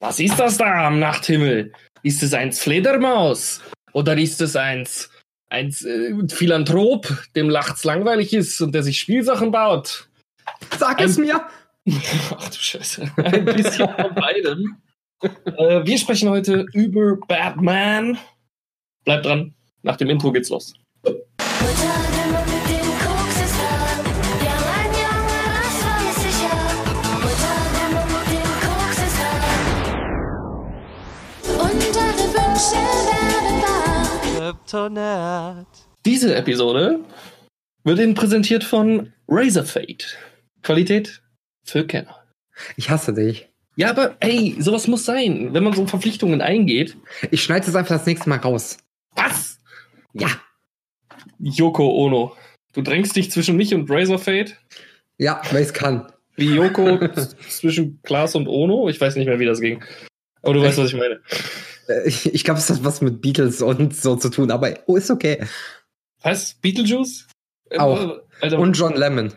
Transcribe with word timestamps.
Was 0.00 0.18
ist 0.18 0.40
das 0.40 0.56
da 0.56 0.86
am 0.86 0.98
Nachthimmel? 0.98 1.72
Ist 2.02 2.22
es 2.22 2.32
ein 2.32 2.52
Fledermaus? 2.52 3.60
Oder 3.92 4.16
ist 4.16 4.40
es 4.40 4.56
eins, 4.56 5.10
eins 5.50 5.84
äh, 5.84 6.14
Philanthrop, 6.28 7.06
dem 7.36 7.48
nachts 7.48 7.84
langweilig 7.84 8.32
ist 8.32 8.60
und 8.62 8.74
der 8.74 8.82
sich 8.82 8.98
Spielsachen 8.98 9.50
baut? 9.50 10.08
Sag 10.78 11.02
es 11.02 11.18
mir! 11.18 11.42
Ach 12.30 12.48
du 12.48 12.56
Scheiße. 12.56 13.12
Ein 13.16 13.44
bisschen 13.44 13.88
von 13.94 14.14
beidem. 14.14 14.76
Äh, 15.22 15.84
wir 15.84 15.98
sprechen 15.98 16.30
heute 16.30 16.64
über 16.72 17.18
Batman. 17.28 18.18
Bleibt 19.04 19.26
dran. 19.26 19.54
Nach 19.82 19.96
dem 19.96 20.08
Intro 20.08 20.32
geht's 20.32 20.48
los. 20.48 20.74
Diese 36.06 36.34
Episode 36.34 37.00
wird 37.84 37.98
Ihnen 37.98 38.14
präsentiert 38.14 38.64
von 38.64 39.12
Razorfade. 39.28 40.04
Qualität 40.62 41.22
für 41.64 41.86
Kenner. 41.86 42.22
Ich 42.76 42.90
hasse 42.90 43.12
dich. 43.14 43.48
Ja, 43.76 43.90
aber 43.90 44.16
ey, 44.20 44.56
sowas 44.58 44.86
muss 44.88 45.04
sein, 45.04 45.54
wenn 45.54 45.64
man 45.64 45.72
so 45.72 45.86
Verpflichtungen 45.86 46.40
eingeht. 46.40 46.96
Ich 47.30 47.42
schneide 47.42 47.66
es 47.66 47.74
einfach 47.74 47.96
das 47.96 48.06
nächste 48.06 48.28
Mal 48.28 48.38
raus. 48.38 48.78
Was? 49.16 49.58
Ja. 50.12 50.28
Yoko 51.38 51.88
Ono. 52.04 52.36
Du 52.72 52.82
drängst 52.82 53.16
dich 53.16 53.30
zwischen 53.30 53.56
mich 53.56 53.74
und 53.74 53.90
Razorfade? 53.90 54.52
Ja, 55.18 55.42
weil 55.50 55.62
ich 55.62 55.68
es 55.68 55.74
kann. 55.74 56.12
Wie 56.36 56.54
Yoko 56.54 57.08
zwischen 57.48 58.00
Klaas 58.02 58.34
und 58.34 58.46
Ono? 58.48 58.88
Ich 58.88 59.00
weiß 59.00 59.16
nicht 59.16 59.26
mehr, 59.26 59.38
wie 59.38 59.46
das 59.46 59.60
ging. 59.60 59.82
Aber 60.42 60.54
du 60.54 60.62
weißt, 60.62 60.78
was 60.78 60.88
ich 60.88 60.96
meine. 60.96 61.20
Äh, 61.90 62.08
Ich, 62.32 62.44
glaube, 62.44 62.60
es 62.60 62.70
hat 62.70 62.84
was 62.84 63.00
mit 63.00 63.20
Beatles 63.20 63.62
und 63.62 63.96
so 63.96 64.16
zu 64.16 64.30
tun, 64.30 64.50
aber 64.50 64.78
oh, 64.86 64.96
ist 64.96 65.10
okay. 65.10 65.44
Was? 66.22 66.54
Beetlejuice? 66.54 67.26
Auch. 67.78 68.18
Alter, 68.40 68.58
Und 68.58 68.76
John 68.76 68.94
Lemon. 68.94 69.32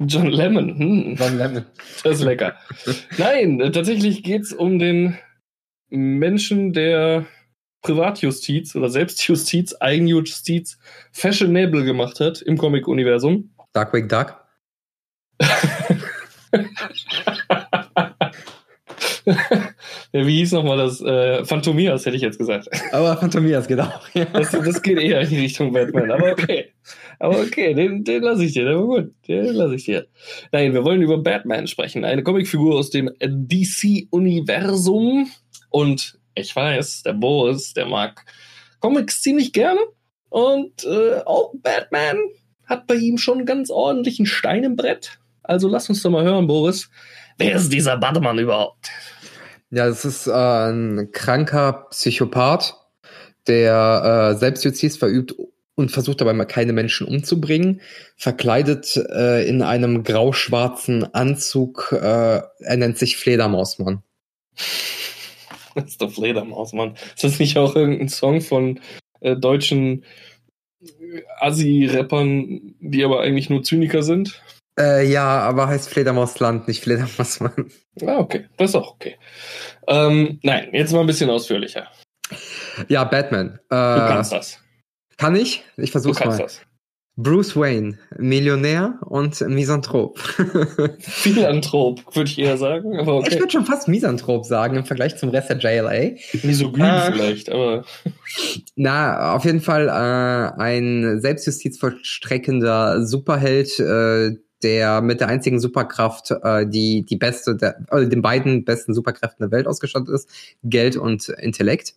John 0.00 0.26
Lemon. 0.26 0.78
Hm, 0.78 1.16
John 1.16 1.38
Lemon. 1.38 1.64
das 2.02 2.18
ist 2.18 2.24
lecker. 2.24 2.56
Nein, 3.18 3.60
äh, 3.60 3.70
tatsächlich 3.70 4.22
geht's 4.22 4.52
um 4.52 4.78
den 4.78 5.18
Menschen, 5.88 6.72
der 6.72 7.26
Privatjustiz 7.82 8.74
oder 8.76 8.90
Selbstjustiz, 8.90 9.74
Eigenjustiz 9.80 10.78
fashionable 11.12 11.84
gemacht 11.84 12.20
hat 12.20 12.42
im 12.42 12.58
Comic-Universum. 12.58 13.54
Darkwing 13.72 14.08
Duck. 14.08 14.42
Ja, 20.12 20.26
Wie 20.26 20.38
hieß 20.38 20.52
nochmal 20.52 20.78
das? 20.78 21.00
Äh, 21.00 21.44
Phantomias 21.44 22.06
hätte 22.06 22.16
ich 22.16 22.22
jetzt 22.22 22.38
gesagt. 22.38 22.68
Aber 22.92 23.16
Phantomias. 23.16 23.68
Ja. 23.68 24.00
Das, 24.32 24.50
das 24.50 24.82
geht 24.82 24.98
eher 24.98 25.20
in 25.20 25.28
die 25.28 25.38
Richtung 25.40 25.72
Batman, 25.72 26.10
aber 26.10 26.32
okay. 26.32 26.72
Aber 27.18 27.38
okay, 27.40 27.74
den, 27.74 28.04
den 28.04 28.22
lasse 28.22 28.44
ich 28.44 28.52
dir, 28.52 28.64
der 28.64 28.76
war 28.76 28.86
gut. 28.86 29.12
Den 29.26 29.54
lasse 29.54 29.74
ich 29.74 29.84
dir. 29.84 30.06
Nein, 30.52 30.74
wir 30.74 30.84
wollen 30.84 31.02
über 31.02 31.18
Batman 31.18 31.66
sprechen. 31.66 32.04
Eine 32.04 32.22
Comicfigur 32.22 32.76
aus 32.76 32.90
dem 32.90 33.10
DC-Universum. 33.20 35.28
Und 35.70 36.18
ich 36.34 36.54
weiß, 36.54 37.02
der 37.02 37.14
Boris, 37.14 37.74
der 37.74 37.86
mag 37.86 38.24
Comics 38.80 39.22
ziemlich 39.22 39.52
gerne. 39.52 39.80
Und 40.28 40.84
äh, 40.84 41.22
auch 41.24 41.52
Batman 41.62 42.18
hat 42.66 42.86
bei 42.86 42.94
ihm 42.94 43.18
schon 43.18 43.46
ganz 43.46 43.70
ordentlichen 43.70 44.26
Stein 44.26 44.62
im 44.64 44.76
Brett. 44.76 45.18
Also 45.42 45.68
lass 45.68 45.88
uns 45.88 46.02
doch 46.02 46.10
mal 46.10 46.24
hören, 46.24 46.46
Boris. 46.46 46.90
Wer 47.38 47.56
ist 47.56 47.72
dieser 47.72 47.96
Batman 47.96 48.38
überhaupt? 48.38 48.90
Ja, 49.70 49.86
das 49.86 50.04
ist 50.04 50.26
äh, 50.26 50.32
ein 50.32 51.10
kranker 51.12 51.88
Psychopath, 51.90 52.76
der 53.46 54.32
äh, 54.34 54.38
Selbstjustiz 54.38 54.96
verübt 54.96 55.34
und 55.74 55.90
versucht 55.90 56.20
dabei 56.20 56.32
mal 56.32 56.46
keine 56.46 56.72
Menschen 56.72 57.06
umzubringen, 57.06 57.80
verkleidet 58.16 58.96
äh, 58.96 59.46
in 59.46 59.62
einem 59.62 60.04
grau-schwarzen 60.04 61.14
Anzug. 61.14 61.92
Äh, 61.92 62.40
er 62.60 62.76
nennt 62.76 62.98
sich 62.98 63.16
Fledermausmann. 63.16 64.02
Das 65.74 65.90
ist 65.90 66.00
der 66.00 66.08
Fledermaus, 66.08 66.72
Mann. 66.72 66.94
Ist 67.14 67.22
das 67.22 67.38
nicht 67.38 67.58
auch 67.58 67.76
irgendein 67.76 68.08
Song 68.08 68.40
von 68.40 68.80
äh, 69.20 69.36
deutschen 69.36 70.06
Assi-Rappern, 71.38 72.74
die 72.80 73.04
aber 73.04 73.20
eigentlich 73.20 73.50
nur 73.50 73.62
Zyniker 73.62 74.02
sind? 74.02 74.40
Äh, 74.78 75.06
ja, 75.10 75.40
aber 75.40 75.68
heißt 75.68 75.88
Fledermausland, 75.88 76.68
nicht 76.68 76.82
Fledermausmann. 76.82 77.70
Ah, 78.04 78.18
okay. 78.18 78.46
Das 78.58 78.70
ist 78.70 78.74
auch 78.76 78.92
okay. 78.94 79.16
Ähm, 79.88 80.38
nein, 80.42 80.68
jetzt 80.72 80.92
mal 80.92 81.00
ein 81.00 81.06
bisschen 81.06 81.30
ausführlicher. 81.30 81.86
Ja, 82.88 83.04
Batman. 83.04 83.58
Du 83.70 83.76
Äh, 83.76 84.08
kannst 84.08 84.32
das. 84.32 84.60
kann 85.16 85.34
ich? 85.36 85.64
Ich 85.76 85.86
Du 85.86 85.92
versuch's 85.92 86.18
kannst 86.18 86.38
mal. 86.38 86.44
das. 86.44 86.60
Bruce 87.18 87.56
Wayne, 87.56 87.98
Millionär 88.18 88.98
und 89.00 89.40
Misanthrop. 89.40 90.18
Philanthrop, 90.98 92.14
würde 92.14 92.28
ich 92.28 92.38
eher 92.38 92.58
sagen. 92.58 92.98
Aber 92.98 93.20
Ich 93.20 93.28
okay. 93.28 93.38
würde 93.38 93.52
schon 93.52 93.64
fast 93.64 93.88
Misanthrop 93.88 94.44
sagen 94.44 94.76
im 94.76 94.84
Vergleich 94.84 95.16
zum 95.16 95.30
Rest 95.30 95.48
der 95.48 95.56
JLA. 95.56 96.16
Misogyn 96.42 96.84
Äh. 96.84 97.12
vielleicht, 97.12 97.48
aber 97.50 97.86
Na, 98.76 99.32
auf 99.34 99.46
jeden 99.46 99.62
Fall 99.62 99.88
äh, 99.88 100.60
ein 100.60 101.18
selbstjustizvollstreckender 101.22 103.06
Superheld, 103.06 103.78
äh, 103.78 104.32
der 104.66 105.00
mit 105.00 105.20
der 105.20 105.28
einzigen 105.28 105.60
Superkraft, 105.60 106.32
äh, 106.42 106.66
die 106.66 107.06
die 107.06 107.16
beste, 107.16 107.54
der, 107.54 107.78
oder 107.92 108.06
den 108.06 108.20
beiden 108.20 108.64
besten 108.64 108.92
Superkräften 108.92 109.44
der 109.44 109.56
Welt 109.56 109.68
ausgestattet 109.68 110.08
ist, 110.08 110.28
Geld 110.64 110.96
und 110.96 111.28
Intellekt. 111.28 111.94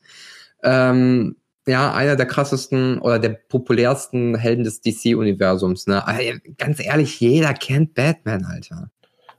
Ähm, 0.64 1.36
ja, 1.68 1.92
einer 1.94 2.16
der 2.16 2.28
krassesten 2.28 3.00
oder 3.00 3.18
der 3.18 3.30
populärsten 3.30 4.36
Helden 4.36 4.64
des 4.64 4.82
DC-Universums. 4.82 5.88
Ne? 5.88 6.08
Aber 6.08 6.20
Ganz 6.58 6.80
ehrlich, 6.84 7.20
jeder 7.20 7.54
kennt 7.54 7.96
Batman, 7.96 8.46
Alter. 8.46 8.92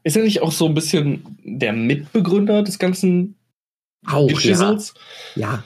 ist 0.02 0.16
er 0.16 0.24
nicht 0.24 0.42
auch 0.42 0.52
so 0.52 0.66
ein 0.66 0.74
bisschen 0.74 1.38
der 1.44 1.72
Mitbegründer 1.72 2.62
des 2.62 2.78
ganzen 2.78 3.36
Auch, 4.06 4.40
ja. 4.40 4.76
Ja. 5.36 5.64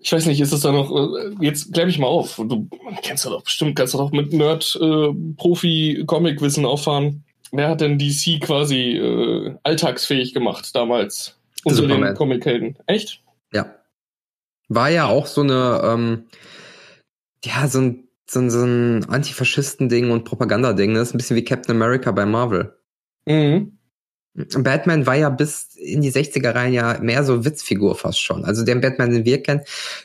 Ich 0.00 0.12
weiß 0.12 0.26
nicht, 0.26 0.40
ist 0.40 0.52
es 0.52 0.60
da 0.60 0.70
noch, 0.70 0.92
äh, 0.92 1.34
jetzt 1.40 1.72
klär 1.72 1.86
mich 1.86 1.98
mal 1.98 2.06
auf. 2.06 2.36
Du 2.36 2.68
kennst 3.02 3.24
du 3.24 3.30
doch 3.30 3.42
bestimmt, 3.42 3.74
kannst 3.76 3.94
du 3.94 3.98
doch 3.98 4.12
mit 4.12 4.32
Nerd-Profi-Comic-Wissen 4.32 6.64
auffahren. 6.64 7.24
Wer 7.50 7.68
hat 7.68 7.80
denn 7.80 7.98
DC 7.98 8.40
quasi 8.40 8.96
äh, 8.96 9.56
alltagsfähig 9.64 10.34
gemacht 10.34 10.70
damals? 10.74 11.36
Unter 11.64 11.82
den 11.82 11.88
Superman. 11.88 12.14
Comic-Helden. 12.14 12.76
Echt? 12.86 13.22
Ja. 13.52 13.74
War 14.68 14.90
ja 14.90 15.06
auch 15.06 15.26
so 15.26 15.40
eine, 15.40 15.80
ähm, 15.82 16.26
ja, 17.44 17.66
so 17.66 17.80
ein, 17.80 18.04
so 18.26 18.40
ein, 18.40 18.50
so 18.50 18.62
ein 18.62 19.08
Antifaschisten-Ding 19.08 20.10
und 20.10 20.24
Propagandading. 20.24 20.94
Das 20.94 21.08
ist 21.08 21.14
ein 21.14 21.18
bisschen 21.18 21.36
wie 21.36 21.44
Captain 21.44 21.74
America 21.74 22.12
bei 22.12 22.26
Marvel. 22.26 22.76
Mhm. 23.26 23.77
Batman 24.58 25.06
war 25.06 25.16
ja 25.16 25.30
bis 25.30 25.74
in 25.76 26.00
die 26.00 26.12
60er 26.12 26.54
Reihen 26.54 26.72
ja 26.72 26.98
mehr 27.00 27.24
so 27.24 27.44
Witzfigur 27.44 27.96
fast 27.96 28.20
schon. 28.20 28.44
Also 28.44 28.64
der 28.64 28.76
Batman, 28.76 29.10
den 29.10 29.24
wir 29.24 29.42
kennen, 29.42 29.62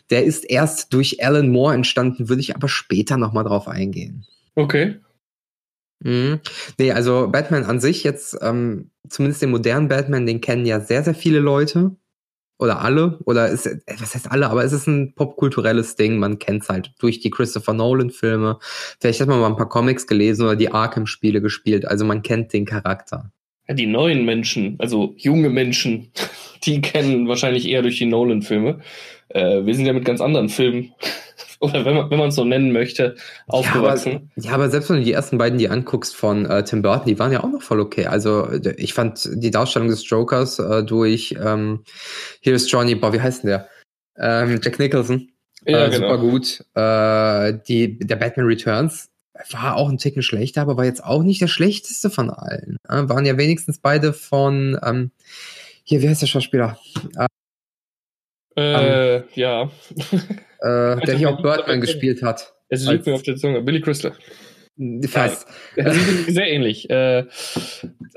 der 0.10 0.24
ist 0.24 0.44
erst 0.50 0.94
durch 0.94 1.24
Alan 1.24 1.50
Moore 1.50 1.76
entstanden, 1.76 2.30
würde 2.30 2.42
ich 2.42 2.56
aber 2.56 2.68
später 2.68 3.18
nochmal 3.18 3.44
drauf 3.44 3.68
eingehen. 3.68 4.26
Okay. 4.56 5.00
Mhm. 6.00 6.40
Nee, 6.78 6.92
also 6.92 7.30
Batman 7.32 7.64
an 7.64 7.80
sich 7.80 8.04
jetzt, 8.04 8.38
ähm, 8.42 8.92
zumindest 9.08 9.42
den 9.42 9.52
modernen 9.52 9.88
Batman, 9.88 10.26
den 10.26 10.42
kennen 10.42 10.66
ja 10.66 10.80
sehr, 10.80 11.04
sehr 11.04 11.16
viele 11.16 11.40
Leute. 11.40 11.96
Oder 12.60 12.82
alle. 12.82 13.20
Oder 13.26 13.50
ist, 13.50 13.66
äh, 13.66 13.80
was 14.00 14.16
heißt 14.16 14.32
alle? 14.32 14.50
Aber 14.50 14.64
es 14.64 14.74
ist 14.74 14.88
ein 14.88 15.16
popkulturelles 15.16 15.96
Ding. 15.96 16.18
Man 16.18 16.40
kennt 16.40 16.64
es 16.64 16.70
halt 16.70 16.94
durch 17.00 17.20
die 17.20 17.32
Christopher 17.32 17.74
Nolan-Filme. 17.74 18.60
Vielleicht 19.00 19.20
hat 19.22 19.28
man 19.28 19.40
mal 19.40 19.48
ein 19.48 19.58
paar 19.58 19.70
Comics 19.70 20.08
gelesen 20.08 20.46
oder 20.46 20.56
die 20.56 20.72
Arkham-Spiele 20.72 21.42
gespielt. 21.42 21.86
Also 21.86 22.06
man 22.06 22.22
kennt 22.22 22.54
den 22.54 22.66
Charakter. 22.66 23.32
Ja, 23.68 23.74
die 23.74 23.86
neuen 23.86 24.26
Menschen, 24.26 24.76
also 24.80 25.14
junge 25.18 25.50
Menschen, 25.50 26.12
die 26.64 26.82
kennen 26.82 27.28
wahrscheinlich 27.28 27.68
eher 27.68 27.82
durch 27.82 27.98
die 27.98 28.06
Nolan-Filme. 28.06 28.80
Äh, 29.30 29.66
wir 29.66 29.74
sind 29.74 29.86
ja 29.86 29.94
mit 29.94 30.06
ganz 30.06 30.22
anderen 30.22 30.50
Filmen, 30.50 30.94
oder 31.60 31.86
wenn 31.86 31.96
man 31.96 32.10
wenn 32.12 32.20
man 32.20 32.30
es 32.30 32.36
so 32.36 32.44
nennen 32.44 32.74
möchte, 32.74 33.16
aufgewachsen. 33.48 34.32
Ja, 34.36 34.52
aber 34.52 34.70
selbst 34.70 34.90
wenn 34.90 34.98
du 34.98 35.04
die 35.04 35.14
ersten 35.14 35.38
beiden 35.38 35.58
die 35.58 35.70
anguckst 35.70 36.16
von 36.16 36.46
äh, 36.46 36.64
Tim 36.64 36.82
Burton, 36.82 37.08
die 37.08 37.20
waren 37.20 37.32
ja 37.32 37.44
auch 37.44 37.50
noch 37.50 37.62
voll 37.62 37.80
okay. 37.80 38.06
Also 38.06 38.50
ich 38.78 38.94
fand 38.94 39.30
die 39.34 39.52
Darstellung 39.52 39.88
des 39.88 40.08
Jokers 40.10 40.60
äh, 40.60 40.84
durch 40.84 41.36
ähm, 41.42 41.84
Here 42.42 42.56
is 42.56 42.70
Johnny, 42.70 42.96
boah, 42.96 43.14
wie 43.14 43.22
heißt 43.22 43.44
denn 43.44 43.50
der? 43.50 43.70
Ähm, 44.18 44.60
Jack 44.62 44.78
Nicholson. 44.78 45.30
Ja, 45.66 45.86
äh, 45.86 45.90
genau. 45.90 46.10
Super 46.10 46.18
gut. 46.18 46.66
Äh, 46.76 47.60
die, 47.68 47.98
der 48.00 48.18
Batman 48.18 48.46
Returns 48.46 49.10
war 49.52 49.76
auch 49.76 49.90
ein 49.90 49.98
Ticken 49.98 50.22
schlechter, 50.22 50.62
aber 50.62 50.78
war 50.78 50.86
jetzt 50.86 51.04
auch 51.04 51.24
nicht 51.24 51.42
der 51.42 51.48
schlechteste 51.48 52.10
von 52.10 52.30
allen. 52.30 52.78
Äh, 52.88 53.10
waren 53.10 53.26
ja 53.26 53.38
wenigstens 53.38 53.80
beide 53.80 54.14
von, 54.14 54.80
ähm, 54.84 55.12
hier, 55.84 56.02
wie 56.02 56.10
heißt 56.10 56.22
der 56.22 56.28
Schauspieler? 56.28 56.78
Äh, 58.56 59.24
ja. 59.40 59.72
Äh, 60.60 61.06
der 61.06 61.14
hier 61.18 61.30
auch 61.30 61.42
Birdman 61.42 61.82
gespielt 61.82 62.22
hat. 62.22 62.54
Es 62.70 62.86
liegt 62.86 63.06
mir 63.06 63.14
auf 63.14 63.24
der 63.24 63.36
Zunge. 63.36 63.62
Billy 63.62 63.82
Crystal. 63.82 64.14
Fast. 65.08 65.46
Also, 65.78 66.00
sie 66.00 66.12
sind 66.12 66.34
sehr 66.34 66.50
ähnlich. 66.52 66.90
Äh, 66.90 67.26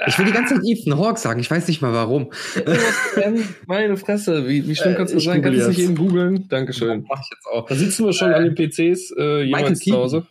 Ich 0.07 0.19
will 0.19 0.25
die 0.25 0.33
ganze 0.33 0.55
Zeit 0.55 0.63
Ethan 0.65 0.99
Hawke 0.99 1.21
sagen, 1.21 1.39
ich 1.39 1.51
weiß 1.51 1.69
nicht 1.69 1.83
mal 1.83 1.93
warum. 1.93 2.33
Meine 3.67 3.99
Fresse, 3.99 4.49
wie, 4.49 4.67
wie 4.67 4.75
schlimm 4.75 4.95
Äh, 4.95 4.97
kannst 4.97 5.13
du 5.13 5.19
ich 5.19 5.25
sein? 5.25 5.43
Kannst 5.43 5.59
du 5.59 5.63
es 5.63 5.69
nicht 5.69 5.81
eben 5.81 5.97
googeln? 5.97 6.49
Dankeschön. 6.49 7.05
Mach 7.09 7.21
ich 7.21 7.29
jetzt 7.31 7.47
auch. 7.53 7.67
Da 7.67 7.75
sitzen 7.75 8.07
wir 8.07 8.15
schon 8.15 8.33
an 8.33 8.45
den 8.45 8.55
PCs 8.55 9.13
äh, 9.19 9.43
jeweils 9.43 9.81
zu. 9.81 9.93
Hause. 9.93 10.27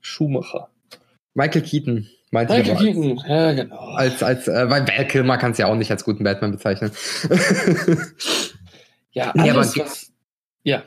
Schumacher. 0.00 0.68
Michael 1.34 1.62
Keaton. 1.62 2.08
Meinte 2.30 2.52
ich 2.54 2.58
Michael 2.68 2.76
aber 2.76 2.84
Keaton, 2.84 3.22
ja 3.28 3.52
genau. 3.52 3.76
Als, 3.94 4.22
als, 4.22 4.48
äh, 4.48 4.68
weil 4.68 4.86
Val 4.86 5.06
Kilmer 5.06 5.38
kann 5.38 5.52
es 5.52 5.58
ja 5.58 5.66
auch 5.66 5.76
nicht 5.76 5.90
als 5.90 6.04
guten 6.04 6.24
Batman 6.24 6.52
bezeichnen. 6.52 6.90
Ja, 9.12 9.32
Nee, 9.34 9.50
alles, 9.50 9.74
aber- 9.74 9.86
was, 9.86 10.12
ja, 10.64 10.82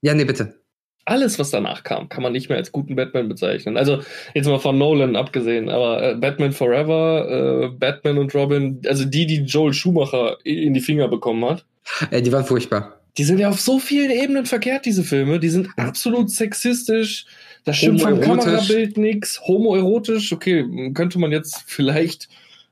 ja, 0.00 0.14
nee, 0.14 0.24
bitte. 0.24 0.60
alles, 1.04 1.38
was 1.38 1.50
danach 1.50 1.82
kam, 1.82 2.08
kann 2.08 2.22
man 2.22 2.32
nicht 2.32 2.48
mehr 2.48 2.56
als 2.56 2.72
guten 2.72 2.94
Batman 2.96 3.28
bezeichnen. 3.28 3.76
Also 3.76 4.00
jetzt 4.32 4.46
mal 4.46 4.58
von 4.60 4.78
Nolan 4.78 5.16
abgesehen, 5.16 5.68
aber 5.68 6.02
äh, 6.12 6.14
Batman 6.14 6.52
Forever, 6.52 7.64
äh, 7.64 7.68
Batman 7.76 8.18
und 8.18 8.34
Robin, 8.34 8.80
also 8.86 9.04
die, 9.04 9.26
die 9.26 9.42
Joel 9.42 9.74
Schumacher 9.74 10.38
in 10.44 10.72
die 10.72 10.80
Finger 10.80 11.08
bekommen 11.08 11.44
hat, 11.44 11.66
Äh, 12.10 12.22
die 12.22 12.32
waren 12.32 12.44
furchtbar. 12.44 13.00
die 13.18 13.24
sind 13.24 13.38
ja 13.38 13.50
auf 13.50 13.60
so 13.60 13.78
vielen 13.80 14.10
Ebenen 14.10 14.46
verkehrt, 14.46 14.86
diese 14.86 15.04
Filme. 15.04 15.38
Die 15.40 15.50
sind 15.50 15.68
absolut 15.76 16.30
sexistisch. 16.30 17.26
Da 17.64 17.72
stimmt 17.72 18.02
vom. 18.02 18.20
Kamerabild 18.20 18.98
nichts. 18.98 19.40
Homoerotisch, 19.46 20.32
okay, 20.32 20.92
könnte 20.92 21.18
man 21.18 21.32
jetzt 21.32 21.62
vielleicht, 21.66 22.28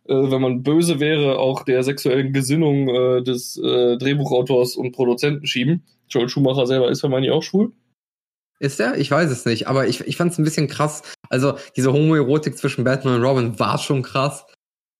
äh, 0.06 0.14
wenn 0.14 0.42
man 0.42 0.62
böse 0.62 1.00
wäre, 1.00 1.38
auch 1.38 1.64
der 1.64 1.82
sexuellen 1.82 2.32
Gesinnung 2.32 2.88
äh, 2.88 3.22
des 3.22 3.56
äh, 3.56 3.96
Drehbuchautors 3.96 4.76
und 4.76 4.92
Produzenten 4.92 5.46
schieben. 5.46 5.82
Joel 6.08 6.28
Schumacher 6.28 6.66
selber 6.66 6.90
ist 6.90 7.02
ja, 7.02 7.08
meine 7.08 7.26
ich, 7.26 7.32
auch 7.32 7.42
schwul. 7.42 7.72
Ist 8.60 8.78
der? 8.78 8.96
Ich 8.98 9.10
weiß 9.10 9.30
es 9.30 9.44
nicht, 9.44 9.66
aber 9.66 9.88
ich, 9.88 10.02
ich 10.02 10.16
fand 10.16 10.32
es 10.32 10.38
ein 10.38 10.44
bisschen 10.44 10.68
krass. 10.68 11.02
Also, 11.30 11.54
diese 11.74 11.92
Homoerotik 11.92 12.56
zwischen 12.56 12.84
Batman 12.84 13.16
und 13.16 13.24
Robin 13.24 13.58
war 13.58 13.78
schon 13.78 14.02
krass. 14.02 14.44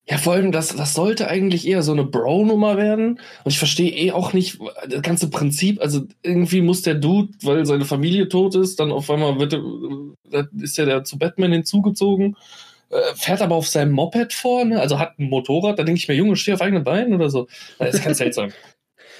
Ja, 0.09 0.19
vor 0.19 0.33
allem, 0.33 0.51
das, 0.51 0.75
das 0.75 0.95
sollte 0.95 1.29
eigentlich 1.29 1.67
eher 1.67 1.83
so 1.83 1.93
eine 1.93 2.05
Bro-Nummer 2.05 2.77
werden. 2.77 3.21
Und 3.45 3.53
ich 3.53 3.59
verstehe 3.59 3.91
eh 3.93 4.11
auch 4.11 4.33
nicht 4.33 4.59
das 4.89 5.03
ganze 5.03 5.31
Prinzip. 5.31 5.81
Also 5.81 6.03
irgendwie 6.23 6.61
muss 6.61 6.83
der 6.83 6.95
Dude, 6.95 7.33
weil 7.43 7.65
seine 7.67 7.85
Familie 7.85 8.29
tot 8.29 8.57
ist, 8.57 8.81
dann 8.81 8.91
auf 8.91 9.09
einmal 9.11 9.39
wird 9.39 9.53
er, 9.53 9.63
äh, 10.33 10.45
ist 10.61 10.77
ja 10.77 10.87
der 10.87 11.05
zu 11.05 11.19
Batman 11.19 11.53
hinzugezogen, 11.53 12.37
äh, 12.91 13.15
fährt 13.15 13.43
aber 13.43 13.55
auf 13.55 13.69
seinem 13.69 13.93
Moped 13.93 14.33
vorne, 14.33 14.81
also 14.81 14.99
hat 14.99 15.19
ein 15.21 15.31
Motorrad. 15.31 15.79
Da 15.79 15.85
denke 15.85 16.01
ich 16.01 16.09
mir, 16.09 16.15
Junge, 16.15 16.35
steh 16.35 16.53
auf 16.53 16.63
eigenen 16.63 16.83
Beinen 16.83 17.15
oder 17.15 17.31
so. 17.31 17.47
Das 17.79 17.95
ist 17.95 18.05
ganz 18.05 18.19
seltsam. 18.19 18.51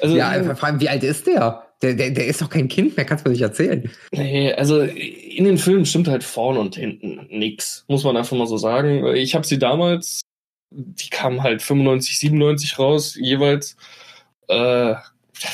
Also, 0.01 0.17
ja, 0.17 0.33
äh, 0.33 0.39
einfach 0.39 0.59
fragen, 0.59 0.81
wie 0.81 0.89
alt 0.89 1.05
ist 1.05 1.29
der? 1.29 1.65
Der, 1.81 1.95
der, 1.95 2.11
der 2.11 2.27
ist 2.27 2.41
doch 2.43 2.49
kein 2.49 2.67
Kind 2.67 2.97
mehr, 2.97 3.05
kannst 3.05 3.25
du 3.25 3.29
mir 3.29 3.35
nicht 3.35 3.43
erzählen. 3.43 3.89
Nee, 4.11 4.53
also 4.53 4.81
in 4.81 5.45
den 5.45 5.59
Filmen 5.59 5.87
stimmt 5.87 6.09
halt 6.09 6.25
vorne 6.25 6.59
und 6.59 6.75
hinten 6.75 7.21
nix, 7.31 7.85
muss 7.87 8.03
man 8.03 8.17
einfach 8.17 8.37
mal 8.37 8.49
so 8.49 8.57
sagen. 8.57 9.07
Ich 9.15 9.37
habe 9.37 9.47
sie 9.47 9.59
damals, 9.61 10.23
die 10.75 11.11
kamen 11.11 11.43
halt 11.43 11.63
95, 11.63 12.19
97 12.19 12.79
raus, 12.79 13.17
jeweils. 13.19 13.77
Äh, 14.49 14.95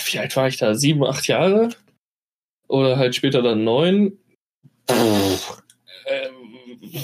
wie 0.06 0.18
alt 0.18 0.36
war 0.36 0.48
ich 0.48 0.58
da? 0.58 0.74
Sieben, 0.74 1.04
acht 1.04 1.26
Jahre? 1.26 1.70
Oder 2.68 2.98
halt 2.98 3.14
später 3.14 3.42
dann 3.42 3.64
neun. 3.64 4.18
Pff, 4.90 5.62
äh, 6.06 6.28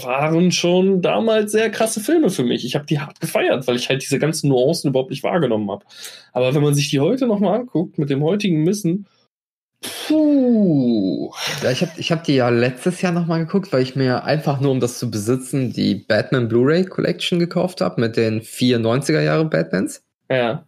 waren 0.03 0.53
schon 0.53 1.03
damals 1.03 1.53
sehr 1.53 1.71
krasse 1.71 2.01
Filme 2.01 2.31
für 2.31 2.45
mich. 2.45 2.65
Ich 2.65 2.75
habe 2.75 2.87
die 2.87 3.01
hart 3.01 3.21
gefeiert, 3.21 3.67
weil 3.67 3.77
ich 3.77 3.89
halt 3.89 4.03
diese 4.03 4.19
ganzen 4.19 4.49
Nuancen 4.49 4.91
überhaupt 4.91 5.11
nicht 5.11 5.23
wahrgenommen 5.23 5.71
habe. 5.71 5.85
Aber 6.33 6.55
wenn 6.55 6.63
man 6.63 6.75
sich 6.75 6.91
die 6.91 7.01
heute 7.01 7.27
nochmal 7.27 7.61
anguckt, 7.61 7.99
mit 7.99 8.11
dem 8.11 8.23
heutigen 8.23 8.67
Wissen, 8.67 9.07
puh. 10.07 11.33
Ja, 11.63 11.71
ich 11.71 11.83
habe 11.83 11.93
ich 11.97 12.13
hab 12.13 12.25
die 12.25 12.35
ja 12.37 12.49
letztes 12.49 13.01
Jahr 13.03 13.13
nochmal 13.13 13.41
geguckt, 13.41 13.73
weil 13.73 13.83
ich 13.83 13.97
mir 13.97 14.25
einfach 14.25 14.61
nur, 14.61 14.73
um 14.73 14.81
das 14.81 14.99
zu 14.99 15.11
besitzen, 15.11 15.73
die 15.73 15.95
Batman 15.95 16.49
Blu-ray 16.49 16.85
Collection 16.85 17.39
gekauft 17.39 17.81
habe 17.81 18.01
mit 18.01 18.17
den 18.17 18.43
vier 18.43 18.79
90er 18.79 19.21
Jahre 19.21 19.45
Batmans. 19.45 20.03
Ja. 20.31 20.67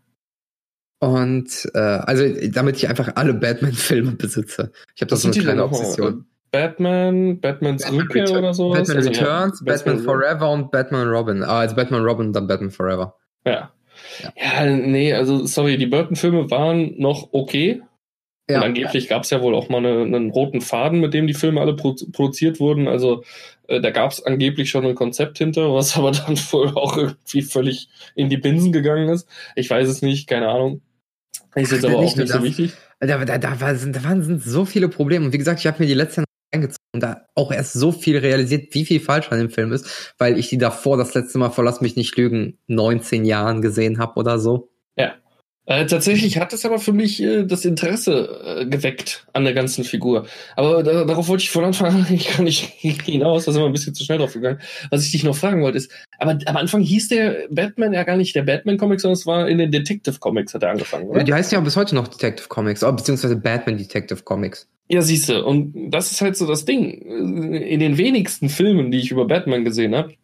Und 0.98 1.70
äh, 1.74 1.78
also 1.78 2.24
damit 2.50 2.76
ich 2.76 2.88
einfach 2.88 3.12
alle 3.16 3.34
Batman-Filme 3.34 4.12
besitze. 4.12 4.72
Ich 4.94 5.02
habe 5.02 5.10
das 5.10 5.22
so 5.22 5.30
eine 5.30 5.38
kleine? 5.38 5.64
Obsession. 5.64 6.26
Batman, 6.52 7.40
Batmans 7.40 7.82
Batman 7.82 8.00
Rückkehr 8.00 8.22
Return- 8.22 8.38
oder 8.38 8.54
sowas? 8.54 8.78
Batman 8.78 8.96
Also, 8.96 9.10
ja, 9.10 9.20
Returns, 9.20 9.64
Batman, 9.64 9.96
Batman- 9.96 10.04
Forever 10.04 10.50
und 10.50 10.70
Batman 10.70 11.08
Robin. 11.08 11.42
Ah, 11.42 11.58
also 11.60 11.76
Batman 11.76 12.02
Robin 12.02 12.26
und 12.28 12.32
dann 12.32 12.46
Batman 12.46 12.70
Forever. 12.70 13.14
Ja. 13.44 13.72
Ja. 14.22 14.32
ja. 14.36 14.64
nee, 14.64 15.12
also 15.12 15.44
sorry, 15.46 15.76
die 15.76 15.86
Burton-Filme 15.86 16.50
waren 16.50 16.94
noch 16.98 17.28
okay. 17.32 17.82
Ja. 18.48 18.58
Und 18.58 18.64
angeblich 18.64 19.08
gab 19.08 19.24
es 19.24 19.30
ja 19.30 19.40
wohl 19.42 19.56
auch 19.56 19.68
mal 19.68 19.78
eine, 19.78 20.02
einen 20.02 20.30
roten 20.30 20.60
Faden, 20.60 21.00
mit 21.00 21.14
dem 21.14 21.26
die 21.26 21.34
Filme 21.34 21.60
alle 21.60 21.74
pro 21.74 21.96
produziert 22.12 22.60
wurden. 22.60 22.86
Also 22.86 23.24
äh, 23.66 23.80
da 23.80 23.90
gab 23.90 24.12
es 24.12 24.24
angeblich 24.24 24.70
schon 24.70 24.86
ein 24.86 24.94
Konzept 24.94 25.38
hinter, 25.38 25.74
was 25.74 25.96
aber 25.96 26.12
dann 26.12 26.36
wohl 26.52 26.68
auch 26.76 26.96
irgendwie 26.96 27.42
völlig 27.42 27.88
in 28.14 28.28
die 28.28 28.36
Binsen 28.36 28.72
gegangen 28.72 29.08
ist. 29.08 29.28
Ich 29.56 29.68
weiß 29.68 29.88
es 29.88 30.00
nicht, 30.00 30.28
keine 30.28 30.48
Ahnung. 30.48 30.80
Ist 31.56 31.72
jetzt 31.72 31.84
Ach, 31.84 31.90
aber 31.90 31.98
auch 31.98 32.16
nicht 32.16 32.28
so 32.28 32.42
wichtig. 32.42 32.72
Da, 33.00 33.24
da, 33.24 33.38
da, 33.38 33.60
war, 33.60 33.74
sind, 33.74 33.96
da 33.96 34.04
waren 34.04 34.38
so 34.38 34.64
viele 34.64 34.88
Probleme. 34.88 35.26
Und 35.26 35.32
wie 35.32 35.38
gesagt, 35.38 35.60
ich 35.60 35.66
habe 35.66 35.82
mir 35.82 35.86
die 35.88 35.94
letzte 35.94 36.20
Jahr 36.20 36.26
reingezogen 36.54 36.76
und 36.94 37.02
da 37.02 37.26
auch 37.34 37.50
erst 37.50 37.72
so 37.72 37.92
viel 37.92 38.18
realisiert, 38.18 38.74
wie 38.74 38.84
viel 38.84 39.00
falsch 39.00 39.32
an 39.32 39.38
dem 39.38 39.50
Film 39.50 39.72
ist, 39.72 40.14
weil 40.18 40.38
ich 40.38 40.48
die 40.48 40.58
davor 40.58 40.96
das 40.96 41.14
letzte 41.14 41.38
Mal, 41.38 41.50
verlass 41.50 41.80
mich 41.80 41.96
nicht 41.96 42.16
lügen, 42.16 42.58
19 42.68 43.24
Jahren 43.24 43.60
gesehen 43.60 43.98
habe 43.98 44.20
oder 44.20 44.38
so. 44.38 44.70
Äh, 45.66 45.86
tatsächlich 45.86 46.38
hat 46.38 46.52
es 46.52 46.64
aber 46.64 46.78
für 46.78 46.92
mich 46.92 47.20
äh, 47.20 47.44
das 47.44 47.64
Interesse 47.64 48.60
äh, 48.60 48.66
geweckt 48.66 49.26
an 49.32 49.44
der 49.44 49.52
ganzen 49.52 49.82
Figur. 49.82 50.26
Aber 50.54 50.84
da, 50.84 51.04
darauf 51.04 51.26
wollte 51.26 51.42
ich 51.42 51.50
von 51.50 51.64
Anfang 51.64 51.88
an 51.88 52.04
eigentlich 52.08 52.36
gar 52.36 52.44
nicht 52.44 52.72
hinaus, 53.02 53.44
da 53.44 53.52
sind 53.52 53.60
wir 53.60 53.66
ein 53.66 53.72
bisschen 53.72 53.94
zu 53.94 54.04
schnell 54.04 54.18
drauf 54.18 54.32
gegangen. 54.32 54.60
Was 54.90 55.04
ich 55.04 55.10
dich 55.10 55.24
noch 55.24 55.34
fragen 55.34 55.62
wollte 55.62 55.78
ist, 55.78 55.90
aber 56.18 56.38
am 56.46 56.56
Anfang 56.56 56.82
hieß 56.82 57.08
der 57.08 57.48
Batman 57.50 57.92
ja 57.92 58.04
gar 58.04 58.16
nicht 58.16 58.36
der 58.36 58.44
Batman-Comic, 58.44 59.00
sondern 59.00 59.14
es 59.14 59.26
war 59.26 59.48
in 59.48 59.58
den 59.58 59.72
Detective-Comics 59.72 60.54
hat 60.54 60.62
er 60.62 60.70
angefangen, 60.70 61.08
oder? 61.08 61.24
Die 61.24 61.34
heißen 61.34 61.54
ja 61.54 61.60
bis 61.60 61.76
heute 61.76 61.96
noch 61.96 62.06
Detective 62.06 62.46
Comics, 62.48 62.84
oh, 62.84 62.92
beziehungsweise 62.92 63.34
Batman 63.34 63.76
Detective 63.76 64.22
Comics. 64.22 64.68
Ja, 64.88 65.02
siehste, 65.02 65.44
und 65.44 65.90
das 65.90 66.12
ist 66.12 66.20
halt 66.20 66.36
so 66.36 66.46
das 66.46 66.64
Ding. 66.64 66.92
In 66.92 67.80
den 67.80 67.98
wenigsten 67.98 68.48
Filmen, 68.48 68.92
die 68.92 68.98
ich 68.98 69.10
über 69.10 69.26
Batman 69.26 69.64
gesehen 69.64 69.96
habe, 69.96 70.14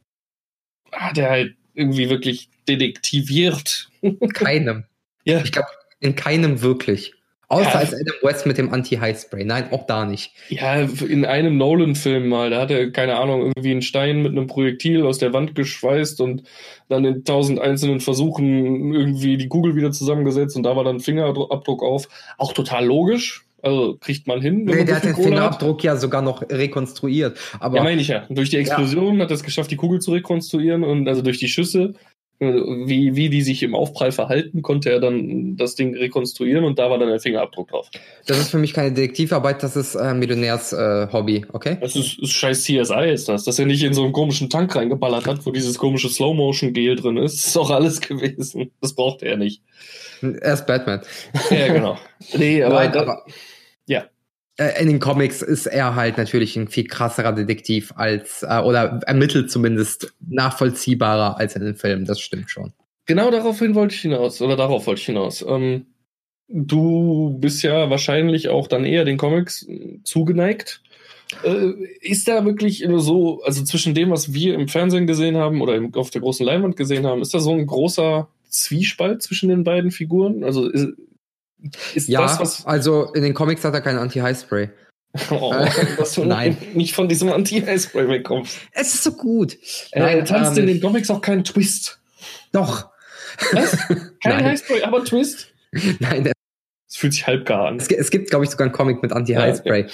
hat 0.93 1.19
er 1.19 1.31
halt 1.31 1.57
irgendwie 1.75 2.09
wirklich 2.09 2.49
detektiviert. 2.69 3.89
Keinem. 4.35 4.85
Ja, 5.25 5.41
Ich 5.43 5.53
glaube, 5.53 5.69
in 6.01 6.15
keinem 6.17 6.63
wirklich. 6.63 7.15
Außer 7.49 7.65
Ja. 7.69 7.75
als 7.75 7.93
Adam 7.93 8.15
West 8.23 8.47
mit 8.47 8.57
dem 8.57 8.73
Anti-High-Spray. 8.73 9.45
Nein, 9.45 9.71
auch 9.73 9.85
da 9.87 10.07
nicht. 10.07 10.33
Ja, 10.49 10.77
in 10.81 11.27
einem 11.27 11.59
Nolan-Film 11.59 12.27
mal, 12.29 12.49
da 12.49 12.63
hat 12.63 12.71
er, 12.71 12.91
keine 12.93 13.17
Ahnung, 13.19 13.43
irgendwie 13.43 13.73
einen 13.73 13.83
Stein 13.83 14.23
mit 14.23 14.33
einem 14.33 14.47
Projektil 14.47 15.05
aus 15.05 15.19
der 15.19 15.35
Wand 15.35 15.55
geschweißt 15.55 16.23
und 16.23 16.45
dann 16.89 17.05
in 17.05 17.25
tausend 17.25 17.61
einzelnen 17.61 18.01
Versuchen 18.01 18.95
irgendwie 18.95 19.37
die 19.37 19.49
Kugel 19.49 19.77
wieder 19.77 19.93
zusammengesetzt 19.93 20.57
und 20.57 20.63
da 20.63 20.77
war 20.77 20.85
dann 20.85 21.01
Fingerabdruck 21.01 21.83
auf. 21.83 22.09
Auch 22.39 22.55
total 22.55 22.87
logisch. 22.87 23.45
Also 23.61 23.97
kriegt 24.01 24.27
man 24.27 24.41
hin. 24.41 24.65
Nee, 24.65 24.85
der 24.85 24.97
hat 24.97 25.05
den 25.05 25.13
Kohle 25.13 25.27
hat. 25.27 25.33
Fingerabdruck 25.35 25.85
ja 25.85 25.97
sogar 25.97 26.21
noch 26.23 26.43
rekonstruiert. 26.51 27.39
Aber 27.61 27.77
Ja, 27.77 27.83
meine 27.85 28.01
ich 28.01 28.09
ja. 28.09 28.25
Durch 28.31 28.51
die 28.51 28.57
Explosion 28.57 29.21
hat 29.21 29.31
er 29.31 29.35
es 29.35 29.43
geschafft, 29.45 29.71
die 29.71 29.77
Kugel 29.77 30.01
zu 30.01 30.13
rekonstruieren 30.13 30.83
und 30.83 31.07
also 31.07 31.23
durch 31.23 31.39
die 31.39 31.47
Schüsse, 31.49 31.95
wie, 32.43 33.15
wie 33.15 33.29
die 33.29 33.43
sich 33.43 33.63
im 33.63 33.75
Aufprall 33.75 34.13
verhalten, 34.13 34.63
konnte 34.63 34.91
er 34.91 35.01
dann 35.01 35.57
das 35.57 35.75
Ding 35.75 35.97
rekonstruieren 35.97 36.65
und 36.65 36.79
da 36.79 36.91
war 36.91 36.99
dann 36.99 37.09
der 37.09 37.21
Fingerabdruck 37.21 37.69
drauf. 37.69 37.89
das 38.27 38.39
ist 38.39 38.51
für 38.51 38.59
mich 38.59 38.73
keine 38.73 38.93
Detektivarbeit, 38.93 39.63
das 39.63 39.77
ist 39.77 39.95
äh, 39.95 40.15
Millionärs-Hobby, 40.15 41.09
äh, 41.09 41.13
Hobby, 41.13 41.47
okay? 41.53 41.79
Das 41.81 41.95
ist, 41.97 42.19
ist 42.19 42.33
scheiß 42.33 42.65
CSI 42.65 43.11
ist 43.13 43.29
das, 43.29 43.45
dass 43.45 43.59
er 43.59 43.67
nicht 43.67 43.83
in 43.83 43.95
so 43.95 44.03
einen 44.03 44.13
komischen 44.13 44.51
Tank 44.51 44.75
reingeballert 44.75 45.27
hat, 45.27 45.47
wo 45.47 45.51
dieses 45.51 45.79
komische 45.79 46.09
Slow-Motion-Gel 46.09 46.97
drin 46.97 47.17
ist. 47.17 47.37
Das 47.37 47.47
ist 47.47 47.57
doch 47.57 47.71
alles 47.71 48.01
gewesen. 48.09 48.71
Das 48.81 48.95
braucht 48.95 49.23
er 49.23 49.37
nicht. 49.37 49.63
Er 50.21 50.55
ist 50.55 50.67
Batman. 50.67 51.01
Ja, 51.51 51.73
genau. 51.73 51.99
nee, 52.35 52.63
aber, 52.63 52.75
Nein, 52.75 52.97
aber 52.97 53.25
ja. 53.87 54.05
Äh, 54.59 54.81
in 54.81 54.89
den 54.89 55.01
Comics 55.01 55.43
ist 55.43 55.67
er 55.67 55.95
halt 55.95 56.19
natürlich 56.19 56.57
ein 56.57 56.69
viel 56.69 56.87
krasserer 56.87 57.33
Detektiv 57.33 57.93
als, 57.97 58.43
äh, 58.43 58.59
oder 58.59 59.01
ermittelt 59.07 59.51
zumindest 59.51 60.13
nachvollziehbarer 60.21 61.39
als 61.39 61.57
in 61.57 61.65
den 61.65 61.75
Filmen, 61.75 62.05
das 62.05 62.21
stimmt 62.21 62.51
schon. 62.51 62.73
genau 63.07 63.31
daraufhin 63.31 63.75
wollte 63.75 63.95
ich 63.95 64.03
hinaus, 64.03 64.43
oder 64.43 64.57
darauf 64.57 64.87
wollte 64.87 65.01
ich 65.01 65.07
hinaus. 65.07 65.45
Ähm, 65.47 65.87
du 66.49 67.39
bist 67.41 67.63
ja 67.63 67.89
wahrscheinlich 67.89 68.49
auch 68.49 68.69
dann 68.69 68.85
eher 68.85 69.05
den 69.05 69.17
Comics 69.17 69.67
zugeneigt. 70.05 70.83
Äh, 71.45 71.73
ist 72.01 72.29
da 72.29 72.45
wirklich 72.45 72.87
so, 72.97 73.43
also 73.43 73.65
zwischen 73.65 73.95
dem, 73.95 74.11
was 74.11 74.35
wir 74.35 74.55
im 74.55 74.69
Fernsehen 74.69 75.07
gesehen 75.07 75.39
haben 75.39 75.63
oder 75.63 75.77
im, 75.77 75.95
auf 75.95 76.11
der 76.11 76.21
großen 76.21 76.45
Leinwand 76.45 76.77
gesehen 76.77 77.07
haben, 77.07 77.23
ist 77.23 77.33
da 77.33 77.41
so 77.41 77.53
ein 77.53 77.67
großer 77.67 78.29
Zwiespalt 78.51 79.23
zwischen 79.23 79.49
den 79.49 79.65
beiden 79.65 79.91
Figuren? 79.91 80.45
Also 80.45 80.69
ist, 80.69 80.89
ist 81.95 82.09
Ja, 82.09 82.23
das, 82.23 82.39
was 82.41 82.67
also 82.67 83.13
in 83.15 83.23
den 83.23 83.35
Comics 83.35 83.65
hat 83.65 83.75
er 83.75 83.81
keinen 83.81 83.99
Anti-High-Spray. 83.99 84.71
Oh, 85.31 85.55
dass 85.99 86.15
du 86.15 86.25
Nein. 86.27 86.57
nicht 86.75 86.95
von 86.95 87.09
diesem 87.09 87.31
Anti-Spray 87.31 88.09
wegkommst. 88.09 88.57
Es 88.73 88.95
ist 88.95 89.05
so 89.05 89.13
gut. 89.13 89.59
Er 89.93 90.05
Nein, 90.07 90.25
tanzt 90.25 90.57
ähm, 90.59 90.67
in 90.69 90.75
den 90.75 90.81
Comics 90.81 91.11
auch 91.11 91.21
keinen 91.21 91.45
Twist. 91.45 92.01
Doch. 92.53 92.91
Was? 93.53 93.77
Kein. 94.23 94.45
Highspray, 94.45 94.83
aber 94.83 95.05
Twist? 95.05 95.49
Nein, 96.01 96.31
Es 96.89 96.97
fühlt 96.97 97.13
sich 97.15 97.27
halb 97.27 97.47
gar 97.47 97.67
an. 97.67 97.77
es, 97.79 97.89
es 97.89 98.11
gibt, 98.11 98.31
glaube 98.31 98.45
ich, 98.45 98.51
sogar 98.51 98.67
einen 98.67 98.75
Comic 98.75 99.03
mit 99.03 99.13
Anti-High-Spray. 99.13 99.87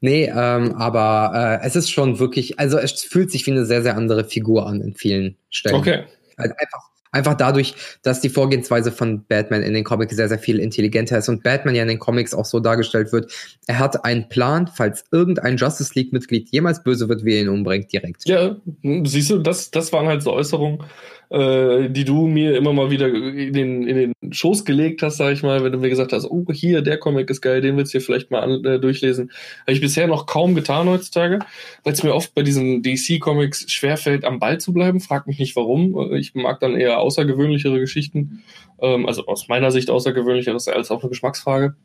Nee, 0.00 0.24
ähm, 0.34 0.74
aber 0.76 1.60
äh, 1.62 1.66
es 1.66 1.76
ist 1.76 1.90
schon 1.90 2.18
wirklich, 2.18 2.58
also 2.58 2.78
es 2.78 3.02
fühlt 3.02 3.30
sich 3.30 3.46
wie 3.46 3.50
eine 3.50 3.66
sehr, 3.66 3.82
sehr 3.82 3.96
andere 3.96 4.24
Figur 4.24 4.66
an 4.66 4.80
in 4.80 4.94
vielen 4.94 5.36
Stellen. 5.50 5.74
Okay. 5.74 6.04
Halt 6.38 6.52
einfach, 6.58 6.90
einfach 7.14 7.34
dadurch, 7.34 7.74
dass 8.02 8.20
die 8.20 8.28
Vorgehensweise 8.28 8.92
von 8.92 9.24
Batman 9.24 9.62
in 9.62 9.72
den 9.72 9.84
Comics 9.84 10.16
sehr, 10.16 10.28
sehr 10.28 10.38
viel 10.38 10.58
intelligenter 10.58 11.18
ist 11.18 11.28
und 11.28 11.42
Batman 11.42 11.74
ja 11.74 11.82
in 11.82 11.88
den 11.88 11.98
Comics 11.98 12.34
auch 12.34 12.44
so 12.44 12.60
dargestellt 12.60 13.12
wird, 13.12 13.32
er 13.66 13.78
hat 13.78 14.04
einen 14.04 14.28
Plan, 14.28 14.68
falls 14.74 15.04
irgendein 15.12 15.56
Justice 15.56 15.92
League-Mitglied 15.94 16.50
jemals 16.50 16.82
böse 16.82 17.08
wird, 17.08 17.24
wie 17.24 17.34
er 17.34 17.42
ihn 17.42 17.48
umbringt, 17.48 17.92
direkt. 17.92 18.28
Ja, 18.28 18.56
siehst 19.04 19.30
du, 19.30 19.38
das, 19.38 19.70
das 19.70 19.92
waren 19.92 20.06
halt 20.06 20.22
so 20.22 20.32
Äußerungen, 20.32 20.82
äh, 21.30 21.88
die 21.90 22.04
du 22.04 22.26
mir 22.26 22.56
immer 22.56 22.72
mal 22.72 22.90
wieder 22.90 23.08
in 23.08 23.52
den, 23.52 23.86
in 23.86 23.96
den 23.96 24.32
Schoß 24.32 24.64
gelegt 24.64 25.02
hast, 25.02 25.16
sag 25.16 25.32
ich 25.32 25.42
mal, 25.42 25.64
wenn 25.64 25.72
du 25.72 25.78
mir 25.78 25.88
gesagt 25.88 26.12
hast, 26.12 26.26
oh, 26.26 26.46
hier, 26.52 26.82
der 26.82 26.98
Comic 26.98 27.30
ist 27.30 27.40
geil, 27.40 27.60
den 27.60 27.76
willst 27.76 27.94
du 27.94 27.98
dir 27.98 28.04
vielleicht 28.04 28.30
mal 28.30 28.40
an, 28.40 28.64
äh, 28.64 28.78
durchlesen. 28.78 29.30
Habe 29.62 29.72
ich 29.72 29.80
bisher 29.80 30.06
noch 30.06 30.26
kaum 30.26 30.54
getan 30.54 30.88
heutzutage, 30.88 31.40
weil 31.82 31.92
es 31.92 32.02
mir 32.02 32.14
oft 32.14 32.34
bei 32.34 32.42
diesen 32.42 32.82
DC-Comics 32.82 33.70
schwerfällt, 33.70 34.24
am 34.24 34.38
Ball 34.38 34.58
zu 34.58 34.72
bleiben. 34.72 35.00
Frag 35.00 35.26
mich 35.26 35.38
nicht 35.38 35.56
warum. 35.56 36.12
Ich 36.14 36.34
mag 36.34 36.60
dann 36.60 36.76
eher 36.76 36.98
außergewöhnlichere 37.04 37.78
Geschichten. 37.78 38.42
Ähm, 38.80 39.06
also 39.06 39.26
aus 39.26 39.48
meiner 39.48 39.70
Sicht 39.70 39.90
außergewöhnlicheres 39.90 40.68
als 40.68 40.90
auch 40.90 41.02
eine 41.02 41.10
Geschmacksfrage. 41.10 41.76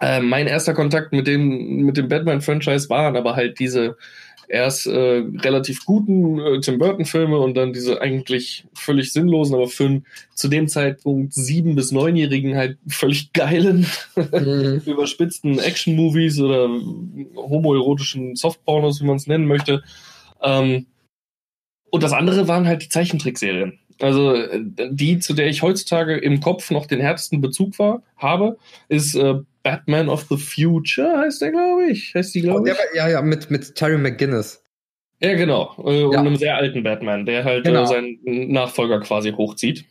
Äh, 0.00 0.20
mein 0.20 0.46
erster 0.46 0.74
Kontakt 0.74 1.12
mit 1.12 1.26
dem, 1.26 1.82
mit 1.82 1.96
dem 1.96 2.08
Batman-Franchise 2.08 2.88
waren 2.88 3.16
aber 3.16 3.36
halt 3.36 3.58
diese 3.58 3.96
erst 4.48 4.86
äh, 4.86 5.24
relativ 5.38 5.84
guten 5.84 6.38
äh, 6.38 6.60
Tim 6.60 6.78
Burton-Filme 6.78 7.38
und 7.38 7.56
dann 7.56 7.72
diese 7.72 8.00
eigentlich 8.00 8.64
völlig 8.74 9.12
sinnlosen, 9.12 9.54
aber 9.54 9.68
für 9.68 9.86
einen 9.86 10.06
zu 10.34 10.48
dem 10.48 10.68
Zeitpunkt 10.68 11.34
sieben- 11.34 11.74
bis 11.74 11.92
neunjährigen 11.92 12.56
halt 12.56 12.78
völlig 12.86 13.32
geilen, 13.32 13.86
mhm. 14.14 14.82
überspitzten 14.86 15.58
Action-Movies 15.58 16.40
oder 16.40 16.68
homoerotischen 17.36 18.36
Softpornos, 18.36 19.00
wie 19.00 19.06
man 19.06 19.16
es 19.16 19.26
nennen 19.26 19.46
möchte. 19.46 19.82
Ähm, 20.42 20.86
und 21.90 22.02
das 22.02 22.12
andere 22.12 22.46
waren 22.48 22.66
halt 22.66 22.82
die 22.82 22.88
Zeichentrickserien. 22.88 23.78
Also 24.00 24.34
äh, 24.34 24.60
die, 24.90 25.18
zu 25.18 25.34
der 25.34 25.48
ich 25.48 25.62
heutzutage 25.62 26.16
im 26.16 26.40
Kopf 26.40 26.70
noch 26.70 26.86
den 26.86 27.00
härtesten 27.00 27.40
Bezug 27.40 27.78
war, 27.78 28.02
habe, 28.16 28.58
ist 28.88 29.14
äh, 29.14 29.36
Batman 29.62 30.08
of 30.08 30.26
the 30.28 30.36
Future, 30.36 31.18
heißt 31.18 31.42
der, 31.42 31.50
glaube 31.50 31.86
ich. 31.90 32.14
Heißt 32.14 32.34
die, 32.34 32.42
glaube 32.42 32.60
oh, 32.60 32.66
ich. 32.66 32.96
ja, 32.96 33.08
ja, 33.08 33.22
mit, 33.22 33.50
mit 33.50 33.74
Terry 33.74 33.98
McGinnis. 33.98 34.62
Ja, 35.20 35.34
genau. 35.34 35.74
Äh, 35.84 36.00
ja. 36.00 36.06
Und 36.06 36.16
einem 36.16 36.36
sehr 36.36 36.56
alten 36.56 36.82
Batman, 36.82 37.24
der 37.26 37.44
halt 37.44 37.64
genau. 37.64 37.84
äh, 37.84 37.86
seinen 37.86 38.18
Nachfolger 38.22 39.00
quasi 39.00 39.32
hochzieht. 39.32 39.86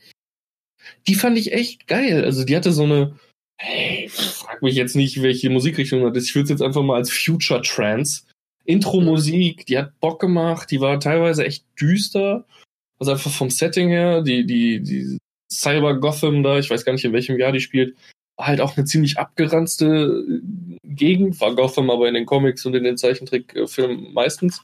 Die 1.07 1.15
fand 1.15 1.37
ich 1.37 1.51
echt 1.51 1.87
geil. 1.87 2.23
Also 2.23 2.43
die 2.45 2.55
hatte 2.55 2.71
so 2.71 2.83
eine, 2.83 3.17
hey, 3.57 4.07
frag 4.09 4.61
mich 4.61 4.75
jetzt 4.75 4.95
nicht, 4.95 5.21
welche 5.23 5.49
Musikrichtung 5.49 6.01
das 6.03 6.23
ist. 6.23 6.29
Ich 6.29 6.35
würde 6.35 6.43
es 6.43 6.49
jetzt 6.51 6.61
einfach 6.61 6.83
mal 6.83 6.95
als 6.95 7.11
Future 7.11 7.61
Trance. 7.61 8.23
Intro-Musik, 8.65 9.65
die 9.65 9.77
hat 9.77 9.99
Bock 9.99 10.19
gemacht, 10.19 10.71
die 10.71 10.81
war 10.81 10.99
teilweise 10.99 11.45
echt 11.45 11.65
düster. 11.79 12.45
Also 12.99 13.11
einfach 13.11 13.31
vom 13.31 13.49
Setting 13.49 13.89
her, 13.89 14.21
die, 14.21 14.45
die, 14.45 14.81
die 14.81 15.17
Cyber 15.51 15.99
Gotham 15.99 16.43
da, 16.43 16.59
ich 16.59 16.69
weiß 16.69 16.85
gar 16.85 16.93
nicht, 16.93 17.05
in 17.05 17.13
welchem 17.13 17.37
Jahr 17.37 17.51
die 17.51 17.59
spielt, 17.59 17.95
halt 18.37 18.61
auch 18.61 18.75
eine 18.75 18.85
ziemlich 18.85 19.17
abgeranzte 19.17 20.23
Gegend, 20.83 21.39
war 21.39 21.55
Gotham 21.55 21.89
aber 21.89 22.07
in 22.07 22.13
den 22.13 22.25
Comics 22.25 22.65
und 22.65 22.75
in 22.75 22.83
den 22.83 22.97
Zeichentrickfilmen 22.97 24.13
meistens. 24.13 24.61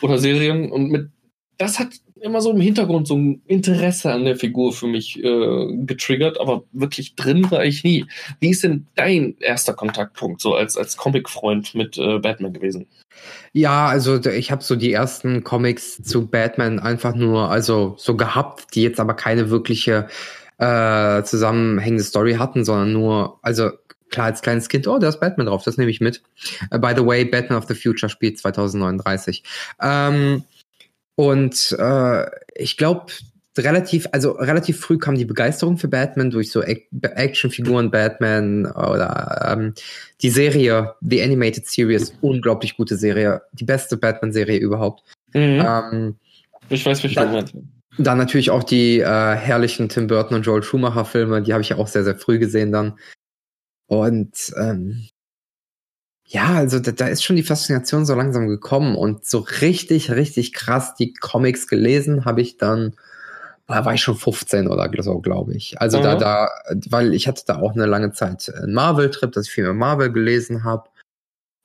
Oder 0.00 0.18
Serien. 0.18 0.72
Und 0.72 0.90
mit 0.90 1.10
das 1.58 1.78
hat 1.78 1.94
immer 2.22 2.40
so 2.40 2.52
im 2.52 2.60
Hintergrund 2.60 3.08
so 3.08 3.16
ein 3.16 3.42
Interesse 3.46 4.12
an 4.12 4.24
der 4.24 4.36
Figur 4.36 4.72
für 4.72 4.86
mich 4.86 5.22
äh, 5.22 5.76
getriggert, 5.84 6.40
aber 6.40 6.64
wirklich 6.72 7.14
drin 7.16 7.50
war 7.50 7.64
ich 7.64 7.84
nie. 7.84 8.06
Wie 8.40 8.50
ist 8.50 8.62
denn 8.64 8.86
dein 8.94 9.36
erster 9.40 9.74
Kontaktpunkt 9.74 10.40
so 10.40 10.54
als 10.54 10.76
als 10.76 10.96
Comicfreund 10.96 11.74
mit 11.74 11.98
äh, 11.98 12.18
Batman 12.18 12.52
gewesen? 12.52 12.86
Ja, 13.52 13.86
also 13.86 14.24
ich 14.24 14.50
habe 14.50 14.62
so 14.62 14.76
die 14.76 14.92
ersten 14.92 15.44
Comics 15.44 16.02
zu 16.02 16.26
Batman 16.26 16.78
einfach 16.78 17.14
nur 17.14 17.50
also 17.50 17.94
so 17.98 18.16
gehabt, 18.16 18.74
die 18.74 18.82
jetzt 18.82 19.00
aber 19.00 19.14
keine 19.14 19.50
wirkliche 19.50 20.08
äh, 20.58 21.22
zusammenhängende 21.24 22.04
Story 22.04 22.34
hatten, 22.34 22.64
sondern 22.64 22.92
nur 22.92 23.38
also 23.42 23.70
klar 24.10 24.26
als 24.26 24.42
kleines 24.42 24.68
Kind, 24.68 24.86
oh, 24.86 24.98
da 24.98 25.08
ist 25.08 25.20
Batman 25.20 25.46
drauf, 25.46 25.64
das 25.64 25.76
nehme 25.76 25.90
ich 25.90 26.00
mit. 26.00 26.22
Uh, 26.72 26.78
by 26.78 26.92
the 26.96 27.04
way, 27.04 27.24
Batman 27.24 27.58
of 27.58 27.66
the 27.66 27.74
Future 27.74 28.08
spielt 28.08 28.38
2039. 28.38 29.42
Ähm, 29.80 30.44
und 31.14 31.76
äh, 31.78 32.26
ich 32.54 32.76
glaube, 32.76 33.12
relativ, 33.58 34.08
also 34.12 34.32
relativ 34.32 34.80
früh 34.80 34.98
kam 34.98 35.16
die 35.16 35.24
Begeisterung 35.24 35.76
für 35.76 35.88
Batman 35.88 36.30
durch 36.30 36.50
so 36.50 36.62
Actionfiguren 36.62 37.90
Batman 37.90 38.66
oder 38.66 39.52
ähm, 39.52 39.74
die 40.22 40.30
Serie, 40.30 40.94
The 41.00 41.22
Animated 41.22 41.66
Series, 41.66 42.14
unglaublich 42.22 42.76
gute 42.76 42.96
Serie, 42.96 43.42
die 43.52 43.64
beste 43.64 43.96
Batman-Serie 43.96 44.58
überhaupt. 44.58 45.02
Mhm. 45.34 45.64
Ähm, 45.66 46.16
ich 46.68 46.86
weiß, 46.86 47.02
welche 47.02 47.20
du 47.20 47.26
meinst. 47.26 47.54
Dann 47.98 48.16
natürlich 48.16 48.50
auch 48.50 48.62
die 48.62 49.00
äh, 49.00 49.04
herrlichen 49.34 49.90
Tim 49.90 50.06
Burton 50.06 50.36
und 50.38 50.46
Joel 50.46 50.62
Schumacher 50.62 51.04
Filme, 51.04 51.42
die 51.42 51.52
habe 51.52 51.60
ich 51.60 51.68
ja 51.68 51.76
auch 51.76 51.88
sehr, 51.88 52.04
sehr 52.04 52.16
früh 52.16 52.38
gesehen 52.38 52.72
dann. 52.72 52.98
Und 53.86 54.54
ähm, 54.58 55.08
ja, 56.32 56.54
also 56.54 56.78
da, 56.78 56.92
da 56.92 57.08
ist 57.08 57.22
schon 57.22 57.36
die 57.36 57.42
Faszination 57.42 58.06
so 58.06 58.14
langsam 58.14 58.48
gekommen 58.48 58.96
und 58.96 59.26
so 59.26 59.38
richtig, 59.60 60.10
richtig 60.10 60.54
krass 60.54 60.94
die 60.94 61.12
Comics 61.12 61.68
gelesen 61.68 62.24
habe 62.24 62.40
ich 62.40 62.56
dann, 62.56 62.94
da 63.66 63.84
war 63.84 63.92
ich 63.92 64.00
schon 64.00 64.16
15 64.16 64.66
oder 64.66 64.90
so, 65.02 65.20
glaube 65.20 65.54
ich. 65.54 65.78
Also 65.78 65.98
mhm. 65.98 66.04
da, 66.04 66.14
da, 66.16 66.48
weil 66.88 67.12
ich 67.12 67.28
hatte 67.28 67.42
da 67.46 67.58
auch 67.58 67.74
eine 67.74 67.84
lange 67.84 68.12
Zeit 68.12 68.50
einen 68.54 68.72
Marvel-Trip, 68.72 69.30
dass 69.30 69.46
ich 69.46 69.52
viel 69.52 69.64
mehr 69.64 69.74
Marvel 69.74 70.10
gelesen 70.10 70.64
habe 70.64 70.88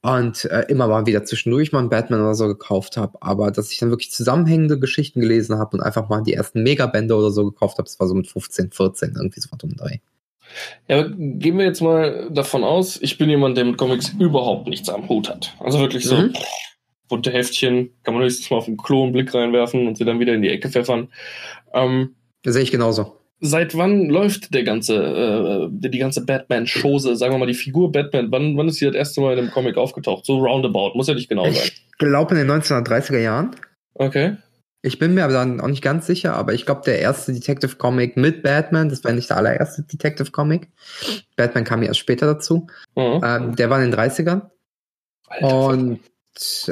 und 0.02 0.44
äh, 0.46 0.66
immer 0.68 0.90
mal 0.90 1.06
wieder 1.06 1.24
zwischendurch 1.24 1.72
mal 1.72 1.80
einen 1.80 1.90
Batman 1.90 2.20
oder 2.20 2.36
so 2.36 2.48
gekauft 2.48 2.98
habe, 2.98 3.18
aber 3.22 3.52
dass 3.52 3.72
ich 3.72 3.80
dann 3.80 3.90
wirklich 3.90 4.12
zusammenhängende 4.12 4.78
Geschichten 4.80 5.22
gelesen 5.22 5.58
habe 5.60 5.78
und 5.78 5.82
einfach 5.82 6.10
mal 6.10 6.24
die 6.24 6.34
ersten 6.34 6.62
Megabände 6.64 7.16
oder 7.16 7.32
so 7.32 7.46
gekauft 7.46 7.78
habe, 7.78 7.88
das 7.88 8.02
war 8.02 8.08
so 8.08 8.16
mit 8.16 8.28
15, 8.28 8.72
14 8.72 9.14
irgendwie 9.16 9.40
so 9.40 9.48
was 9.50 9.64
um 9.64 9.78
drei. 9.78 10.02
Ja, 10.88 11.00
aber 11.00 11.10
gehen 11.10 11.58
wir 11.58 11.66
jetzt 11.66 11.82
mal 11.82 12.30
davon 12.32 12.64
aus, 12.64 13.00
ich 13.02 13.18
bin 13.18 13.30
jemand, 13.30 13.58
der 13.58 13.66
mit 13.66 13.78
Comics 13.78 14.14
überhaupt 14.20 14.68
nichts 14.68 14.90
am 14.90 15.08
Hut 15.10 15.30
hat. 15.30 15.54
Also 15.60 15.80
wirklich 15.80 16.06
so 16.06 16.18
mhm. 16.18 16.34
bunte 17.08 17.32
Heftchen, 17.32 17.92
kann 18.04 18.14
man 18.14 18.24
höchstens 18.24 18.50
mal 18.50 18.58
auf 18.58 18.66
dem 18.66 18.78
Klo 18.78 19.04
einen 19.04 19.14
Blick 19.14 19.34
reinwerfen 19.34 19.88
und 19.88 19.98
sie 19.98 20.06
dann 20.06 20.20
wieder 20.20 20.34
in 20.34 20.42
die 20.42 20.50
Ecke 20.50 20.70
pfeffern. 20.70 21.10
Ähm, 21.74 22.16
das 22.44 22.54
sehe 22.54 22.64
ich 22.64 22.72
genauso. 22.72 23.18
Seit 23.40 23.78
wann 23.78 24.10
läuft 24.10 24.54
der 24.56 24.64
ganze, 24.64 24.96
äh, 24.96 25.68
die 25.70 26.00
ganze 26.00 26.26
Batman-Chose, 26.26 27.16
sagen 27.16 27.34
wir 27.34 27.38
mal 27.38 27.46
die 27.46 27.54
Figur 27.54 27.92
Batman, 27.92 28.32
wann, 28.32 28.58
wann 28.58 28.68
ist 28.68 28.78
sie 28.78 28.86
das 28.86 28.96
erste 28.96 29.22
Mal 29.22 29.34
in 29.34 29.40
einem 29.40 29.52
Comic 29.52 29.78
aufgetaucht? 29.78 30.26
So 30.26 30.40
roundabout, 30.40 30.94
muss 30.96 31.08
ja 31.08 31.14
nicht 31.14 31.30
genau 31.30 31.44
sein. 31.44 31.54
Ich 31.54 31.84
glaube 32.00 32.36
in 32.36 32.48
den 32.48 32.62
1930er 32.62 33.20
Jahren. 33.20 33.56
Okay. 33.94 34.38
Ich 34.82 35.00
bin 35.00 35.16
mir 35.16 35.24
aber 35.24 35.34
dann 35.34 35.60
auch 35.60 35.68
nicht 35.68 35.82
ganz 35.82 36.06
sicher, 36.06 36.36
aber 36.36 36.54
ich 36.54 36.66
glaube, 36.66 36.82
der 36.86 37.00
erste 37.00 37.34
Detective 37.34 37.76
Comic 37.78 38.16
mit 38.16 38.44
Batman, 38.44 38.90
das 38.90 39.04
war 39.04 39.12
nicht 39.12 39.30
der 39.30 39.38
allererste 39.38 39.84
Detective 39.84 40.32
Comic. 40.32 40.70
Batman 41.36 41.64
kam 41.64 41.82
ja 41.82 41.90
erst 41.90 42.00
später 42.00 42.28
dazu. 42.28 42.68
Mhm. 42.96 43.22
Ähm, 43.24 43.56
der 43.56 43.70
war 43.70 43.82
in 43.82 43.92
den 43.92 44.00
30ern. 44.00 44.50
Alter, 45.28 45.68
und 45.68 46.00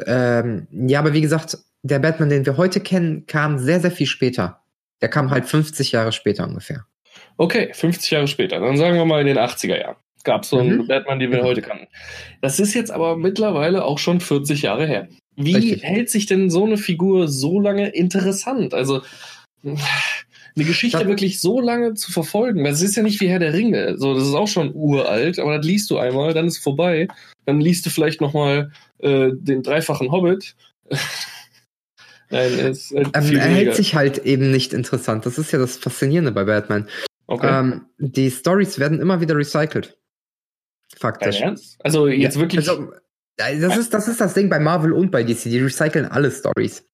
ähm, 0.05 0.67
ja, 0.71 0.99
aber 0.99 1.13
wie 1.13 1.21
gesagt, 1.21 1.57
der 1.81 1.99
Batman, 1.99 2.29
den 2.29 2.45
wir 2.45 2.57
heute 2.57 2.79
kennen, 2.79 3.25
kam 3.25 3.57
sehr, 3.57 3.79
sehr 3.79 3.91
viel 3.91 4.07
später. 4.07 4.61
Der 5.01 5.09
kam 5.09 5.31
halt 5.31 5.45
50 5.45 5.91
Jahre 5.91 6.11
später 6.11 6.47
ungefähr. 6.47 6.85
Okay, 7.37 7.73
50 7.73 8.11
Jahre 8.11 8.27
später. 8.27 8.59
Dann 8.59 8.77
sagen 8.77 8.95
wir 8.97 9.05
mal 9.05 9.21
in 9.21 9.27
den 9.27 9.37
80er 9.37 9.79
Jahren. 9.79 9.97
Gab 10.23 10.43
es 10.43 10.49
so 10.49 10.57
einen 10.57 10.77
mhm. 10.77 10.87
Batman, 10.87 11.19
den 11.19 11.31
wir 11.31 11.37
genau. 11.37 11.49
heute 11.49 11.61
kannten. 11.61 11.87
Das 12.41 12.59
ist 12.59 12.73
jetzt 12.73 12.91
aber 12.91 13.15
mittlerweile 13.17 13.83
auch 13.83 13.99
schon 13.99 14.19
40 14.19 14.63
Jahre 14.63 14.87
her. 14.87 15.07
Wie 15.35 15.55
Richtig. 15.55 15.83
hält 15.83 16.09
sich 16.09 16.25
denn 16.25 16.49
so 16.49 16.65
eine 16.65 16.77
Figur 16.77 17.27
so 17.27 17.59
lange 17.59 17.89
interessant? 17.89 18.73
Also 18.73 19.01
eine 19.63 20.65
Geschichte 20.65 20.99
das 20.99 21.07
wirklich 21.07 21.41
so 21.41 21.59
lange 21.59 21.95
zu 21.95 22.11
verfolgen. 22.11 22.63
Das 22.63 22.81
ist 22.81 22.95
ja 22.95 23.03
nicht 23.03 23.19
wie 23.19 23.27
Herr 23.27 23.39
der 23.39 23.53
Ringe. 23.53 23.97
So, 23.97 24.13
das 24.13 24.27
ist 24.27 24.33
auch 24.33 24.47
schon 24.47 24.73
uralt, 24.73 25.39
aber 25.39 25.57
das 25.57 25.65
liest 25.65 25.89
du 25.89 25.97
einmal, 25.97 26.33
dann 26.33 26.47
ist 26.47 26.57
es 26.57 26.63
vorbei. 26.63 27.07
Dann 27.45 27.59
liest 27.59 27.85
du 27.85 27.89
vielleicht 27.89 28.21
noch 28.21 28.33
mal 28.33 28.71
äh, 28.99 29.31
den 29.33 29.63
dreifachen 29.63 30.11
Hobbit. 30.11 30.55
Nein, 32.29 32.53
es 32.53 32.91
ist 32.91 32.95
halt 32.95 33.09
ähm, 33.13 33.37
er 33.37 33.47
hält 33.47 33.75
sich 33.75 33.95
halt 33.95 34.19
eben 34.19 34.51
nicht 34.51 34.73
interessant. 34.73 35.25
Das 35.25 35.37
ist 35.37 35.51
ja 35.51 35.59
das 35.59 35.77
Faszinierende 35.77 36.31
bei 36.31 36.43
Batman. 36.45 36.87
Okay. 37.27 37.59
Ähm, 37.59 37.85
die 37.97 38.31
Stories 38.31 38.79
werden 38.79 38.99
immer 38.99 39.21
wieder 39.21 39.35
recycelt. 39.35 39.97
Faktisch. 40.97 41.41
Also 41.79 42.07
jetzt 42.07 42.39
wirklich. 42.39 42.67
Also, 42.69 42.91
das 43.37 43.77
ist, 43.77 43.93
das 43.93 44.07
ist 44.07 44.21
das 44.21 44.33
Ding 44.33 44.49
bei 44.49 44.59
Marvel 44.59 44.93
und 44.93 45.11
bei 45.11 45.23
DC. 45.23 45.43
Die 45.43 45.59
recyceln 45.59 46.05
alle 46.05 46.31
Stories. 46.31 46.87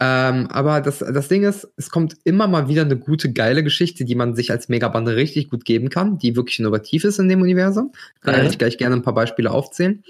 Ähm, 0.00 0.48
aber 0.50 0.80
das, 0.80 0.98
das 0.98 1.28
Ding 1.28 1.44
ist, 1.44 1.68
es 1.76 1.90
kommt 1.90 2.16
immer 2.24 2.48
mal 2.48 2.68
wieder 2.68 2.82
eine 2.82 2.96
gute, 2.96 3.32
geile 3.32 3.62
Geschichte, 3.62 4.04
die 4.04 4.16
man 4.16 4.34
sich 4.34 4.50
als 4.50 4.68
Megabande 4.68 5.14
richtig 5.14 5.48
gut 5.48 5.64
geben 5.64 5.88
kann, 5.88 6.18
die 6.18 6.34
wirklich 6.34 6.58
innovativ 6.58 7.04
ist 7.04 7.20
in 7.20 7.28
dem 7.28 7.40
Universum. 7.40 7.92
Kann 8.20 8.40
mhm. 8.40 8.48
ich 8.48 8.58
gleich 8.58 8.78
gerne 8.78 8.96
ein 8.96 9.02
paar 9.02 9.14
Beispiele 9.14 9.50
aufzählen. 9.50 10.02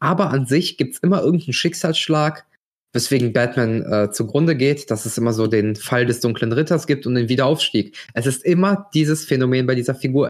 Aber 0.00 0.30
an 0.30 0.46
sich 0.46 0.76
gibt's 0.76 0.98
immer 0.98 1.22
irgendeinen 1.22 1.54
Schicksalsschlag, 1.54 2.44
weswegen 2.92 3.32
Batman 3.32 3.82
äh, 3.82 4.10
zugrunde 4.10 4.54
geht, 4.54 4.90
dass 4.90 5.06
es 5.06 5.16
immer 5.16 5.32
so 5.32 5.46
den 5.46 5.76
Fall 5.76 6.04
des 6.04 6.20
dunklen 6.20 6.52
Ritters 6.52 6.86
gibt 6.86 7.06
und 7.06 7.14
den 7.14 7.30
Wiederaufstieg. 7.30 7.96
Es 8.12 8.26
ist 8.26 8.44
immer 8.44 8.90
dieses 8.92 9.24
Phänomen 9.24 9.66
bei 9.66 9.74
dieser 9.74 9.94
Figur 9.94 10.28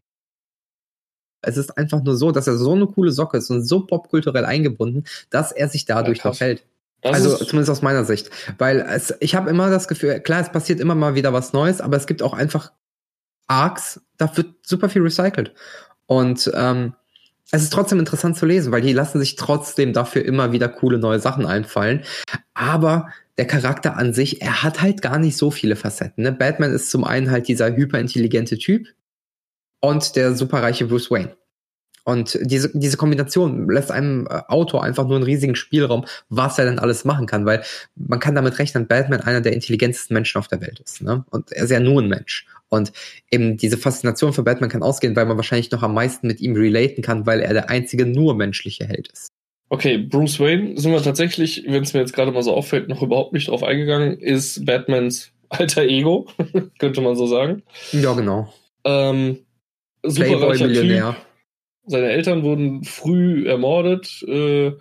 Es 1.46 1.56
ist 1.56 1.76
einfach 1.78 2.02
nur 2.02 2.16
so, 2.16 2.32
dass 2.32 2.46
er 2.46 2.56
so 2.56 2.72
eine 2.72 2.86
coole 2.86 3.12
Socke 3.12 3.38
ist 3.38 3.50
und 3.50 3.64
so 3.64 3.80
popkulturell 3.80 4.44
eingebunden, 4.44 5.04
dass 5.30 5.52
er 5.52 5.68
sich 5.68 5.84
dadurch 5.84 6.18
Ja, 6.18 6.30
noch 6.30 6.40
hält. 6.40 6.64
Das 7.02 7.14
also 7.14 7.36
zumindest 7.36 7.70
aus 7.70 7.82
meiner 7.82 8.04
Sicht. 8.04 8.30
Weil 8.58 8.80
es, 8.80 9.14
ich 9.20 9.34
habe 9.34 9.50
immer 9.50 9.70
das 9.70 9.88
Gefühl, 9.88 10.20
klar, 10.20 10.40
es 10.40 10.50
passiert 10.50 10.80
immer 10.80 10.94
mal 10.94 11.14
wieder 11.14 11.32
was 11.32 11.52
Neues, 11.52 11.80
aber 11.80 11.96
es 11.96 12.06
gibt 12.06 12.22
auch 12.22 12.32
einfach 12.32 12.72
Arcs, 13.46 14.00
da 14.16 14.34
wird 14.36 14.54
super 14.62 14.88
viel 14.88 15.02
recycelt. 15.02 15.52
Und 16.06 16.50
ähm, 16.54 16.94
es 17.52 17.62
ist 17.62 17.72
trotzdem 17.72 18.00
interessant 18.00 18.36
zu 18.36 18.46
lesen, 18.46 18.72
weil 18.72 18.82
die 18.82 18.92
lassen 18.92 19.20
sich 19.20 19.36
trotzdem 19.36 19.92
dafür 19.92 20.24
immer 20.24 20.52
wieder 20.52 20.68
coole 20.68 20.98
neue 20.98 21.20
Sachen 21.20 21.46
einfallen. 21.46 22.02
Aber 22.54 23.08
der 23.38 23.46
Charakter 23.46 23.96
an 23.96 24.12
sich, 24.12 24.42
er 24.42 24.62
hat 24.62 24.82
halt 24.82 25.02
gar 25.02 25.18
nicht 25.18 25.36
so 25.36 25.50
viele 25.50 25.76
Facetten. 25.76 26.24
Ne? 26.24 26.32
Batman 26.32 26.72
ist 26.72 26.90
zum 26.90 27.04
einen 27.04 27.30
halt 27.30 27.48
dieser 27.48 27.76
hyperintelligente 27.76 28.58
Typ 28.58 28.88
und 29.86 30.16
der 30.16 30.34
superreiche 30.34 30.86
Bruce 30.86 31.10
Wayne. 31.10 31.36
Und 32.04 32.38
diese, 32.42 32.70
diese 32.72 32.96
Kombination 32.96 33.68
lässt 33.68 33.90
einem 33.90 34.28
äh, 34.30 34.40
Autor 34.46 34.84
einfach 34.84 35.06
nur 35.06 35.16
einen 35.16 35.24
riesigen 35.24 35.56
Spielraum, 35.56 36.04
was 36.28 36.56
er 36.56 36.64
denn 36.64 36.78
alles 36.78 37.04
machen 37.04 37.26
kann, 37.26 37.46
weil 37.46 37.64
man 37.96 38.20
kann 38.20 38.36
damit 38.36 38.60
rechnen, 38.60 38.86
Batman 38.86 39.22
einer 39.22 39.40
der 39.40 39.54
intelligentesten 39.54 40.14
Menschen 40.14 40.38
auf 40.38 40.46
der 40.46 40.60
Welt 40.60 40.78
ist. 40.78 41.02
Ne? 41.02 41.24
Und 41.30 41.50
er 41.50 41.64
ist 41.64 41.70
ja 41.70 41.80
nur 41.80 42.00
ein 42.00 42.08
Mensch. 42.08 42.46
Und 42.68 42.92
eben 43.32 43.56
diese 43.56 43.76
Faszination 43.76 44.32
für 44.32 44.44
Batman 44.44 44.70
kann 44.70 44.84
ausgehen, 44.84 45.16
weil 45.16 45.26
man 45.26 45.36
wahrscheinlich 45.36 45.72
noch 45.72 45.82
am 45.82 45.94
meisten 45.94 46.28
mit 46.28 46.40
ihm 46.40 46.54
relaten 46.54 47.02
kann, 47.02 47.26
weil 47.26 47.40
er 47.40 47.54
der 47.54 47.70
einzige 47.70 48.06
nur 48.06 48.36
menschliche 48.36 48.86
Held 48.86 49.08
ist. 49.08 49.28
okay, 49.68 49.98
Bruce 49.98 50.38
Wayne 50.38 50.78
sind 50.80 50.92
wir 50.92 51.02
tatsächlich, 51.02 51.64
wenn 51.66 51.82
es 51.82 51.92
mir 51.92 52.00
jetzt 52.00 52.12
gerade 52.12 52.30
mal 52.30 52.42
so 52.42 52.54
auffällt, 52.54 52.88
noch 52.88 53.02
überhaupt 53.02 53.32
nicht 53.32 53.48
drauf 53.48 53.64
eingegangen, 53.64 54.18
ist 54.18 54.64
Batmans 54.64 55.32
alter 55.48 55.82
Ego, 55.82 56.26
könnte 56.78 57.00
man 57.00 57.16
so 57.16 57.26
sagen. 57.26 57.62
Ja, 57.92 58.12
genau. 58.12 58.52
Ähm, 58.84 59.40
superreicher 60.10 60.72
Typ. 60.72 61.16
Seine 61.88 62.08
Eltern 62.10 62.42
wurden 62.42 62.82
früh 62.82 63.46
ermordet, 63.48 64.24
äh, 64.26 64.72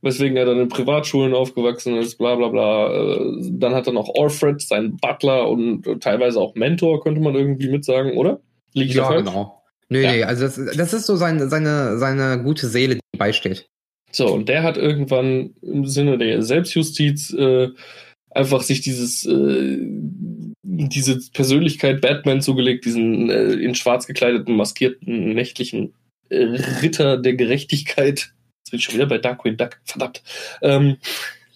weswegen 0.00 0.36
er 0.36 0.46
dann 0.46 0.60
in 0.60 0.68
Privatschulen 0.68 1.34
aufgewachsen 1.34 1.96
ist, 1.96 2.16
bla 2.16 2.34
bla 2.36 2.48
bla. 2.48 2.90
Äh, 2.92 3.50
dann 3.52 3.74
hat 3.74 3.86
er 3.86 3.92
noch 3.92 4.08
Alfred, 4.18 4.60
seinen 4.62 4.96
Butler 4.96 5.48
und 5.48 5.86
äh, 5.86 5.98
teilweise 5.98 6.40
auch 6.40 6.54
Mentor, 6.54 7.02
könnte 7.02 7.20
man 7.20 7.34
irgendwie 7.34 7.68
mitsagen, 7.68 8.12
oder? 8.16 8.40
Liege 8.72 8.90
ich 8.90 8.96
Ja, 8.96 9.04
falsch? 9.04 9.26
genau. 9.26 9.62
Nee, 9.90 10.02
Ja. 10.02 10.12
nee, 10.12 10.24
also 10.24 10.44
das, 10.44 10.76
das 10.76 10.92
ist 10.94 11.06
so 11.06 11.16
seine, 11.16 11.48
seine, 11.48 11.98
seine 11.98 12.42
gute 12.42 12.66
Seele, 12.66 12.94
die 12.94 13.18
beisteht. 13.18 13.66
So, 14.10 14.28
und 14.32 14.48
der 14.48 14.62
hat 14.62 14.78
irgendwann 14.78 15.54
im 15.60 15.86
Sinne 15.86 16.16
der 16.16 16.42
Selbstjustiz 16.42 17.32
äh, 17.34 17.68
einfach 18.34 18.62
sich 18.62 18.80
dieses 18.80 19.26
äh, 19.26 19.78
diese 20.62 21.18
Persönlichkeit 21.32 22.00
Batman 22.00 22.40
zugelegt, 22.40 22.84
diesen 22.84 23.30
äh, 23.30 23.52
in 23.52 23.74
schwarz 23.74 24.06
gekleideten, 24.06 24.56
maskierten, 24.56 25.34
nächtlichen 25.34 25.94
äh, 26.28 26.44
Ritter 26.82 27.18
der 27.18 27.34
Gerechtigkeit. 27.34 28.32
Jetzt 28.60 28.70
bin 28.70 28.78
ich 28.78 28.84
schon 28.84 28.94
wieder 28.94 29.06
bei 29.06 29.18
Darkwing 29.18 29.56
Duck, 29.56 29.80
verdammt. 29.84 30.22
Ähm, 30.62 30.96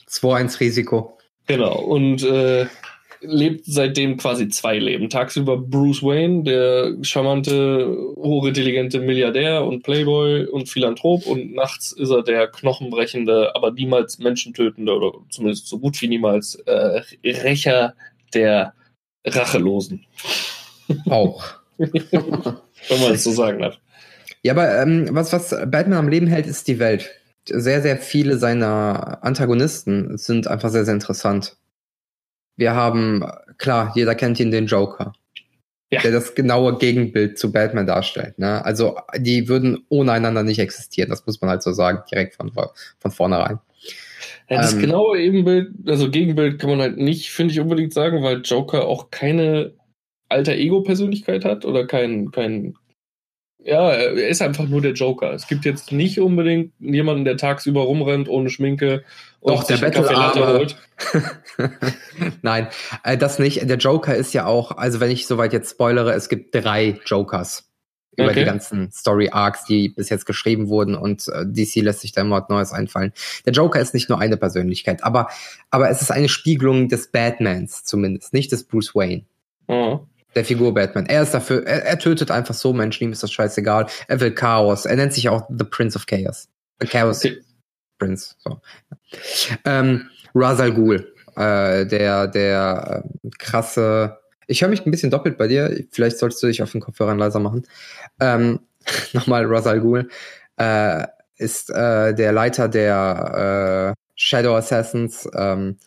2-1 0.09 0.61
Risiko. 0.61 1.19
Genau, 1.47 1.79
und 1.79 2.23
äh, 2.25 2.67
lebt 3.21 3.65
seitdem 3.67 4.17
quasi 4.17 4.49
zwei 4.49 4.79
Leben. 4.79 5.09
Tagsüber 5.09 5.57
Bruce 5.57 6.03
Wayne, 6.03 6.43
der 6.45 6.97
charmante, 7.03 7.87
hochintelligente 8.17 9.01
Milliardär 9.01 9.65
und 9.65 9.83
Playboy 9.83 10.47
und 10.47 10.69
Philanthrop 10.69 11.27
und 11.27 11.55
nachts 11.55 11.93
ist 11.93 12.11
er 12.11 12.23
der 12.23 12.49
knochenbrechende, 12.49 13.55
aber 13.55 13.73
niemals 13.73 14.19
menschentötende 14.19 14.95
oder 14.95 15.13
zumindest 15.31 15.67
so 15.69 15.79
gut 15.79 16.01
wie 16.01 16.09
niemals 16.09 16.57
äh, 16.67 17.03
Rächer 17.25 17.95
der 18.35 18.75
Rachelosen, 19.27 20.07
Auch. 21.09 21.45
wenn 21.79 23.01
man 23.01 23.13
es 23.13 23.25
so 23.25 23.33
sagen 23.33 23.61
darf. 23.61 23.79
Ja, 24.43 24.53
aber 24.53 24.81
ähm, 24.81 25.09
was, 25.11 25.33
was 25.33 25.51
Batman 25.51 25.99
am 25.99 26.09
Leben 26.09 26.27
hält, 26.27 26.47
ist 26.47 26.69
die 26.69 26.79
Welt. 26.79 27.11
Sehr, 27.49 27.83
sehr 27.83 27.97
viele 27.97 28.39
seiner 28.39 29.19
Antagonisten 29.23 30.17
sind 30.17 30.47
einfach 30.47 30.71
sehr, 30.71 30.85
sehr 30.85 30.95
interessant. 30.95 31.57
Wir 32.57 32.75
haben, 32.75 33.25
klar, 33.59 33.93
jeder 33.95 34.15
kennt 34.15 34.41
ihn, 34.41 34.51
den 34.51 34.67
Joker. 34.67 35.13
Ja. 35.91 36.01
Der 36.01 36.11
das 36.11 36.35
genaue 36.35 36.79
Gegenbild 36.79 37.39
zu 37.39 37.53
Batman 37.53 37.87
darstellt. 37.87 38.39
Ne? 38.39 38.65
Also, 38.65 38.99
die 39.17 39.49
würden 39.49 39.85
ohne 39.89 40.13
einander 40.13 40.43
nicht 40.43 40.59
existieren. 40.59 41.11
Das 41.11 41.25
muss 41.27 41.41
man 41.41 41.49
halt 41.49 41.63
so 41.63 41.73
sagen, 41.73 42.03
direkt 42.11 42.35
von, 42.35 42.51
von 42.51 43.11
vornherein. 43.13 43.61
Ja, 44.49 44.63
das 44.63 44.75
Ähm, 44.75 44.81
genaue 44.81 45.21
Ebenbild, 45.21 45.71
also 45.87 46.11
Gegenbild 46.11 46.59
kann 46.59 46.71
man 46.71 46.81
halt 46.81 46.97
nicht, 46.97 47.31
finde 47.31 47.53
ich, 47.53 47.61
unbedingt 47.61 47.93
sagen, 47.93 48.23
weil 48.23 48.41
Joker 48.43 48.87
auch 48.87 49.11
keine 49.11 49.75
alter 50.29 50.55
Ego-Persönlichkeit 50.55 51.45
hat 51.45 51.65
oder 51.65 51.87
kein, 51.87 52.31
kein, 52.31 52.75
ja, 53.67 53.91
er 53.91 54.29
ist 54.29 54.43
einfach 54.43 54.69
nur 54.69 54.81
der 54.81 54.93
Joker. 54.93 55.33
Es 55.33 55.49
gibt 55.49 55.65
jetzt 55.65 55.91
nicht 55.91 56.21
unbedingt 56.21 56.73
jemanden, 56.79 57.25
der 57.25 57.37
tagsüber 57.37 57.83
rumrennt 57.83 58.29
ohne 58.29 58.49
Schminke 58.49 59.03
und 59.41 59.55
Doch, 59.55 59.65
der 59.65 59.79
Bettelarme. 59.79 60.59
holt. 60.59 60.77
Nein, 62.43 62.69
äh, 63.03 63.19
das 63.19 63.39
nicht. 63.39 63.69
Der 63.69 63.77
Joker 63.77 64.15
ist 64.15 64.33
ja 64.35 64.47
auch, 64.47 64.73
also 64.77 65.01
wenn 65.01 65.11
ich 65.11 65.27
soweit 65.27 65.53
jetzt 65.53 65.71
spoilere, 65.73 66.13
es 66.13 66.29
gibt 66.29 66.55
drei 66.55 67.01
Jokers 67.07 67.69
über 68.17 68.29
Okay. 68.31 68.41
die 68.41 68.45
ganzen 68.47 68.91
Story 68.93 69.29
Arcs, 69.31 69.65
die 69.65 69.91
bis 69.91 70.09
jetzt 70.09 70.25
geschrieben 70.25 70.69
wurden 70.69 70.95
und 70.95 71.29
äh, 71.29 71.45
DC 71.45 71.83
lässt 71.83 72.01
sich 72.01 72.13
da 72.13 72.23
immer 72.23 72.41
was 72.41 72.49
Neues 72.49 72.73
einfallen. 72.73 73.13
Der 73.45 73.53
Joker 73.53 73.81
ist 73.81 73.93
nicht 73.95 74.09
nur 74.09 74.21
eine 74.21 74.37
Persönlichkeit, 74.39 75.05
aber, 75.05 75.29
aber 75.71 75.91
es 75.91 76.01
ist 76.01 76.11
eine 76.11 76.29
Spiegelung 76.31 76.89
des 76.89 77.09
Batmans 77.11 77.85
zumindest, 77.85 78.33
nicht 78.33 78.53
des 78.53 78.65
Bruce 78.65 78.95
Wayne. 78.95 79.25
Ja. 79.69 80.01
Der 80.37 80.45
Figur 80.45 80.75
Batman. 80.75 81.07
Er 81.07 81.23
ist 81.23 81.33
dafür, 81.33 81.67
er, 81.67 81.85
er 81.87 81.99
tötet 81.99 82.31
einfach 82.31 82.55
so 82.55 82.73
Menschen, 82.73 83.05
ihm 83.05 83.13
ist 83.13 83.23
das 83.23 83.33
scheißegal. 83.33 83.87
Er 84.07 84.21
will 84.21 84.33
Chaos. 84.33 84.85
Er 84.85 84.97
nennt 84.97 85.15
sich 85.15 85.29
auch 85.29 85.49
The 85.49 85.65
Prince 85.65 85.97
of 85.97 86.07
Chaos. 86.07 86.49
The 86.81 86.87
Chaos 86.87 87.25
Okay. 87.25 87.41
Prince. 87.99 88.35
So. 88.39 88.61
Ähm, 89.65 90.11
Ra's 90.35 90.61
al 90.61 90.73
Ghul, 90.73 91.13
äh, 91.37 91.87
der, 91.87 92.27
der 92.29 93.05
äh, 93.05 93.29
krasse. 93.39 94.19
Ich 94.47 94.61
höre 94.61 94.69
mich 94.69 94.85
ein 94.85 94.91
bisschen 94.91 95.11
doppelt 95.11 95.39
bei 95.39 95.49
dir. 95.49 95.85
Vielleicht 95.91 96.19
solltest 96.19 96.43
du 96.43 96.47
dich 96.47 96.63
auf 96.63 96.73
den 96.73 96.83
Kopfhörern 96.83 97.19
leiser 97.19 97.41
machen. 97.41 97.67
Ähm, 98.21 98.61
Nochmal 99.15 99.47
Ra's 99.47 99.67
al 99.67 99.81
Ghul 99.81 100.09
äh, 100.59 101.07
ist 101.37 101.71
äh, 101.71 102.15
der 102.15 102.33
Leiter 102.33 102.69
der 102.69 103.95
äh, 103.97 104.03
Shadow 104.15 104.55
Assassins. 104.55 105.29
Ähm, 105.35 105.79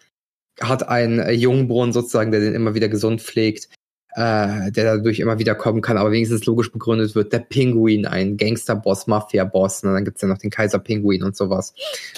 hat 0.60 0.90
einen 0.90 1.34
Jungbrunnen 1.34 1.94
sozusagen, 1.94 2.32
der 2.32 2.42
den 2.42 2.54
immer 2.54 2.74
wieder 2.74 2.90
gesund 2.90 3.22
pflegt. 3.22 3.70
Äh, 4.16 4.72
der 4.72 4.96
dadurch 4.96 5.20
immer 5.20 5.38
wieder 5.38 5.54
kommen 5.54 5.82
kann, 5.82 5.98
aber 5.98 6.12
wenigstens 6.12 6.46
logisch 6.46 6.72
begründet 6.72 7.14
wird. 7.14 7.32
Der 7.32 7.40
Pinguin, 7.40 8.08
ein 8.08 8.38
Gangster-Boss, 8.38 9.06
Mafia-Boss, 9.06 9.84
und 9.84 9.94
dann 9.94 10.04
gibt's 10.04 10.22
ja 10.24 10.28
noch 10.28 10.40
den 10.40 10.50
Kaiser 10.50 10.80
Pinguin 10.80 11.22
und 11.22 11.38
sowas. 11.38 11.76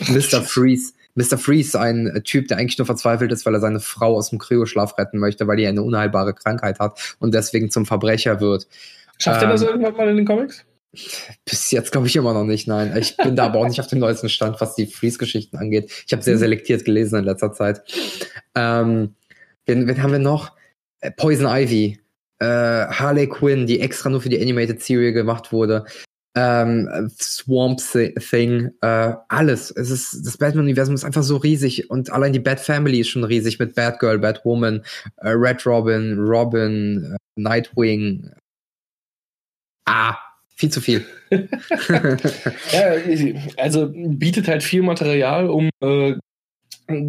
Mr. 0.08 0.42
Freeze. 0.42 0.94
Mr. 1.16 1.38
Freeze, 1.38 1.78
ein 1.78 2.22
Typ, 2.24 2.48
der 2.48 2.58
eigentlich 2.58 2.78
nur 2.78 2.86
verzweifelt 2.86 3.34
ist, 3.34 3.46
weil 3.46 3.54
er 3.54 3.60
seine 3.60 3.82
Frau 3.82 4.16
aus 4.16 4.30
dem 4.30 4.40
Kryoschlaf 4.40 4.98
retten 4.98 5.20
möchte, 5.20 5.48
weil 5.48 5.58
die 5.58 5.68
eine 5.68 5.84
unheilbare 5.84 6.34
Krankheit 6.34 6.80
hat 6.80 7.18
und 7.20 7.34
deswegen 7.34 7.70
zum 7.70 7.86
Verbrecher 7.86 8.40
wird. 8.40 8.68
Schafft 9.18 9.42
er 9.42 9.50
das 9.50 9.62
Ähm, 9.62 9.68
irgendwann 9.68 9.98
mal 9.98 10.10
in 10.10 10.16
den 10.16 10.26
Comics? 10.26 10.64
Bis 11.46 11.72
jetzt 11.72 11.92
glaube 11.92 12.08
ich 12.08 12.16
immer 12.16 12.34
noch 12.34 12.44
nicht, 12.44 12.68
nein. 12.68 12.96
Ich 12.98 13.16
bin 13.18 13.36
da 13.36 13.46
aber 13.46 13.60
auch 13.60 13.68
nicht 13.68 13.80
auf 13.80 13.88
dem 13.88 14.00
neuesten 14.00 14.30
Stand, 14.30 14.60
was 14.60 14.76
die 14.76 14.88
Freeze-Geschichten 14.88 15.58
angeht. 15.58 15.92
Ich 16.06 16.14
habe 16.14 16.22
sehr 16.22 16.38
selektiert 16.38 16.86
gelesen 16.86 17.20
in 17.20 17.26
letzter 17.26 17.52
Zeit. 17.54 17.82
Ähm, 18.56 19.16
wen, 19.66 19.88
wen 19.88 20.04
haben 20.04 20.12
wir 20.12 20.20
noch? 20.20 20.52
Äh, 21.02 21.12
Poison 21.12 21.48
Ivy, 21.48 22.00
äh, 22.40 22.46
Harley 22.46 23.28
Quinn, 23.28 23.68
die 23.68 23.80
extra 23.80 24.10
nur 24.10 24.22
für 24.22 24.30
die 24.30 24.42
Animated 24.42 24.82
Serie 24.82 25.14
gemacht 25.14 25.52
wurde. 25.52 25.86
Ähm, 26.34 27.12
Swamp 27.20 27.80
Thi- 27.82 28.14
Thing, 28.16 28.70
äh, 28.82 29.14
alles. 29.28 29.70
Es 29.72 29.90
ist, 29.90 30.26
das 30.26 30.38
Batman-Universum 30.38 30.96
ist 30.96 31.04
einfach 31.04 31.24
so 31.24 31.36
riesig 31.36 31.90
und 31.90 32.10
allein 32.10 32.32
die 32.32 32.40
Bat 32.40 32.62
Family 32.62 33.02
ist 33.02 33.10
schon 33.10 33.26
riesig 33.26 33.60
mit 33.60 33.76
Batgirl, 33.76 34.18
Batwoman, 34.20 34.82
äh, 35.18 35.30
Red 35.32 35.66
Robin, 35.66 36.18
Robin, 36.18 37.16
äh, 37.16 37.18
Nightwing. 37.42 38.32
Ah, 39.86 40.16
viel 40.56 40.70
zu 40.70 40.80
viel. 40.80 41.06
Ja, 42.72 42.94
also 43.58 43.92
bietet 43.94 44.48
halt 44.48 44.64
viel 44.64 44.84
Material, 44.84 45.50
um 45.50 45.70
äh, 45.82 46.16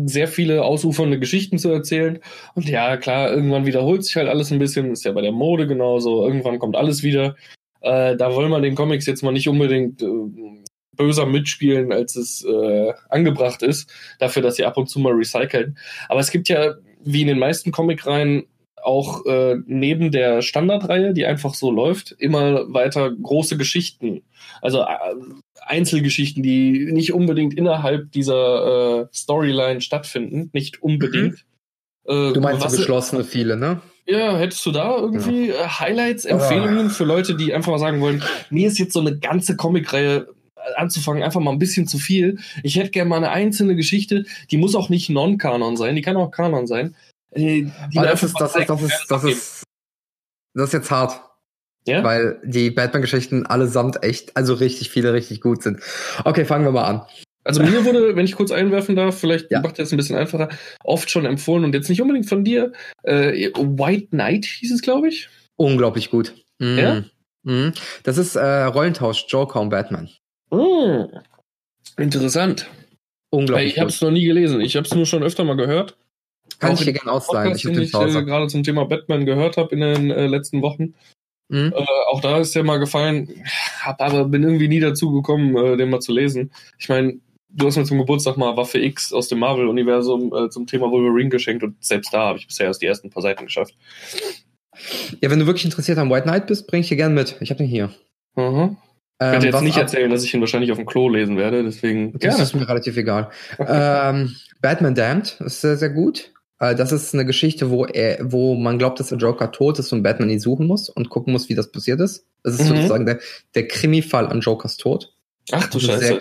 sehr 0.09 0.29
viele 0.29 0.65
ausufernde 0.65 1.19
Geschichten 1.19 1.59
zu 1.59 1.71
erzählen. 1.71 2.19
Und 2.55 2.69
ja, 2.69 2.97
klar, 2.97 3.31
irgendwann 3.33 3.67
wiederholt 3.67 4.05
sich 4.05 4.17
halt 4.17 4.29
alles 4.29 4.53
ein 4.53 4.59
bisschen. 4.59 4.93
Ist 4.93 5.05
ja 5.05 5.13
bei 5.13 5.23
der 5.23 5.33
Mode 5.33 5.67
genauso. 5.67 6.27
Irgendwann 6.27 6.59
kommt 6.59 6.77
alles 6.77 7.03
wieder. 7.03 7.37
Äh, 7.81 8.17
da 8.17 8.35
wollen 8.35 8.51
wir 8.51 8.61
den 8.61 8.75
Comics 8.75 9.07
jetzt 9.07 9.23
mal 9.23 9.33
nicht 9.33 9.49
unbedingt 9.49 10.03
äh, 10.03 10.07
böser 10.97 11.27
mitspielen, 11.27 11.93
als 11.93 12.17
es 12.17 12.45
äh, 12.45 12.93
angebracht 13.09 13.63
ist, 13.63 13.91
dafür, 14.19 14.43
dass 14.43 14.57
sie 14.57 14.65
ab 14.65 14.77
und 14.77 14.89
zu 14.89 15.01
mal 15.01 15.13
recyceln. 15.13 15.77
Aber 16.09 16.21
es 16.21 16.31
gibt 16.31 16.49
ja, 16.49 16.75
wie 17.05 17.23
in 17.23 17.29
den 17.29 17.39
meisten 17.39 17.73
Comicreihen, 17.73 18.45
auch 18.83 19.25
äh, 19.27 19.57
neben 19.67 20.11
der 20.11 20.43
Standardreihe, 20.43 21.15
die 21.15 21.25
einfach 21.27 21.55
so 21.55 21.71
läuft, 21.71 22.13
immer 22.19 22.73
weiter 22.73 23.11
große 23.11 23.57
Geschichten. 23.57 24.23
Also 24.61 24.81
äh, 24.81 24.87
Einzelgeschichten, 25.65 26.43
die 26.43 26.91
nicht 26.93 27.13
unbedingt 27.13 27.55
innerhalb 27.55 28.11
dieser 28.13 29.03
äh, 29.03 29.07
Storyline 29.15 29.81
stattfinden, 29.81 30.51
nicht 30.53 30.83
unbedingt. 30.83 31.45
Äh, 32.07 32.33
Du 32.33 32.41
meinst 32.41 32.65
was- 32.65 32.77
geschlossene 32.77 33.25
viele, 33.25 33.57
ne? 33.57 33.81
Ja, 34.05 34.37
hättest 34.37 34.67
du 34.67 34.73
da 34.73 34.97
irgendwie 34.97 35.51
ja. 35.51 35.55
Äh, 35.55 35.69
Highlights, 35.69 36.25
Empfehlungen 36.25 36.91
für 36.91 37.05
Leute, 37.05 37.37
die 37.37 37.55
einfach 37.55 37.71
mal 37.71 37.79
sagen 37.79 38.01
wollen, 38.01 38.25
mir 38.51 38.67
ist 38.67 38.79
jetzt 38.81 38.95
so 38.95 39.01
eine 39.01 39.17
ganze 39.17 39.55
Comicreihe 39.57 40.27
äh, 40.57 40.75
anzufangen, 40.77 41.23
einfach 41.23 41.41
mal 41.41 41.53
ein 41.53 41.61
bisschen 41.61 41.87
zu 41.87 41.99
viel. 41.99 42.39
Ich 42.65 42.75
hätte 42.77 42.91
gerne 42.91 43.09
mal 43.09 43.19
eine 43.19 43.31
einzelne 43.31 43.77
Geschichte, 43.77 44.25
die 44.51 44.57
muss 44.57 44.75
auch 44.75 44.89
nicht 44.89 45.09
Non-Kanon 45.09 45.77
sein, 45.77 45.95
die 45.95 46.03
kann 46.03 46.17
auch 46.17 46.33
Kanon 46.33 46.67
sein. 46.67 46.97
Äh, 47.35 47.67
das 47.95 48.23
ist, 48.23 48.35
das, 48.39 48.57
ist, 48.57 48.69
das, 48.69 48.83
ist, 48.83 49.07
das, 49.09 49.25
ist, 49.25 49.63
das 50.55 50.67
ist 50.69 50.73
jetzt 50.73 50.91
hart. 50.91 51.21
Ja? 51.87 52.05
Weil 52.05 52.41
die 52.45 52.71
Batman-Geschichten 52.71 53.47
allesamt 53.47 54.03
echt, 54.05 54.37
also 54.37 54.55
richtig 54.55 54.91
viele, 54.91 55.13
richtig 55.13 55.41
gut 55.41 55.63
sind. 55.63 55.81
Okay, 56.25 56.45
fangen 56.45 56.65
wir 56.65 56.73
mal 56.73 56.85
an. 56.85 57.07
Also 57.45 57.63
mir 57.63 57.85
wurde, 57.85 58.15
wenn 58.15 58.25
ich 58.25 58.37
kurz 58.37 58.53
einwerfen 58.53 58.95
darf, 58.95 59.19
vielleicht 59.19 59.51
ja. 59.51 59.61
macht 59.61 59.79
das 59.79 59.91
ein 59.91 59.97
bisschen 59.97 60.17
einfacher, 60.17 60.49
oft 60.85 61.11
schon 61.11 61.25
empfohlen 61.25 61.65
und 61.65 61.75
jetzt 61.75 61.89
nicht 61.89 62.01
unbedingt 62.01 62.29
von 62.29 62.45
dir. 62.45 62.73
Äh, 63.03 63.51
White 63.57 64.09
Knight 64.09 64.45
hieß 64.45 64.73
es, 64.73 64.83
glaube 64.83 65.09
ich. 65.09 65.29
Unglaublich 65.57 66.11
gut. 66.11 66.35
Mhm. 66.59 66.79
Ja? 66.79 67.05
Mhm. 67.43 67.73
Das 68.05 68.17
ist 68.17 68.37
äh, 68.37 68.65
Rollentausch 68.65 69.27
Joker 69.29 69.61
und 69.61 69.71
Batman. 69.71 70.09
Oh, 70.51 71.09
interessant. 71.97 72.69
Unglaublich. 73.31 73.73
Ich 73.73 73.79
habe 73.81 73.91
es 73.91 74.01
noch 74.01 74.11
nie 74.11 74.25
gelesen. 74.25 74.61
Ich 74.61 74.77
habe 74.77 74.87
es 74.87 74.95
nur 74.95 75.07
schon 75.07 75.25
öfter 75.25 75.43
mal 75.43 75.57
gehört. 75.57 75.97
Kann 76.63 76.73
auch 76.73 76.79
ich 76.79 76.87
dir 76.87 76.93
gerne 76.93 77.11
ausleihen. 77.11 77.57
Ich, 77.57 77.63
den 77.63 77.81
ich 77.81 77.93
äh, 77.93 78.25
gerade 78.25 78.47
zum 78.47 78.63
Thema 78.63 78.85
Batman 78.85 79.27
gehört 79.27 79.57
habe 79.57 79.75
in 79.75 79.81
den 79.81 80.11
äh, 80.11 80.27
letzten 80.29 80.63
Wochen. 80.63 80.95
Mhm. 81.49 81.73
Äh, 81.77 81.85
auch 82.11 82.21
da 82.21 82.39
ist 82.39 82.55
der 82.55 82.63
mal 82.63 82.79
gefallen, 82.79 83.29
hab 83.81 84.01
aber 84.01 84.25
bin 84.27 84.45
irgendwie 84.45 84.69
nie 84.69 84.81
dazu 84.81 85.11
gekommen, 85.11 85.57
äh, 85.57 85.77
den 85.77 85.91
mal 85.91 86.01
zu 86.01 86.13
lesen. 86.13 86.53
Ich 86.79 86.89
meine, 86.89 87.19
du 87.49 87.67
hast 87.67 87.77
mir 87.77 87.85
zum 87.85 87.99
Geburtstag 87.99 88.37
mal 88.37 88.57
Waffe 88.57 88.79
X 88.79 89.13
aus 89.13 89.29
dem 89.29 89.41
Marvel-Universum 89.41 90.33
äh, 90.33 90.51
zum 90.51 90.67
Thema 90.67 90.91
Wolverine 90.91 91.31
geschenkt 91.31 91.63
und 91.63 91.83
selbst 91.85 92.15
da 92.15 92.29
habe 92.29 92.39
ich 92.39 92.47
bisher 92.47 92.67
erst 92.67 92.81
die 92.81 92.87
ersten 92.87 93.11
paar 93.11 93.23
Seiten 93.23 93.45
geschafft. 93.45 93.75
Ja, 95.21 95.31
wenn 95.31 95.41
du 95.41 95.47
wirklich 95.47 95.65
interessiert 95.65 95.99
am 95.99 96.11
White 96.11 96.23
Knight 96.23 96.47
bist, 96.47 96.67
bring 96.69 96.81
ich 96.81 96.89
dir 96.89 96.97
gern 96.97 97.13
mit. 97.13 97.37
Ich 97.41 97.51
habe 97.51 97.59
den 97.59 97.67
hier. 97.67 97.91
Mhm. 98.37 98.77
Ich 99.21 99.27
werde 99.27 99.47
ähm, 99.47 99.53
jetzt 99.53 99.63
nicht 99.63 99.77
erzählen, 99.77 100.11
dass 100.11 100.25
ich 100.25 100.35
ihn 100.35 100.41
wahrscheinlich 100.41 100.73
auf 100.73 100.79
dem 100.79 100.87
Klo 100.87 101.09
lesen 101.09 101.37
werde, 101.37 101.63
deswegen. 101.63 102.13
Das 102.13 102.21
gerne. 102.21 102.43
ist 102.43 102.55
mir 102.55 102.69
relativ 102.69 102.97
egal. 102.97 103.31
ähm, 103.59 104.35
Batman 104.61 104.95
Damned 104.95 105.41
ist 105.41 105.61
sehr, 105.61 105.77
sehr 105.77 105.91
gut. 105.91 106.33
Äh, 106.63 106.77
das 106.77 106.93
ist 106.93 107.13
eine 107.13 107.27
Geschichte, 107.27 107.71
wo 107.71 107.85
er, 107.85 108.19
wo 108.23 108.55
man 108.55 108.79
glaubt, 108.79 109.01
dass 109.01 109.09
der 109.09 109.19
Joker 109.19 109.51
tot 109.51 109.81
ist 109.81 109.93
und 109.93 110.05
Batman 110.05 110.31
ihn 110.31 110.39
suchen 110.41 110.67
muss 110.67 110.89
und 110.89 111.11
gucken 111.11 111.33
muss, 111.33 111.49
wie 111.49 111.57
das 111.57 111.73
passiert 111.73 112.01
ist. 112.01 112.25
Das 112.45 112.55
ist 112.55 112.71
mhm. 112.71 112.77
sozusagen 112.77 113.05
der, 113.05 113.19
der 113.57 113.67
Krimi-Fall 113.67 114.29
an 114.29 114.41
Jokers 114.41 114.77
Tod. 114.77 115.13
Ach 115.51 115.69
du 115.69 115.81
Scheiße. 115.81 115.99
Sehr, 116.07 116.21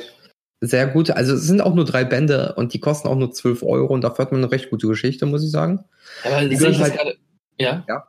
sehr 0.62 0.88
gut. 0.88 1.12
Also 1.12 1.36
es 1.36 1.44
sind 1.44 1.62
auch 1.62 1.76
nur 1.76 1.86
drei 1.86 2.04
Bände 2.06 2.56
und 2.58 2.74
die 2.74 2.80
kosten 2.80 3.08
auch 3.08 3.16
nur 3.16 3.32
12 3.32 3.62
Euro 3.62 3.94
und 3.94 4.02
dafür 4.02 4.26
hat 4.26 4.32
man 4.32 4.42
eine 4.44 4.52
recht 4.52 4.72
gute 4.72 4.88
Geschichte, 4.88 5.28
muss 5.28 5.44
ich 5.44 5.52
sagen. 5.52 5.86
Aber 6.24 6.44
die 6.44 6.56
sind 6.56 6.80
halt, 6.80 6.96
grade, 6.96 7.18
ja? 7.60 7.86
Ja. 7.88 8.08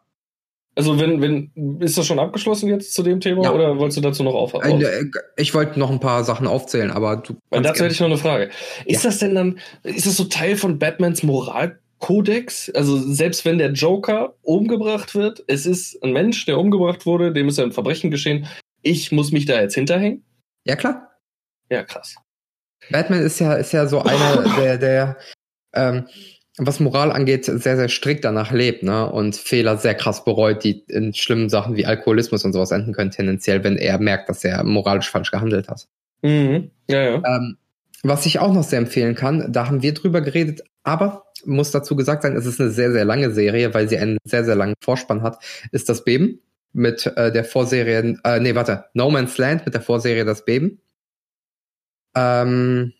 Also 0.74 0.98
wenn, 0.98 1.20
wenn, 1.20 1.80
ist 1.80 1.98
das 1.98 2.06
schon 2.06 2.18
abgeschlossen 2.18 2.70
jetzt 2.70 2.94
zu 2.94 3.02
dem 3.02 3.20
Thema 3.20 3.44
ja. 3.44 3.52
oder 3.52 3.76
wolltest 3.76 3.98
du 3.98 4.00
dazu 4.00 4.22
noch 4.22 4.32
aufhören? 4.32 4.80
Äh, 4.80 5.04
ich 5.36 5.52
wollte 5.52 5.78
noch 5.78 5.90
ein 5.90 6.00
paar 6.00 6.24
Sachen 6.24 6.46
aufzählen, 6.46 6.90
aber 6.90 7.16
du. 7.18 7.36
Weil 7.50 7.60
dazu 7.60 7.84
hätte 7.84 7.92
ich 7.92 8.00
noch 8.00 8.06
eine 8.06 8.16
Frage. 8.16 8.48
Ist 8.86 9.04
ja. 9.04 9.10
das 9.10 9.18
denn 9.18 9.34
dann, 9.34 9.58
ist 9.82 10.06
das 10.06 10.16
so 10.16 10.24
Teil 10.24 10.56
von 10.56 10.78
Batmans 10.78 11.22
Moralkodex? 12.02 12.70
Also 12.74 12.98
selbst 12.98 13.44
wenn 13.44 13.58
der 13.58 13.72
Joker 13.72 14.34
umgebracht 14.42 15.14
wird, 15.14 15.42
es 15.46 15.66
ist 15.66 16.02
ein 16.02 16.12
Mensch, 16.12 16.44
der 16.46 16.58
umgebracht 16.58 17.06
wurde, 17.06 17.32
dem 17.32 17.48
ist 17.48 17.58
ein 17.58 17.72
Verbrechen 17.72 18.10
geschehen. 18.10 18.46
Ich 18.82 19.12
muss 19.12 19.32
mich 19.32 19.46
da 19.46 19.60
jetzt 19.60 19.74
hinterhängen? 19.74 20.24
Ja, 20.64 20.76
klar. 20.76 21.10
Ja, 21.70 21.82
krass. 21.84 22.16
Batman 22.90 23.22
ist 23.22 23.38
ja, 23.38 23.54
ist 23.54 23.72
ja 23.72 23.86
so 23.86 24.02
einer, 24.02 24.42
der, 24.58 24.78
der, 24.78 25.16
ähm, 25.74 26.06
was 26.58 26.80
Moral 26.80 27.12
angeht, 27.12 27.46
sehr, 27.46 27.76
sehr 27.76 27.88
strikt 27.88 28.24
danach 28.24 28.52
lebt, 28.52 28.82
ne? 28.82 29.10
Und 29.10 29.36
Fehler 29.36 29.78
sehr 29.78 29.94
krass 29.94 30.24
bereut, 30.24 30.64
die 30.64 30.84
in 30.88 31.14
schlimmen 31.14 31.48
Sachen 31.48 31.76
wie 31.76 31.86
Alkoholismus 31.86 32.44
und 32.44 32.52
sowas 32.52 32.72
enden 32.72 32.92
können, 32.92 33.10
tendenziell, 33.10 33.64
wenn 33.64 33.78
er 33.78 33.98
merkt, 33.98 34.28
dass 34.28 34.44
er 34.44 34.62
moralisch 34.62 35.08
falsch 35.08 35.30
gehandelt 35.30 35.68
hat. 35.68 35.88
Mhm. 36.20 36.70
Ja, 36.90 37.02
ja. 37.02 37.22
Ähm, 37.24 37.56
was 38.02 38.26
ich 38.26 38.38
auch 38.38 38.52
noch 38.52 38.64
sehr 38.64 38.78
empfehlen 38.78 39.14
kann, 39.14 39.52
da 39.52 39.66
haben 39.66 39.82
wir 39.82 39.94
drüber 39.94 40.20
geredet, 40.20 40.62
aber 40.82 41.24
muss 41.44 41.70
dazu 41.70 41.96
gesagt 41.96 42.22
sein, 42.22 42.36
es 42.36 42.46
ist 42.46 42.60
eine 42.60 42.70
sehr, 42.70 42.92
sehr 42.92 43.04
lange 43.04 43.32
Serie, 43.32 43.74
weil 43.74 43.88
sie 43.88 43.98
einen 43.98 44.18
sehr, 44.24 44.44
sehr 44.44 44.56
langen 44.56 44.74
Vorspann 44.80 45.22
hat, 45.22 45.42
ist 45.70 45.88
das 45.88 46.04
Beben 46.04 46.40
mit 46.72 47.06
äh, 47.06 47.30
der 47.32 47.44
Vorserie, 47.44 48.18
äh, 48.24 48.40
nee, 48.40 48.54
warte, 48.54 48.86
No 48.94 49.10
Man's 49.10 49.38
Land 49.38 49.64
mit 49.64 49.74
der 49.74 49.82
Vorserie 49.82 50.24
Das 50.24 50.44
Beben. 50.44 50.80
Ähm, 52.14 52.92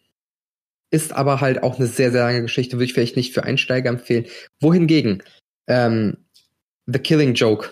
ist 0.90 1.14
aber 1.14 1.40
halt 1.40 1.62
auch 1.62 1.78
eine 1.78 1.86
sehr, 1.86 2.12
sehr 2.12 2.22
lange 2.22 2.42
Geschichte, 2.42 2.76
würde 2.76 2.84
ich 2.84 2.92
vielleicht 2.92 3.16
nicht 3.16 3.32
für 3.32 3.44
Einsteiger 3.44 3.88
empfehlen. 3.88 4.26
Wohingegen, 4.60 5.22
ähm, 5.66 6.18
The 6.86 6.98
Killing 6.98 7.34
Joke, 7.34 7.70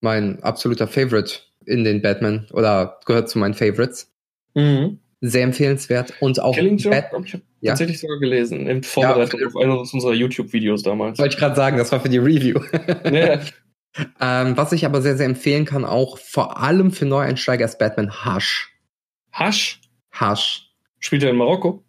mein 0.00 0.42
absoluter 0.42 0.86
Favorite 0.86 1.40
in 1.66 1.84
den 1.84 2.00
Batman 2.00 2.46
oder 2.52 3.00
gehört 3.06 3.28
zu 3.28 3.38
meinen 3.38 3.54
Favorites. 3.54 4.12
Mhm. 4.54 5.00
Sehr 5.22 5.44
empfehlenswert 5.44 6.14
und 6.20 6.40
auch 6.40 6.54
Killing 6.54 6.78
Joke, 6.78 6.96
Bat 7.12 7.26
ich 7.26 7.34
habe 7.34 7.42
ja? 7.60 7.72
tatsächlich 7.72 8.00
sogar 8.00 8.18
gelesen, 8.18 8.66
in 8.66 8.82
Vorbereitung 8.82 9.40
ja, 9.40 9.46
auf 9.48 9.56
eines 9.56 9.92
unserer 9.92 10.14
YouTube-Videos 10.14 10.82
damals. 10.82 11.18
Wollte 11.18 11.34
ich 11.34 11.38
gerade 11.38 11.54
sagen, 11.54 11.76
das 11.76 11.92
war 11.92 12.00
für 12.00 12.08
die 12.08 12.18
Review. 12.18 12.58
ja. 13.04 13.40
ähm, 14.20 14.56
was 14.56 14.72
ich 14.72 14.86
aber 14.86 15.02
sehr, 15.02 15.18
sehr 15.18 15.26
empfehlen 15.26 15.66
kann, 15.66 15.84
auch 15.84 16.16
vor 16.16 16.62
allem 16.62 16.90
für 16.90 17.04
Neueinsteiger, 17.04 17.66
ist 17.66 17.78
Batman 17.78 18.10
Hush. 18.24 18.72
Hush? 19.38 19.80
Hush. 20.18 20.70
Spielt 21.00 21.22
er 21.22 21.30
in 21.30 21.36
Marokko? 21.36 21.84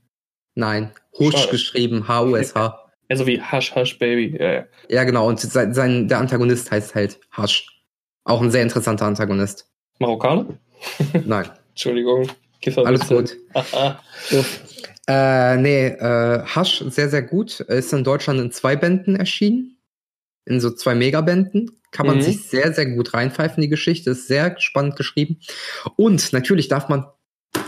Nein, 0.56 0.92
Hush 1.18 1.34
Schade. 1.34 1.52
geschrieben, 1.52 2.08
H-U-S-H. 2.10 2.92
Also 3.10 3.28
wie 3.28 3.42
Hush 3.42 3.76
Hush 3.76 3.98
Baby. 3.98 4.38
Ja, 4.38 4.52
ja. 4.52 4.66
ja 4.90 5.04
genau. 5.06 5.28
Und 5.28 5.40
sein, 5.40 5.74
sein, 5.74 6.08
der 6.08 6.20
Antagonist 6.20 6.72
heißt 6.72 6.96
halt 6.96 7.20
Hush. 7.38 7.66
Auch 8.24 8.42
ein 8.42 8.52
sehr 8.52 8.64
interessanter 8.64 9.06
Antagonist. 9.06 9.70
Marokkaner? 10.00 10.58
Nein. 11.26 11.50
Entschuldigung. 11.70 12.28
Alles 12.78 13.08
gut. 13.08 13.38
äh, 15.08 15.58
nee, 15.58 15.88
äh, 15.88 16.44
Hush, 16.56 16.84
sehr, 16.88 17.10
sehr 17.10 17.24
gut. 17.24 17.60
Ist 17.62 17.94
in 17.94 18.04
Deutschland 18.04 18.40
in 18.40 18.52
zwei 18.52 18.76
Bänden 18.76 19.16
erschienen. 19.16 19.78
In 20.46 20.60
so 20.60 20.72
zwei 20.72 20.96
Megabänden. 20.96 21.72
Kann 21.92 22.08
man 22.08 22.18
mhm. 22.18 22.22
sich 22.22 22.48
sehr, 22.48 22.74
sehr 22.74 22.86
gut 22.86 23.14
reinpfeifen, 23.14 23.62
die 23.62 23.70
Geschichte. 23.70 24.12
Ist 24.12 24.28
sehr 24.28 24.60
spannend 24.60 24.96
geschrieben. 24.96 25.40
Und 25.96 26.34
natürlich 26.34 26.68
darf 26.68 26.88
man 26.88 27.06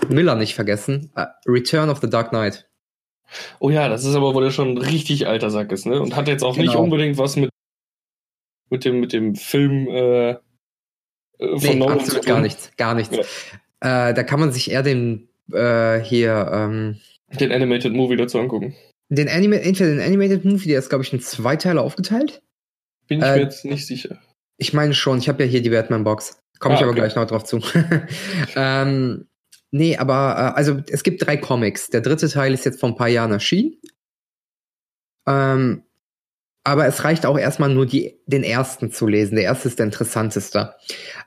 Miller 0.10 0.36
nicht 0.36 0.56
vergessen. 0.56 1.12
Uh, 1.17 1.25
Return 1.47 1.89
of 1.89 1.99
the 2.01 2.10
Dark 2.10 2.29
Knight. 2.29 2.67
Oh 3.60 3.69
ja, 3.69 3.89
das 3.89 4.06
ist 4.06 4.15
aber, 4.15 4.34
wo 4.34 4.41
der 4.41 4.51
schon 4.51 4.69
ein 4.69 4.77
richtig 4.77 5.27
alter 5.27 5.49
Sack 5.49 5.71
ist, 5.71 5.86
ne? 5.86 5.99
Und 5.99 6.15
hat 6.15 6.27
jetzt 6.27 6.43
auch 6.43 6.56
genau. 6.56 6.65
nicht 6.65 6.75
unbedingt 6.75 7.17
was 7.17 7.36
mit, 7.36 7.49
mit, 8.69 8.86
dem, 8.86 8.99
mit 8.99 9.13
dem 9.13 9.36
Film 9.36 9.88
äh, 9.88 10.29
äh 10.32 10.38
von 11.39 11.60
nee, 11.62 11.75
Nolan 11.75 11.99
absolut 11.99 12.25
gar 12.25 12.41
nichts, 12.41 12.71
gar 12.77 12.93
nichts. 12.93 13.15
Ja. 13.15 13.23
Äh, 13.84 14.13
da 14.13 14.24
kann 14.24 14.39
man 14.39 14.52
sich 14.52 14.72
eher 14.72 14.82
den 14.82 15.28
äh, 15.52 16.00
hier 16.00 16.50
ähm, 16.52 17.00
den 17.39 17.52
Animated 17.52 17.93
Movie 17.93 18.15
dazu 18.15 18.39
angucken. 18.39 18.76
Den 19.10 19.30
Anima 19.30 19.58
entweder 19.58 19.91
den 19.91 20.02
Animated 20.02 20.46
Movie, 20.46 20.69
der 20.69 20.80
ist, 20.80 20.89
glaube 20.89 21.04
ich, 21.04 21.13
in 21.13 21.19
zwei 21.19 21.56
Teile 21.56 21.82
aufgeteilt. 21.82 22.41
Bin 23.08 23.19
ich 23.19 23.26
mir 23.26 23.36
äh, 23.36 23.41
jetzt 23.41 23.65
nicht 23.65 23.86
sicher. 23.86 24.19
Ich 24.58 24.74
meine 24.74 24.93
schon, 24.93 25.19
ich 25.19 25.28
habe 25.28 25.43
ja 25.43 25.50
hier 25.50 25.62
die 25.62 25.69
Batman-Box. 25.69 26.39
Komme 26.60 26.76
ah, 26.76 26.78
ich 26.78 26.84
aber 26.84 26.91
okay. 26.91 27.02
gleich 27.02 27.15
noch 27.15 27.28
drauf 27.28 27.43
zu. 27.43 27.60
ähm, 28.56 29.28
Nee, 29.74 29.98
aber 29.98 30.36
äh, 30.38 30.56
also 30.56 30.84
es 30.88 31.02
gibt 31.02 31.26
drei 31.26 31.36
Comics. 31.36 31.89
Der 31.89 32.02
dritte 32.02 32.30
Teil 32.30 32.54
ist 32.54 32.63
jetzt 32.63 32.80
vor 32.80 32.89
ein 32.89 32.96
paar 32.96 33.08
Jahren 33.08 33.32
erschienen. 33.32 33.76
Ähm, 35.28 35.82
aber 36.63 36.88
es 36.88 37.04
reicht 37.04 37.26
auch 37.26 37.38
erstmal 37.38 37.69
nur 37.69 37.86
die, 37.86 38.19
den 38.26 38.43
ersten 38.43 38.91
zu 38.91 39.08
lesen. 39.08 39.36
Der 39.36 39.43
erste 39.45 39.67
ist 39.67 39.80
der 39.80 39.86
interessanteste. 39.86 40.73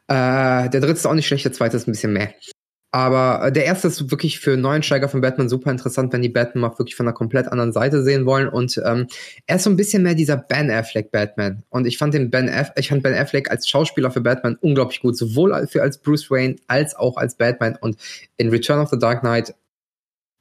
Äh, 0.09 0.71
der 0.71 0.81
dritte 0.81 0.93
ist 0.93 1.07
auch 1.07 1.15
nicht 1.15 1.27
schlecht, 1.27 1.45
der 1.45 1.53
zweite 1.53 1.77
ist 1.77 1.87
ein 1.87 1.93
bisschen 1.93 2.13
mehr. 2.13 2.33
Aber 2.97 3.47
äh, 3.47 3.53
der 3.53 3.67
erste 3.67 3.89
ist 3.89 4.11
wirklich 4.11 4.41
für 4.41 4.57
Neuensteiger 4.57 5.11
von 5.11 5.21
Batman 5.21 5.51
super 5.51 5.71
interessant, 5.71 6.15
wenn 6.15 6.23
die 6.23 6.31
Batman 6.31 6.63
mal 6.63 6.79
wirklich 6.79 6.97
von 6.97 7.07
einer 7.07 7.13
komplett 7.13 7.49
anderen 7.49 7.75
Seite 7.75 8.03
sehen 8.03 8.25
wollen. 8.25 8.49
Und 8.49 8.81
ähm, 8.87 9.09
er 9.47 9.57
ist 9.57 9.65
so 9.65 9.71
ein 9.71 9.77
bisschen 9.77 10.03
mehr 10.03 10.15
dieser 10.15 10.39
Ben 10.39 10.71
Affleck 10.71 11.11
Batman. 11.11 11.63
Und 11.69 11.87
ich 11.87 11.99
fand 11.99 12.15
den 12.15 12.31
Ben 12.31 12.49
Aff 12.49 12.73
ich 12.77 12.89
fand 12.89 13.03
Ben 13.03 13.15
Affleck 13.15 13.51
als 13.51 13.69
Schauspieler 13.69 14.11
für 14.11 14.23
Batman 14.23 14.57
unglaublich 14.63 15.01
gut, 15.01 15.19
sowohl 15.19 15.67
für 15.67 15.83
als 15.83 15.99
Bruce 15.99 16.31
Wayne 16.31 16.57
als 16.69 16.97
auch 16.97 17.19
als 17.19 17.35
Batman. 17.35 17.77
Und 17.79 17.99
in 18.39 18.49
Return 18.49 18.81
of 18.81 18.89
the 18.89 18.99
Dark 18.99 19.21
Knight 19.21 19.55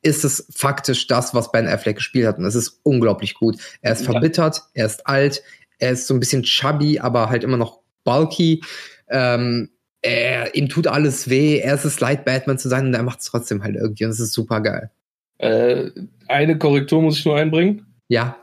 ist 0.06 0.24
es 0.24 0.48
faktisch 0.54 1.08
das, 1.08 1.34
was 1.34 1.52
Ben 1.52 1.68
Affleck 1.68 1.96
gespielt 1.96 2.28
hat. 2.28 2.38
Und 2.38 2.46
es 2.46 2.54
ist 2.54 2.80
unglaublich 2.84 3.34
gut. 3.34 3.58
Er 3.82 3.94
ist 3.94 4.06
ja. 4.06 4.12
verbittert, 4.12 4.62
er 4.74 4.86
ist 4.86 5.08
alt, 5.08 5.42
er 5.80 5.92
ist 5.92 6.06
so 6.06 6.14
ein 6.14 6.20
bisschen 6.20 6.44
chubby, 6.44 7.00
aber 7.00 7.30
halt 7.30 7.44
immer 7.44 7.58
noch 7.58 7.80
bulky. 8.04 8.62
Ähm, 9.10 9.72
er, 10.04 10.54
ihm 10.54 10.70
tut 10.70 10.86
alles 10.86 11.28
weh, 11.30 11.58
er 11.58 11.74
ist 11.74 11.86
es 11.86 12.00
leid, 12.00 12.24
Batman 12.24 12.60
zu 12.60 12.70
sein 12.70 12.86
und 12.86 12.94
er 12.94 13.02
macht 13.02 13.20
es 13.20 13.26
trotzdem 13.26 13.64
halt 13.64 13.76
irgendwie 13.76 14.06
und 14.06 14.12
es 14.12 14.20
ist 14.20 14.34
super 14.34 14.62
geil. 14.62 14.92
Äh, 15.40 15.90
eine 16.28 16.60
Korrektur 16.60 17.02
muss 17.02 17.18
ich 17.18 17.26
nur 17.26 17.38
einbringen. 17.38 17.88
Ja. 18.08 18.38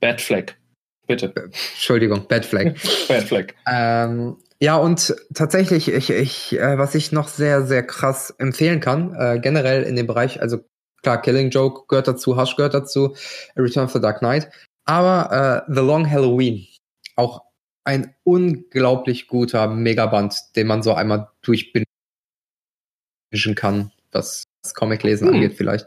Batfleck. 0.00 0.56
Bitte. 1.06 1.30
Entschuldigung, 1.74 2.26
Batfleck. 2.26 2.74
Batfleck. 3.08 3.54
Ähm, 3.70 4.38
ja, 4.58 4.76
und 4.76 5.14
tatsächlich, 5.34 5.88
ich, 5.88 6.08
ich, 6.08 6.58
äh, 6.58 6.78
was 6.78 6.94
ich 6.94 7.12
noch 7.12 7.28
sehr, 7.28 7.66
sehr 7.66 7.82
krass 7.82 8.34
empfehlen 8.38 8.80
kann, 8.80 9.14
äh, 9.14 9.38
generell 9.38 9.82
in 9.82 9.94
dem 9.94 10.06
Bereich, 10.06 10.40
also 10.40 10.64
klar, 11.02 11.20
Killing 11.22 11.50
Joke 11.50 11.84
gehört 11.88 12.08
dazu, 12.08 12.40
Hush 12.40 12.56
gehört 12.56 12.74
dazu, 12.74 13.14
Return 13.56 13.84
of 13.84 13.92
the 13.92 14.00
Dark 14.00 14.18
Knight, 14.18 14.48
aber 14.84 15.64
äh, 15.66 15.72
The 15.72 15.80
Long 15.80 16.08
Halloween, 16.10 16.66
auch 17.16 17.42
ein 17.84 18.14
unglaublich 18.24 19.28
guter 19.28 19.68
Megaband, 19.68 20.36
den 20.56 20.66
man 20.66 20.82
so 20.82 20.94
einmal 20.94 21.28
durchbingen 21.42 21.86
kann, 23.54 23.92
was 24.12 24.44
das 24.62 24.74
Comiclesen 24.74 25.28
hm. 25.28 25.34
angeht 25.34 25.54
vielleicht. 25.54 25.86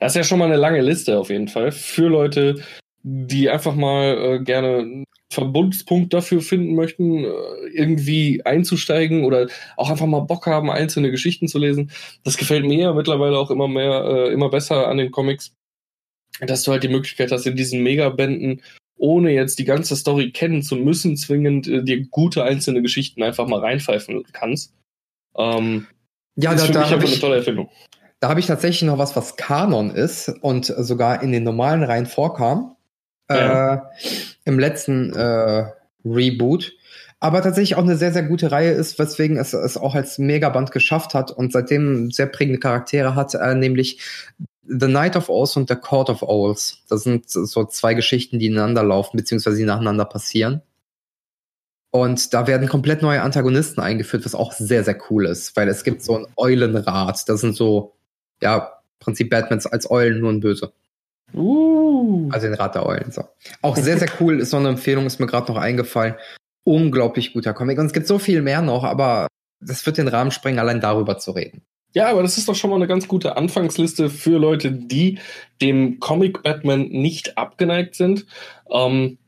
Das 0.00 0.12
ist 0.12 0.16
ja 0.16 0.24
schon 0.24 0.38
mal 0.38 0.46
eine 0.46 0.56
lange 0.56 0.80
Liste 0.80 1.18
auf 1.18 1.28
jeden 1.28 1.48
Fall 1.48 1.72
für 1.72 2.08
Leute, 2.08 2.62
die 3.02 3.50
einfach 3.50 3.74
mal 3.74 4.16
äh, 4.16 4.38
gerne 4.42 5.04
Verbundspunkt 5.32 6.14
dafür 6.14 6.40
finden 6.40 6.74
möchten, 6.74 7.24
äh, 7.24 7.28
irgendwie 7.72 8.44
einzusteigen 8.44 9.24
oder 9.24 9.48
auch 9.76 9.90
einfach 9.90 10.06
mal 10.06 10.20
Bock 10.20 10.46
haben, 10.46 10.70
einzelne 10.70 11.10
Geschichten 11.10 11.48
zu 11.48 11.58
lesen. 11.58 11.90
Das 12.22 12.36
gefällt 12.36 12.64
mir 12.64 12.78
ja 12.78 12.92
mittlerweile 12.92 13.38
auch 13.38 13.50
immer 13.50 13.68
mehr, 13.68 14.04
äh, 14.04 14.32
immer 14.32 14.50
besser 14.50 14.86
an 14.86 14.98
den 14.98 15.10
Comics, 15.10 15.52
dass 16.40 16.62
du 16.62 16.72
halt 16.72 16.84
die 16.84 16.88
Möglichkeit 16.88 17.32
hast, 17.32 17.46
in 17.46 17.56
diesen 17.56 17.82
Megabänden 17.82 18.62
ohne 18.98 19.32
jetzt 19.32 19.58
die 19.58 19.64
ganze 19.64 19.94
Story 19.96 20.30
kennen 20.32 20.62
zu 20.62 20.76
müssen, 20.76 21.16
zwingend 21.16 21.68
äh, 21.68 21.82
dir 21.82 22.06
gute 22.06 22.44
einzelne 22.44 22.82
Geschichten 22.82 23.22
einfach 23.22 23.46
mal 23.46 23.60
reinpfeifen 23.60 24.22
kannst. 24.32 24.72
Ähm, 25.36 25.86
ja, 26.36 26.52
das 26.52 26.60
da, 26.60 26.64
ist 26.64 26.66
für 26.66 26.72
da 26.72 26.80
mich 26.80 26.92
einfach 26.92 27.08
eine 27.08 27.20
tolle 27.20 27.36
Erfindung. 27.36 27.68
Da 28.20 28.28
habe 28.30 28.40
ich 28.40 28.46
tatsächlich 28.46 28.82
noch 28.82 28.98
was, 28.98 29.14
was 29.16 29.36
Kanon 29.36 29.90
ist 29.90 30.28
und 30.40 30.64
sogar 30.64 31.22
in 31.22 31.32
den 31.32 31.42
normalen 31.42 31.82
Reihen 31.82 32.06
vorkam. 32.06 32.76
Ja. 33.28 33.74
Äh, 33.74 33.80
Im 34.46 34.58
letzten 34.58 35.12
äh, 35.12 35.66
Reboot. 36.04 36.72
Aber 37.20 37.42
tatsächlich 37.42 37.76
auch 37.76 37.82
eine 37.82 37.96
sehr, 37.96 38.12
sehr 38.12 38.22
gute 38.22 38.50
Reihe 38.50 38.72
ist, 38.72 38.98
weswegen 38.98 39.36
es 39.36 39.52
es 39.52 39.76
auch 39.76 39.94
als 39.94 40.18
Megaband 40.18 40.70
geschafft 40.70 41.12
hat 41.12 41.30
und 41.30 41.52
seitdem 41.52 42.10
sehr 42.10 42.26
prägende 42.26 42.58
Charaktere 42.58 43.14
hat, 43.14 43.34
äh, 43.34 43.54
nämlich 43.54 44.00
The 44.66 44.88
Night 44.88 45.16
of 45.16 45.28
Owls 45.28 45.56
und 45.56 45.68
The 45.68 45.76
Court 45.76 46.10
of 46.10 46.22
Owls. 46.22 46.82
Das 46.88 47.02
sind 47.02 47.28
so 47.28 47.64
zwei 47.64 47.94
Geschichten, 47.94 48.38
die 48.38 48.46
ineinander 48.46 48.82
laufen, 48.82 49.16
beziehungsweise 49.16 49.58
die 49.58 49.64
nacheinander 49.64 50.04
passieren. 50.04 50.62
Und 51.90 52.34
da 52.34 52.46
werden 52.46 52.68
komplett 52.68 53.00
neue 53.02 53.22
Antagonisten 53.22 53.80
eingeführt, 53.80 54.24
was 54.24 54.34
auch 54.34 54.52
sehr, 54.52 54.84
sehr 54.84 54.98
cool 55.10 55.26
ist, 55.26 55.56
weil 55.56 55.68
es 55.68 55.82
gibt 55.82 56.02
so 56.02 56.18
ein 56.18 56.26
Eulenrad. 56.36 57.28
Das 57.28 57.40
sind 57.40 57.56
so 57.56 57.94
ja, 58.42 58.72
Prinzip 58.98 59.30
Batmans 59.30 59.66
als 59.66 59.90
Eulen 59.90 60.20
nur 60.20 60.30
ein 60.30 60.40
Böse. 60.40 60.72
Uh. 61.34 62.28
Also 62.30 62.46
den 62.46 62.54
Rat 62.54 62.74
der 62.74 62.86
Eulen. 62.86 63.10
So. 63.10 63.24
Auch 63.62 63.76
sehr, 63.76 63.98
sehr 63.98 64.08
cool 64.20 64.40
ist 64.40 64.50
so 64.50 64.56
eine 64.56 64.68
Empfehlung, 64.68 65.06
ist 65.06 65.20
mir 65.20 65.26
gerade 65.26 65.52
noch 65.52 65.60
eingefallen. 65.60 66.14
Unglaublich 66.64 67.32
guter 67.32 67.54
Comic. 67.54 67.78
Und 67.78 67.86
es 67.86 67.92
gibt 67.92 68.06
so 68.06 68.18
viel 68.18 68.42
mehr 68.42 68.62
noch, 68.62 68.84
aber 68.84 69.28
das 69.60 69.84
wird 69.86 69.98
den 69.98 70.08
Rahmen 70.08 70.30
sprengen, 70.30 70.58
allein 70.58 70.80
darüber 70.80 71.18
zu 71.18 71.32
reden. 71.32 71.62
Ja, 71.94 72.10
aber 72.10 72.22
das 72.22 72.36
ist 72.36 72.48
doch 72.48 72.54
schon 72.54 72.70
mal 72.70 72.76
eine 72.76 72.88
ganz 72.88 73.08
gute 73.08 73.36
Anfangsliste 73.36 74.10
für 74.10 74.38
Leute, 74.38 74.70
die 74.70 75.18
dem 75.62 75.98
Comic 75.98 76.42
Batman 76.42 76.88
nicht 76.88 77.38
abgeneigt 77.38 77.94
sind. 77.94 78.26
Ähm, 78.70 79.18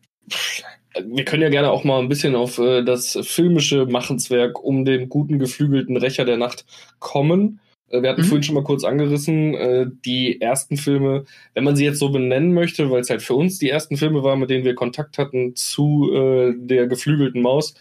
wir 1.03 1.25
können 1.25 1.43
ja 1.43 1.49
gerne 1.49 1.71
auch 1.71 1.85
mal 1.85 1.99
ein 2.01 2.09
bisschen 2.09 2.35
auf 2.35 2.59
äh, 2.59 2.83
das 2.83 3.19
filmische 3.23 3.87
Machenswerk 3.87 4.63
um 4.63 4.85
den 4.85 5.09
guten 5.09 5.39
geflügelten 5.39 5.97
Rächer 5.97 6.25
der 6.25 6.37
Nacht 6.37 6.67
kommen. 6.99 7.61
Äh, 7.91 8.03
wir 8.03 8.11
hatten 8.11 8.23
mhm. 8.23 8.27
vorhin 8.27 8.43
schon 8.43 8.55
mal 8.55 8.65
kurz 8.65 8.85
angerissen, 8.85 9.55
äh, 9.55 9.87
die 10.05 10.41
ersten 10.41 10.77
Filme, 10.77 11.25
wenn 11.55 11.65
man 11.65 11.77
sie 11.77 11.85
jetzt 11.85 11.99
so 11.99 12.11
benennen 12.11 12.55
möchte, 12.55 12.91
weil 12.91 13.01
es 13.01 13.11
halt 13.11 13.23
für 13.23 13.35
uns 13.35 13.59
die 13.59 13.71
ersten 13.71 13.97
Filme 13.97 14.23
waren, 14.23 14.41
mit 14.41 14.51
denen 14.51 14.65
wir 14.65 14.75
Kontakt 14.75 15.19
hatten 15.19 15.55
zu 15.57 16.11
äh, 16.13 16.55
der 16.57 16.87
geflügelten 16.87 17.43
Maus. 17.43 17.75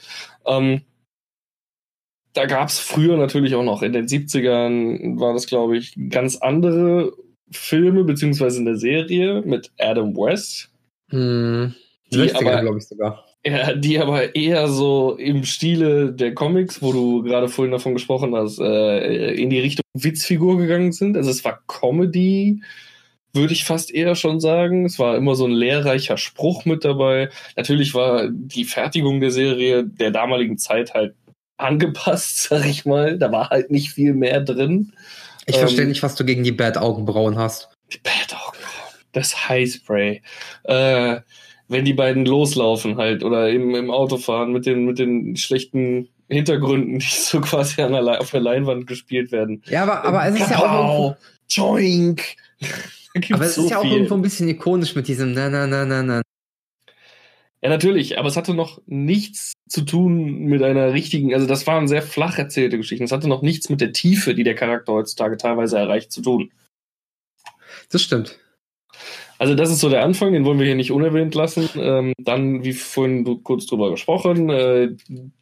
Ähm, 0.46 0.82
da 2.34 2.46
gab 2.46 2.70
es 2.70 2.80
früher 2.80 3.18
natürlich 3.18 3.56
auch 3.56 3.64
noch, 3.64 3.82
in 3.82 3.94
den 3.94 4.06
70ern 4.06 5.20
war 5.20 5.34
das, 5.34 5.48
glaube 5.48 5.78
ich, 5.78 5.98
ganz 6.10 6.36
andere 6.38 7.12
Filme, 7.50 8.04
beziehungsweise 8.04 8.60
eine 8.60 8.78
Serie 8.78 9.42
mit 9.42 9.72
Adam 9.80 10.16
West. 10.16 10.70
Mhm. 11.10 11.74
Die 12.12 12.34
aber, 12.34 12.62
glaube 12.62 12.78
ich 12.78 12.88
sogar. 12.88 13.27
Ja, 13.48 13.74
die 13.74 13.98
aber 13.98 14.36
eher 14.36 14.68
so 14.68 15.16
im 15.16 15.46
Stile 15.46 16.12
der 16.12 16.34
Comics, 16.34 16.82
wo 16.82 16.92
du 16.92 17.24
gerade 17.24 17.48
vorhin 17.48 17.72
davon 17.72 17.94
gesprochen 17.94 18.36
hast, 18.36 18.60
äh, 18.60 19.32
in 19.36 19.50
die 19.50 19.62
Richtung 19.62 19.84
Witzfigur 19.94 20.58
gegangen 20.58 20.92
sind. 20.92 21.16
Also 21.16 21.30
es 21.30 21.46
war 21.46 21.62
Comedy, 21.66 22.62
würde 23.32 23.54
ich 23.54 23.64
fast 23.64 23.90
eher 23.90 24.16
schon 24.16 24.42
sagen. 24.42 24.86
Es 24.86 25.00
war 25.00 25.16
immer 25.16 25.36
so 25.36 25.46
ein 25.46 25.52
lehrreicher 25.52 26.18
Spruch 26.18 26.66
mit 26.66 26.84
dabei. 26.84 27.30
Natürlich 27.56 27.94
war 27.94 28.28
die 28.30 28.66
Fertigung 28.66 29.22
der 29.22 29.32
Serie 29.32 29.86
der 29.86 30.12
damaligen 30.12 30.58
Zeit 30.58 30.94
halt 30.94 31.16
angepasst, 31.56 32.44
sag 32.50 32.66
ich 32.66 32.86
mal. 32.86 33.18
Da 33.18 33.32
war 33.32 33.50
halt 33.50 33.72
nicht 33.72 33.92
viel 33.92 34.14
mehr 34.14 34.42
drin. 34.42 34.92
Ich 35.46 35.56
ähm, 35.56 35.62
verstehe 35.62 35.88
nicht, 35.88 36.04
was 36.04 36.16
du 36.16 36.26
gegen 36.26 36.44
die 36.44 36.52
Bad-Augenbrauen 36.52 37.38
hast. 37.38 37.70
Die 37.94 38.00
Bad-Augenbrauen. 38.00 38.74
Das 39.14 39.48
Highspray. 39.48 40.22
Äh, 40.64 41.22
wenn 41.68 41.86
die 41.86 41.94
beiden 41.94 42.26
loslaufen 42.26 42.98
halt 42.98 43.24
oder 43.24 43.50
im, 43.50 43.76
im 43.76 43.92
Auto 43.92 44.18
fahren 44.18 44.52
mit 44.52 44.66
den, 44.66 44.86
mit 44.86 45.00
den 45.00 45.36
schlechten 45.36 46.10
Hintergründen, 46.30 47.00
die 47.00 47.06
so 47.06 47.42
quasi 47.42 47.82
an 47.82 47.94
der, 47.94 48.22
auf 48.22 48.32
der 48.32 48.42
Leinwand 48.42 48.88
gespielt 48.88 49.32
werden. 49.32 49.62
Ja, 49.68 49.84
aber, 49.84 50.04
aber 50.04 50.26
es 50.28 50.40
ist 50.40 50.50
ja 50.52 50.60
auch. 50.60 51.16
Joink! 51.50 52.24
aber 53.32 53.46
es 53.46 53.56
so 53.56 53.64
ist 53.64 53.72
ja 53.72 53.80
auch 53.80 53.84
viel. 53.84 53.94
irgendwo 53.94 54.16
ein 54.16 54.22
bisschen 54.22 54.48
ikonisch 54.50 54.96
mit 54.96 55.08
diesem 55.08 55.34
na 55.34 55.50
na 55.50 55.66
na 55.66 55.86
na 55.86 56.04
na. 56.04 56.22
Ja, 57.64 57.70
natürlich, 57.70 58.20
aber 58.20 58.28
es 58.28 58.38
hatte 58.38 58.54
noch 58.54 58.82
nichts 58.86 59.54
zu 59.68 59.82
tun 59.82 60.46
mit 60.46 60.62
einer 60.62 60.94
richtigen, 60.94 61.34
also 61.34 61.48
das 61.48 61.66
waren 61.66 61.88
sehr 61.88 62.04
flach 62.04 62.38
erzählte 62.38 62.78
Geschichten. 62.78 63.06
Es 63.06 63.12
hatte 63.12 63.28
noch 63.28 63.42
nichts 63.42 63.70
mit 63.70 63.82
der 63.82 63.94
Tiefe, 63.94 64.36
die 64.36 64.44
der 64.44 64.54
Charakter 64.56 64.94
heutzutage 64.94 65.38
teilweise 65.38 65.78
erreicht, 65.78 66.12
zu 66.12 66.22
tun. 66.22 66.52
Das 67.90 68.04
stimmt. 68.04 68.38
Also 69.40 69.54
das 69.54 69.70
ist 69.70 69.80
so 69.80 69.90
der 69.90 70.04
Anfang, 70.04 70.34
den 70.34 70.46
wollen 70.46 70.60
wir 70.60 70.66
hier 70.66 70.76
nicht 70.76 70.92
unerwähnt 70.92 71.36
lassen. 71.36 71.70
Ähm, 71.76 72.14
dann, 72.18 72.64
wie 72.64 72.74
vorhin 72.74 73.44
kurz 73.44 73.68
drüber 73.68 73.92
gesprochen, 73.92 74.50
äh, 74.50 74.90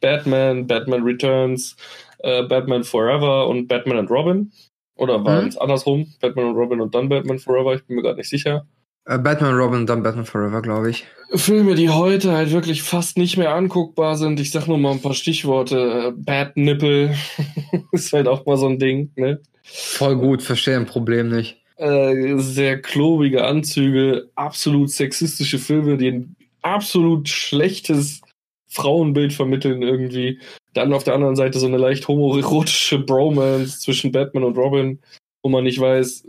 Batman, 0.00 0.66
Batman 0.66 1.02
Returns, 1.02 1.76
äh, 2.18 2.42
Batman 2.42 2.84
Forever 2.84 3.48
und 3.48 3.68
Batman 3.68 3.98
and 3.98 4.10
Robin. 4.10 4.52
Oder 4.96 5.24
war 5.24 5.42
mhm. 5.42 5.48
es 5.48 5.56
andersrum? 5.56 6.12
Batman 6.20 6.46
und 6.46 6.56
Robin 6.56 6.80
und 6.80 6.94
dann 6.94 7.08
Batman 7.08 7.38
Forever? 7.38 7.74
Ich 7.74 7.84
bin 7.84 7.96
mir 7.96 8.02
gerade 8.02 8.18
nicht 8.18 8.30
sicher. 8.30 8.66
Äh, 9.06 9.18
Batman, 9.18 9.54
Robin 9.54 9.80
und 9.80 9.86
dann 9.88 10.02
Batman 10.02 10.24
Forever, 10.26 10.60
glaube 10.62 10.90
ich. 10.90 11.06
Filme, 11.34 11.74
die 11.74 11.90
heute 11.90 12.32
halt 12.32 12.52
wirklich 12.52 12.82
fast 12.82 13.16
nicht 13.18 13.36
mehr 13.36 13.54
anguckbar 13.54 14.16
sind. 14.16 14.40
Ich 14.40 14.50
sag 14.50 14.66
nur 14.66 14.78
mal 14.78 14.92
ein 14.92 15.02
paar 15.02 15.14
Stichworte. 15.14 16.08
Äh, 16.08 16.12
Bad 16.16 16.56
Nipple 16.56 17.14
ist 17.92 18.12
halt 18.12 18.28
auch 18.28 18.44
mal 18.46 18.56
so 18.56 18.68
ein 18.68 18.78
Ding, 18.78 19.12
ne? 19.16 19.40
Voll 19.62 20.16
gut, 20.16 20.42
verstehe 20.42 20.76
ein 20.76 20.86
Problem 20.86 21.28
nicht 21.28 21.65
äh, 21.76 22.38
sehr 22.38 22.80
klobige 22.80 23.44
Anzüge, 23.44 24.30
absolut 24.34 24.90
sexistische 24.90 25.58
Filme, 25.58 25.96
die 25.96 26.08
ein 26.08 26.36
absolut 26.62 27.28
schlechtes 27.28 28.22
Frauenbild 28.68 29.32
vermitteln 29.32 29.82
irgendwie. 29.82 30.40
Dann 30.74 30.92
auf 30.92 31.04
der 31.04 31.14
anderen 31.14 31.36
Seite 31.36 31.58
so 31.58 31.66
eine 31.66 31.78
leicht 31.78 32.08
homoerotische 32.08 32.98
Bromance 32.98 33.80
zwischen 33.80 34.12
Batman 34.12 34.44
und 34.44 34.58
Robin, 34.58 34.98
wo 35.42 35.48
man 35.48 35.64
nicht 35.64 35.80
weiß, 35.80 36.26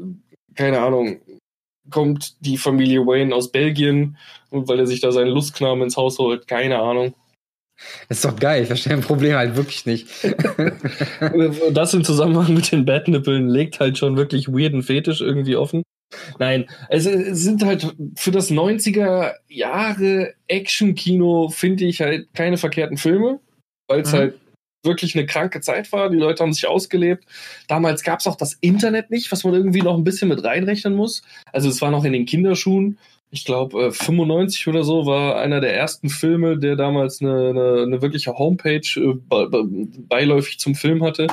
keine 0.56 0.80
Ahnung, 0.80 1.20
kommt 1.90 2.36
die 2.46 2.58
Familie 2.58 3.06
Wayne 3.06 3.34
aus 3.34 3.52
Belgien 3.52 4.18
und 4.50 4.68
weil 4.68 4.80
er 4.80 4.88
sich 4.88 5.00
da 5.00 5.12
seinen 5.12 5.30
Lustknamen 5.30 5.84
ins 5.84 5.98
Haus 5.98 6.20
holt, 6.20 6.48
keine 6.48 6.80
Ahnung. 6.80 7.14
Das 8.10 8.18
ist 8.18 8.26
doch 8.26 8.36
geil, 8.36 8.64
ich 8.64 8.68
verstehe 8.68 8.94
ein 8.94 9.02
Problem 9.02 9.36
halt 9.36 9.56
wirklich 9.56 9.86
nicht. 9.86 10.08
das 11.72 11.94
im 11.94 12.04
Zusammenhang 12.04 12.54
mit 12.54 12.72
den 12.72 12.86
Badnippeln 12.86 13.48
legt 13.50 13.80
halt 13.80 13.98
schon 13.98 14.18
wirklich 14.18 14.48
weirden 14.48 14.82
Fetisch 14.82 15.22
irgendwie 15.22 15.56
offen. 15.56 15.84
Nein, 16.40 16.68
es, 16.90 17.04
sind 17.04 17.64
halt 17.64 17.96
für 18.16 18.32
das 18.32 18.50
90er 18.50 19.34
Jahre 19.48 20.34
Action-Kino, 20.48 21.50
finde 21.50 21.86
ich 21.86 22.02
halt 22.02 22.34
keine 22.34 22.58
verkehrten 22.58 22.98
Filme, 22.98 23.40
weil 23.88 24.02
es 24.02 24.12
mhm. 24.12 24.18
halt 24.18 24.40
wirklich 24.84 25.16
eine 25.16 25.26
kranke 25.26 25.60
Zeit 25.62 25.92
war. 25.92 26.10
Die 26.10 26.18
Leute 26.18 26.44
haben 26.44 26.54
sich 26.54 26.68
ausgelebt. 26.68 27.26
Damals 27.68 28.04
gab 28.04 28.20
es 28.20 28.28
auch 28.28 28.38
das 28.38 28.54
Internet 28.62 29.12
nicht, 29.12 29.32
was 29.32 29.44
man 29.44 29.54
irgendwie 29.54 29.82
noch 29.82 29.98
ein 29.98 30.04
bisschen 30.04 30.30
mit 30.30 30.44
reinrechnen 30.44 30.96
muss. 30.96 31.24
Also 31.52 31.70
es 31.70 31.82
war 31.82 31.92
noch 31.92 32.06
in 32.06 32.14
den 32.14 32.26
Kinderschuhen 32.26 32.98
ich 33.30 33.46
glaube, 33.46 33.88
äh, 33.88 33.92
95 33.92 34.68
oder 34.68 34.84
so 34.84 35.06
war 35.06 35.38
einer 35.38 35.60
der 35.62 35.76
ersten 35.76 36.10
Filme, 36.10 36.58
der 36.58 36.76
damals 36.76 37.22
eine, 37.22 37.50
eine, 37.50 37.84
eine 37.84 38.02
wirkliche 38.02 38.38
Homepage 38.38 38.82
äh, 38.96 39.16
beiläufig 39.30 40.60
zum 40.60 40.76
Film 40.76 41.04
hatte. 41.04 41.28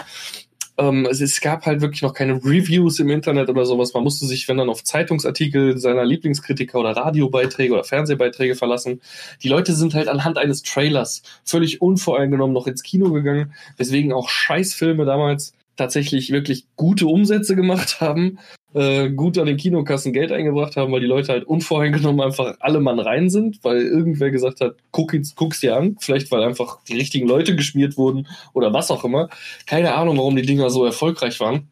Ähm, 0.76 1.06
es, 1.08 1.20
es, 1.20 1.40
gab 1.40 1.66
halt 1.66 1.80
wirklich 1.82 2.02
noch 2.02 2.14
keine 2.14 2.34
Reviews 2.34 2.98
im 2.98 3.10
Internet 3.10 3.48
oder 3.48 3.64
sowas. 3.64 3.94
Man 3.94 4.02
musste 4.02 4.26
sich, 4.26 4.48
wenn 4.48 4.56
dann, 4.56 4.68
auf 4.68 4.82
Zeitungsartikel 4.82 5.78
seiner 5.78 6.04
Lieblingskritiker 6.04 6.80
oder 6.80 6.96
Radiobeiträge 6.96 7.72
oder 7.72 7.84
Fernsehbeiträge 7.84 8.56
verlassen. 8.56 9.00
Die 9.42 9.48
Leute 9.48 9.72
sind 9.74 9.94
halt 9.94 10.08
anhand 10.08 10.36
eines 10.36 10.62
Trailers 10.62 11.22
völlig 11.44 11.80
unvoreingenommen 11.80 12.54
noch 12.54 12.66
ins 12.66 12.82
Kino 12.82 13.12
gegangen, 13.12 13.54
weswegen 13.76 14.12
auch 14.12 14.28
Scheißfilme 14.28 15.04
damals 15.04 15.54
tatsächlich 15.76 16.30
wirklich 16.30 16.66
gute 16.76 17.06
Umsätze 17.06 17.56
gemacht 17.56 18.00
haben 18.00 18.38
äh, 18.74 19.10
gut 19.10 19.38
an 19.38 19.46
den 19.46 19.56
Kinokassen 19.56 20.12
Geld 20.12 20.32
eingebracht 20.32 20.76
haben, 20.76 20.92
weil 20.92 21.00
die 21.00 21.06
Leute 21.06 21.32
halt 21.32 21.44
unvoreingenommen 21.44 22.20
einfach 22.20 22.56
alle 22.60 22.80
Mann 22.80 22.98
rein 22.98 23.30
sind, 23.30 23.62
weil 23.62 23.78
irgendwer 23.78 24.30
gesagt 24.30 24.60
hat, 24.60 24.76
guck, 24.90 25.14
guck's 25.36 25.60
dir 25.60 25.76
an, 25.76 25.96
vielleicht 26.00 26.30
weil 26.32 26.42
einfach 26.42 26.82
die 26.84 26.96
richtigen 26.96 27.28
Leute 27.28 27.54
geschmiert 27.54 27.96
wurden 27.96 28.26
oder 28.52 28.72
was 28.72 28.90
auch 28.90 29.04
immer. 29.04 29.28
Keine 29.66 29.94
Ahnung, 29.94 30.18
warum 30.18 30.36
die 30.36 30.42
Dinger 30.42 30.70
so 30.70 30.84
erfolgreich 30.84 31.38
waren. 31.40 31.68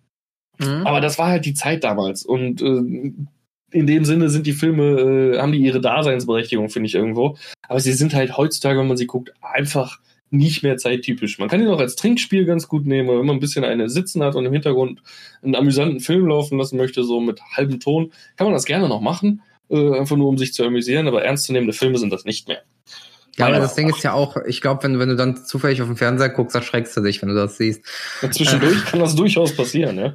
Mhm. 0.58 0.86
Aber 0.86 1.00
das 1.00 1.18
war 1.18 1.28
halt 1.28 1.44
die 1.44 1.54
Zeit 1.54 1.82
damals 1.82 2.24
und 2.24 2.62
äh, 2.62 3.12
in 3.72 3.86
dem 3.86 4.04
Sinne 4.04 4.28
sind 4.28 4.46
die 4.46 4.52
Filme, 4.52 5.34
äh, 5.34 5.38
haben 5.40 5.52
die 5.52 5.58
ihre 5.58 5.80
Daseinsberechtigung, 5.80 6.68
finde 6.68 6.86
ich 6.86 6.94
irgendwo. 6.94 7.36
Aber 7.68 7.80
sie 7.80 7.94
sind 7.94 8.14
halt 8.14 8.36
heutzutage, 8.36 8.78
wenn 8.78 8.86
man 8.86 8.98
sie 8.98 9.06
guckt, 9.06 9.32
einfach 9.40 9.98
nicht 10.32 10.62
mehr 10.62 10.78
zeittypisch. 10.78 11.38
Man 11.38 11.48
kann 11.48 11.60
ihn 11.60 11.68
auch 11.68 11.78
als 11.78 11.94
Trinkspiel 11.94 12.46
ganz 12.46 12.66
gut 12.66 12.86
nehmen, 12.86 13.08
wenn 13.08 13.26
man 13.26 13.36
ein 13.36 13.40
bisschen 13.40 13.64
eine 13.64 13.90
sitzen 13.90 14.22
hat 14.22 14.34
und 14.34 14.46
im 14.46 14.52
Hintergrund 14.52 15.02
einen 15.42 15.54
amüsanten 15.54 16.00
Film 16.00 16.26
laufen 16.26 16.58
lassen 16.58 16.78
möchte, 16.78 17.04
so 17.04 17.20
mit 17.20 17.40
halbem 17.56 17.80
Ton, 17.80 18.12
kann 18.36 18.46
man 18.46 18.54
das 18.54 18.64
gerne 18.64 18.88
noch 18.88 19.00
machen, 19.00 19.42
äh, 19.68 19.98
einfach 19.98 20.16
nur 20.16 20.28
um 20.28 20.38
sich 20.38 20.54
zu 20.54 20.64
amüsieren, 20.64 21.06
aber 21.06 21.22
ernstzunehmende 21.24 21.74
Filme 21.74 21.98
sind 21.98 22.12
das 22.12 22.24
nicht 22.24 22.48
mehr. 22.48 22.62
Ja, 23.36 23.46
aber 23.46 23.58
das 23.58 23.74
Ding 23.74 23.88
ist 23.88 24.02
ja 24.02 24.12
auch, 24.12 24.36
ich 24.46 24.60
glaube, 24.60 24.82
wenn, 24.82 24.98
wenn 24.98 25.08
du 25.08 25.16
dann 25.16 25.44
zufällig 25.44 25.80
auf 25.80 25.88
dem 25.88 25.96
Fernseher 25.96 26.28
guckst, 26.28 26.54
erschreckst 26.54 26.96
du 26.96 27.00
dich, 27.00 27.20
wenn 27.22 27.30
du 27.30 27.34
das 27.34 27.56
siehst. 27.56 27.84
Und 28.20 28.34
zwischendurch 28.34 28.84
kann 28.84 29.00
das 29.00 29.14
durchaus 29.14 29.54
passieren, 29.54 29.98
ja. 29.98 30.14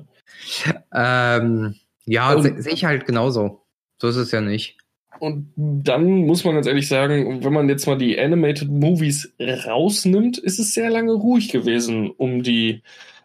Ähm, 0.94 1.76
ja, 2.06 2.40
sehe 2.42 2.62
seh 2.62 2.70
ich 2.72 2.86
halt 2.86 3.06
genauso. 3.06 3.64
So 4.00 4.08
ist 4.08 4.16
es 4.16 4.32
ja 4.32 4.42
nicht. 4.42 4.78
Und 5.20 5.52
dann 5.56 6.26
muss 6.26 6.44
man 6.44 6.56
ganz 6.56 6.68
ehrlich 6.68 6.88
sagen, 6.88 7.44
wenn 7.44 7.54
man 7.54 7.70
jetzt 7.70 7.88
mal 7.88 7.98
die 7.98 8.20
Animated 8.20 8.70
Movies 8.70 9.34
rausnimmt, 9.40 10.38
ist 10.38 10.60
es 10.60 10.74
sehr 10.74 10.90
lange 10.90 11.14
ruhig 11.14 11.50
gewesen 11.50 12.10
um 12.10 12.44
die 12.44 12.82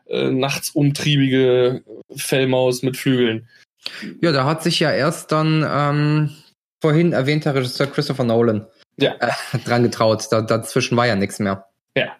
äh, 0.08 0.30
nachts 0.30 0.70
umtriebige 0.70 1.82
Fellmaus 2.14 2.82
mit 2.82 2.96
Flügeln. 2.96 3.48
Ja, 4.20 4.32
da 4.32 4.44
hat 4.44 4.62
sich 4.62 4.78
ja 4.80 4.92
erst 4.92 5.32
dann 5.32 5.66
ähm, 5.68 6.30
vorhin 6.80 7.12
erwähnter 7.12 7.54
Regisseur 7.54 7.86
Christopher 7.86 8.24
Nolan 8.24 8.66
ja. 8.98 9.14
äh, 9.20 9.58
dran 9.64 9.82
getraut. 9.82 10.26
Da, 10.30 10.42
dazwischen 10.42 10.96
war 10.96 11.06
ja 11.06 11.16
nichts 11.16 11.38
mehr. 11.38 11.66
Ja. 11.96 12.12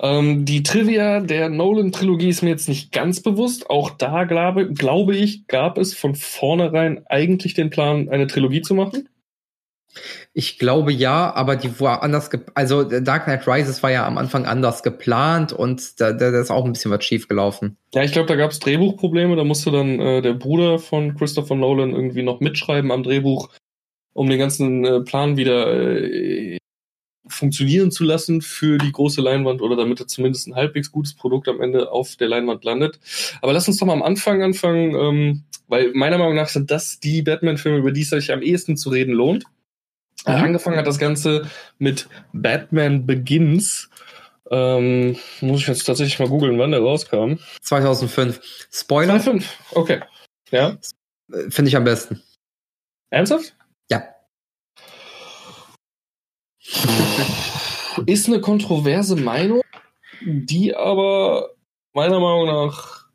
Ähm, 0.00 0.44
die 0.44 0.62
Trivia 0.62 1.20
der 1.20 1.48
Nolan-Trilogie 1.48 2.28
ist 2.28 2.42
mir 2.42 2.50
jetzt 2.50 2.68
nicht 2.68 2.92
ganz 2.92 3.20
bewusst. 3.20 3.70
Auch 3.70 3.90
da 3.90 4.24
glaube, 4.24 4.72
glaube 4.72 5.16
ich, 5.16 5.46
gab 5.46 5.78
es 5.78 5.94
von 5.94 6.14
vornherein 6.14 7.06
eigentlich 7.06 7.54
den 7.54 7.70
Plan, 7.70 8.08
eine 8.08 8.26
Trilogie 8.26 8.62
zu 8.62 8.74
machen. 8.74 9.08
Ich 10.34 10.58
glaube 10.58 10.92
ja, 10.92 11.34
aber 11.34 11.56
die 11.56 11.80
war 11.80 12.02
anders, 12.02 12.30
also 12.54 12.84
Dark 12.84 13.24
Knight 13.24 13.48
Rises 13.48 13.82
war 13.82 13.90
ja 13.90 14.06
am 14.06 14.18
Anfang 14.18 14.44
anders 14.44 14.82
geplant 14.82 15.54
und 15.54 15.98
da, 15.98 16.12
da 16.12 16.38
ist 16.38 16.50
auch 16.50 16.66
ein 16.66 16.72
bisschen 16.72 16.90
was 16.90 17.02
schief 17.02 17.28
gelaufen. 17.28 17.78
Ja, 17.94 18.02
ich 18.02 18.12
glaube, 18.12 18.28
da 18.28 18.36
gab 18.36 18.50
es 18.50 18.58
Drehbuchprobleme. 18.58 19.36
Da 19.36 19.44
musste 19.44 19.70
dann 19.70 19.98
äh, 19.98 20.20
der 20.20 20.34
Bruder 20.34 20.78
von 20.78 21.16
Christopher 21.16 21.54
Nolan 21.54 21.94
irgendwie 21.94 22.22
noch 22.22 22.40
mitschreiben 22.40 22.92
am 22.92 23.02
Drehbuch, 23.02 23.48
um 24.12 24.28
den 24.28 24.38
ganzen 24.38 24.84
äh, 24.84 25.00
Plan 25.00 25.38
wieder 25.38 25.72
äh, 25.72 26.58
funktionieren 27.28 27.90
zu 27.90 28.04
lassen 28.04 28.40
für 28.42 28.78
die 28.78 28.92
große 28.92 29.20
Leinwand 29.20 29.60
oder 29.60 29.76
damit 29.76 30.00
er 30.00 30.06
zumindest 30.06 30.46
ein 30.46 30.54
halbwegs 30.54 30.92
gutes 30.92 31.14
Produkt 31.14 31.48
am 31.48 31.60
Ende 31.60 31.90
auf 31.90 32.16
der 32.16 32.28
Leinwand 32.28 32.64
landet. 32.64 32.98
Aber 33.42 33.52
lass 33.52 33.68
uns 33.68 33.78
doch 33.78 33.86
mal 33.86 33.92
am 33.92 34.02
Anfang 34.02 34.42
anfangen, 34.42 34.94
ähm, 34.94 35.44
weil 35.68 35.92
meiner 35.94 36.18
Meinung 36.18 36.34
nach 36.34 36.48
sind 36.48 36.70
das 36.70 37.00
die 37.00 37.22
Batman-Filme, 37.22 37.78
über 37.78 37.92
die 37.92 38.02
es 38.02 38.10
sich 38.10 38.32
am 38.32 38.42
ehesten 38.42 38.76
zu 38.76 38.90
reden 38.90 39.12
lohnt. 39.12 39.44
Mhm. 40.26 40.34
Angefangen 40.34 40.76
hat 40.76 40.86
das 40.86 40.98
Ganze 40.98 41.50
mit 41.78 42.08
Batman 42.32 43.06
Begins. 43.06 43.90
Ähm, 44.50 45.16
muss 45.40 45.62
ich 45.62 45.66
jetzt 45.66 45.84
tatsächlich 45.84 46.18
mal 46.18 46.28
googeln, 46.28 46.58
wann 46.58 46.70
der 46.70 46.80
rauskam. 46.80 47.34
2005. 47.62 48.40
Spoiler? 48.70 49.18
2005, 49.18 49.58
okay. 49.72 50.00
Ja. 50.50 50.78
Finde 51.48 51.68
ich 51.68 51.76
am 51.76 51.84
besten. 51.84 52.22
Ernsthaft? 53.10 53.56
Ja. 53.90 54.04
Ist 58.06 58.26
eine 58.26 58.40
kontroverse 58.40 59.16
Meinung, 59.16 59.62
die 60.22 60.74
aber 60.74 61.50
meiner 61.92 62.20
Meinung 62.20 62.46
nach 62.46 63.06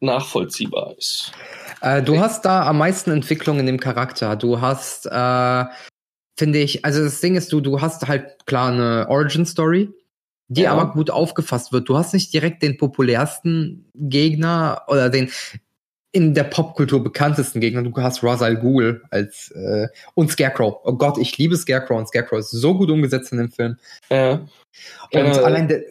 nachvollziehbar 0.00 0.94
ist. 0.96 1.32
Äh, 1.80 2.02
du 2.02 2.18
hast 2.18 2.44
da 2.44 2.66
am 2.66 2.78
meisten 2.78 3.10
Entwicklung 3.10 3.58
in 3.60 3.66
dem 3.66 3.80
Charakter. 3.80 4.36
Du 4.36 4.60
hast, 4.60 5.06
äh, 5.06 5.64
finde 6.38 6.58
ich, 6.58 6.84
also 6.84 7.02
das 7.02 7.20
Ding 7.20 7.34
ist, 7.34 7.52
du, 7.52 7.60
du 7.60 7.80
hast 7.80 8.08
halt 8.08 8.46
klar 8.46 8.72
eine 8.72 9.06
Origin-Story, 9.08 9.90
die 10.48 10.62
ja. 10.62 10.72
aber 10.72 10.92
gut 10.92 11.10
aufgefasst 11.10 11.72
wird. 11.72 11.88
Du 11.88 11.96
hast 11.96 12.14
nicht 12.14 12.32
direkt 12.32 12.62
den 12.62 12.76
populärsten 12.76 13.90
Gegner 13.94 14.82
oder 14.88 15.10
den, 15.10 15.30
in 16.12 16.34
der 16.34 16.44
Popkultur 16.44 17.02
bekanntesten 17.02 17.60
Gegner. 17.60 17.82
Du 17.82 17.92
hast 17.96 18.22
Ra's 18.22 18.42
al 18.42 18.56
Ghul 18.56 19.02
als 19.10 19.50
äh, 19.50 19.88
und 20.14 20.30
Scarecrow. 20.30 20.80
Oh 20.84 20.92
Gott, 20.94 21.18
ich 21.18 21.36
liebe 21.38 21.56
Scarecrow 21.56 21.98
und 21.98 22.08
Scarecrow 22.08 22.38
ist 22.38 22.50
so 22.50 22.74
gut 22.74 22.90
umgesetzt 22.90 23.32
in 23.32 23.38
dem 23.38 23.50
Film. 23.50 23.76
Ja. 24.10 24.46
Und 25.12 25.20
äh, 25.20 25.20
allein 25.20 25.68
der 25.68 25.82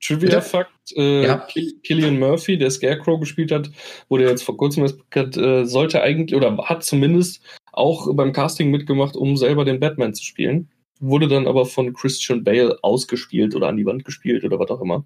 Trivia-Fakt, 0.00 0.92
äh, 0.96 1.26
ja. 1.26 1.46
Killian 1.82 2.18
Murphy, 2.18 2.56
der 2.56 2.70
Scarecrow 2.70 3.18
gespielt 3.18 3.50
hat, 3.50 3.70
wurde 4.08 4.28
jetzt 4.28 4.42
vor 4.42 4.56
kurzem 4.56 4.84
erst 4.84 4.98
bekannt, 4.98 5.36
äh, 5.36 5.64
sollte 5.64 6.02
eigentlich 6.02 6.36
oder 6.36 6.56
hat 6.68 6.84
zumindest 6.84 7.42
auch 7.72 8.14
beim 8.14 8.32
Casting 8.32 8.70
mitgemacht, 8.70 9.16
um 9.16 9.36
selber 9.36 9.64
den 9.64 9.80
Batman 9.80 10.14
zu 10.14 10.24
spielen 10.24 10.68
wurde 11.00 11.28
dann 11.28 11.46
aber 11.46 11.66
von 11.66 11.92
Christian 11.92 12.44
Bale 12.44 12.78
ausgespielt 12.82 13.54
oder 13.54 13.68
an 13.68 13.76
die 13.76 13.86
Wand 13.86 14.04
gespielt 14.04 14.44
oder 14.44 14.58
was 14.58 14.70
auch 14.70 14.80
immer. 14.80 15.04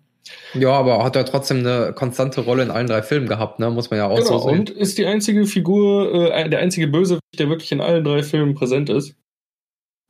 Ja, 0.55 0.71
aber 0.71 1.03
hat 1.05 1.17
er 1.17 1.25
trotzdem 1.25 1.59
eine 1.59 1.93
konstante 1.93 2.43
Rolle 2.43 2.63
in 2.63 2.71
allen 2.71 2.87
drei 2.87 3.03
Filmen 3.03 3.29
gehabt, 3.29 3.59
ne? 3.59 3.71
Muss 3.71 3.91
man 3.91 3.99
ja 3.99 4.07
auch 4.09 4.17
genau, 4.17 4.39
so 4.39 4.49
sehen. 4.49 4.61
Und 4.61 4.71
ist 4.71 4.99
die 4.99 5.07
einzige 5.07 5.47
Figur, 5.47 6.33
äh, 6.33 6.49
der 6.49 6.61
einzige 6.61 6.89
Bösewicht, 6.89 7.23
der 7.39 7.49
wirklich 7.49 7.73
in 7.73 7.81
allen 7.81 8.05
drei 8.05 8.23
Filmen 8.23 8.55
präsent 8.55 8.91
ist. 8.91 9.15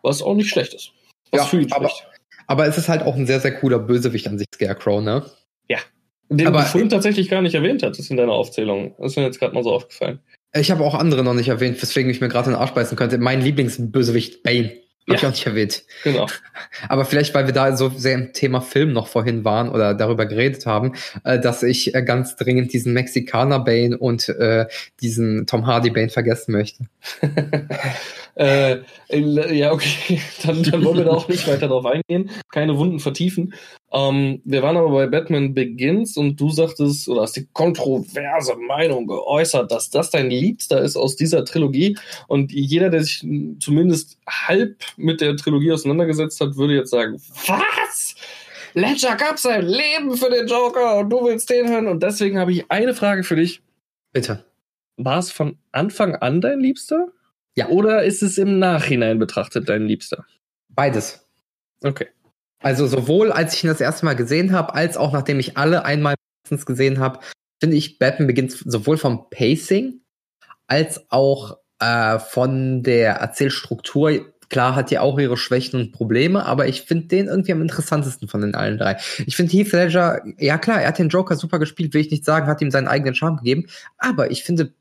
Was 0.03 0.23
auch 0.23 0.35
nicht 0.35 0.51
schlecht 0.51 0.75
ist. 0.75 0.93
Was 1.31 1.43
ja, 1.43 1.47
für 1.47 1.61
ihn 1.61 1.73
aber. 1.73 1.91
Aber 2.47 2.67
es 2.67 2.77
ist 2.77 2.89
halt 2.89 3.03
auch 3.03 3.15
ein 3.15 3.27
sehr, 3.27 3.41
sehr 3.41 3.55
cooler 3.55 3.79
Bösewicht 3.79 4.27
an 4.27 4.39
sich, 4.39 4.49
Scarecrow, 4.55 5.01
ne? 5.01 5.25
Ja. 5.69 5.79
Den 6.29 6.47
aber, 6.47 6.61
du 6.61 6.67
vorhin 6.67 6.91
tatsächlich 6.91 7.29
gar 7.29 7.41
nicht 7.41 7.55
erwähnt 7.55 7.83
hattest 7.83 8.11
in 8.11 8.17
deiner 8.17 8.33
Aufzählung. 8.33 8.95
Das 8.99 9.13
ist 9.13 9.17
mir 9.17 9.25
jetzt 9.25 9.39
gerade 9.39 9.55
mal 9.55 9.63
so 9.63 9.73
aufgefallen. 9.73 10.21
Ich 10.55 10.71
habe 10.71 10.85
auch 10.85 10.95
andere 10.95 11.25
noch 11.25 11.35
nicht 11.35 11.49
erwähnt, 11.49 11.81
weswegen 11.81 12.11
ich 12.11 12.21
mir 12.21 12.29
gerade 12.29 12.51
den 12.51 12.59
Arsch 12.59 12.73
beißen 12.73 12.97
könnte. 12.97 13.17
Mein 13.19 13.41
Lieblingsbösewicht, 13.41 14.43
Bane. 14.43 14.82
Hab 15.03 15.09
ja. 15.09 15.15
ich 15.15 15.27
auch 15.27 15.31
nicht 15.31 15.47
erwähnt. 15.47 15.83
Genau. 16.05 16.27
Aber 16.89 17.05
vielleicht, 17.05 17.35
weil 17.35 17.47
wir 17.47 17.53
da 17.53 17.77
so 17.77 17.89
sehr 17.89 18.15
im 18.15 18.33
Thema 18.33 18.61
Film 18.61 18.93
noch 18.93 19.09
vorhin 19.09 19.45
waren 19.45 19.69
oder 19.69 19.95
darüber 19.95 20.27
geredet 20.27 20.65
haben, 20.65 20.93
äh, 21.25 21.41
dass 21.41 21.65
ich 21.65 21.95
äh, 21.95 22.03
ganz 22.03 22.37
dringend 22.37 22.73
diesen 22.73 22.93
Mexikaner 22.93 23.59
Bane 23.59 23.99
und 23.99 24.29
äh, 24.29 24.67
diesen 25.01 25.47
Tom 25.47 25.67
Hardy 25.67 25.91
Bane 25.91 26.09
vergessen 26.09 26.53
möchte. 26.53 26.85
äh, 28.37 28.77
ja, 29.11 29.73
okay, 29.73 30.21
dann, 30.47 30.63
dann 30.63 30.85
wollen 30.85 30.99
wir 30.99 31.05
da 31.05 31.11
auch 31.11 31.29
nicht 31.29 31.49
weiter 31.49 31.67
drauf 31.67 31.85
eingehen, 31.85 32.31
keine 32.53 32.79
Wunden 32.79 33.01
vertiefen. 33.01 33.55
Ähm, 33.93 34.41
wir 34.45 34.63
waren 34.63 34.77
aber 34.77 34.91
bei 34.91 35.07
Batman 35.07 35.53
Begins 35.53 36.17
und 36.17 36.41
du 36.41 36.51
sagtest, 36.51 37.09
oder 37.09 37.23
hast 37.23 37.37
die 37.37 37.47
kontroverse 37.53 38.57
Meinung 38.57 39.07
geäußert, 39.07 39.71
dass 39.71 39.91
das 39.91 40.11
dein 40.11 40.31
Liebster 40.31 40.81
ist 40.81 40.97
aus 40.97 41.17
dieser 41.17 41.45
Trilogie. 41.45 41.99
Und 42.27 42.53
jeder, 42.53 42.89
der 42.89 43.05
sich 43.05 43.27
zumindest 43.61 44.19
halb 44.27 44.83
mit 44.97 45.21
der 45.21 45.37
Trilogie 45.37 45.73
auseinandergesetzt 45.73 46.41
hat, 46.41 46.57
würde 46.57 46.75
jetzt 46.75 46.91
sagen, 46.91 47.21
was? 47.47 48.15
Ledger 48.75 49.17
gab 49.17 49.39
sein 49.39 49.67
Leben 49.67 50.17
für 50.17 50.31
den 50.31 50.47
Joker 50.47 51.01
und 51.01 51.11
du 51.11 51.25
willst 51.25 51.51
den 51.51 51.69
hören. 51.69 51.87
Und 51.87 52.03
deswegen 52.03 52.39
habe 52.39 52.53
ich 52.53 52.71
eine 52.71 52.95
Frage 52.95 53.23
für 53.23 53.37
dich. 53.37 53.61
Bitte. 54.13 54.45
War 54.97 55.19
es 55.19 55.31
von 55.31 55.59
Anfang 55.73 56.15
an 56.17 56.41
dein 56.41 56.61
Liebster? 56.61 57.09
Ja. 57.55 57.69
Oder 57.69 58.05
ist 58.05 58.23
es 58.23 58.39
im 58.39 58.59
Nachhinein 58.59 59.19
betrachtet 59.19 59.69
dein 59.69 59.87
Liebster? 59.87 60.25
Beides. 60.71 61.27
Okay. 61.83 62.07
Also 62.63 62.87
sowohl 62.87 63.33
als 63.33 63.55
ich 63.55 63.65
ihn 63.65 63.69
das 63.69 63.81
erste 63.81 64.05
Mal 64.05 64.15
gesehen 64.15 64.53
habe, 64.53 64.75
als 64.75 64.97
auch 64.97 65.13
nachdem 65.13 65.41
ich 65.41 65.57
alle 65.57 65.85
einmal 65.85 66.15
gesehen 66.49 66.99
habe, 66.99 67.21
finde 67.61 67.77
ich 67.77 67.99
Batman 67.99 68.27
beginnt 68.27 68.53
sowohl 68.53 68.99
vom 68.99 69.31
Pacing 69.31 70.01
als 70.67 71.05
auch 71.11 71.59
äh, 71.79 72.19
von 72.19 72.83
der 72.83 73.15
Erzählstruktur. 73.15 74.33
Klar 74.49 74.75
hat 74.75 74.91
die 74.91 74.99
auch 74.99 75.19
ihre 75.19 75.39
Schwächen 75.39 75.81
und 75.81 75.93
Probleme, 75.93 76.45
aber 76.45 76.67
ich 76.69 76.83
finde 76.83 77.07
den 77.07 77.27
irgendwie 77.27 77.53
am 77.53 77.63
interessantesten 77.63 78.29
von 78.29 78.43
den 78.43 78.55
allen 78.55 78.77
drei. 78.77 78.99
Ich 79.27 79.35
finde 79.35 79.53
Heath 79.53 79.73
Ledger, 79.73 80.21
ja 80.39 80.59
klar, 80.59 80.83
er 80.83 80.89
hat 80.89 80.99
den 80.99 81.09
Joker 81.09 81.37
super 81.37 81.59
gespielt, 81.59 81.95
will 81.95 82.03
ich 82.03 82.11
nicht 82.11 82.25
sagen, 82.25 82.47
hat 82.47 82.61
ihm 82.61 82.71
seinen 82.71 82.89
eigenen 82.89 83.15
Charme 83.15 83.39
gegeben, 83.39 83.69
aber 83.97 84.31
ich 84.31 84.45
finde 84.45 84.75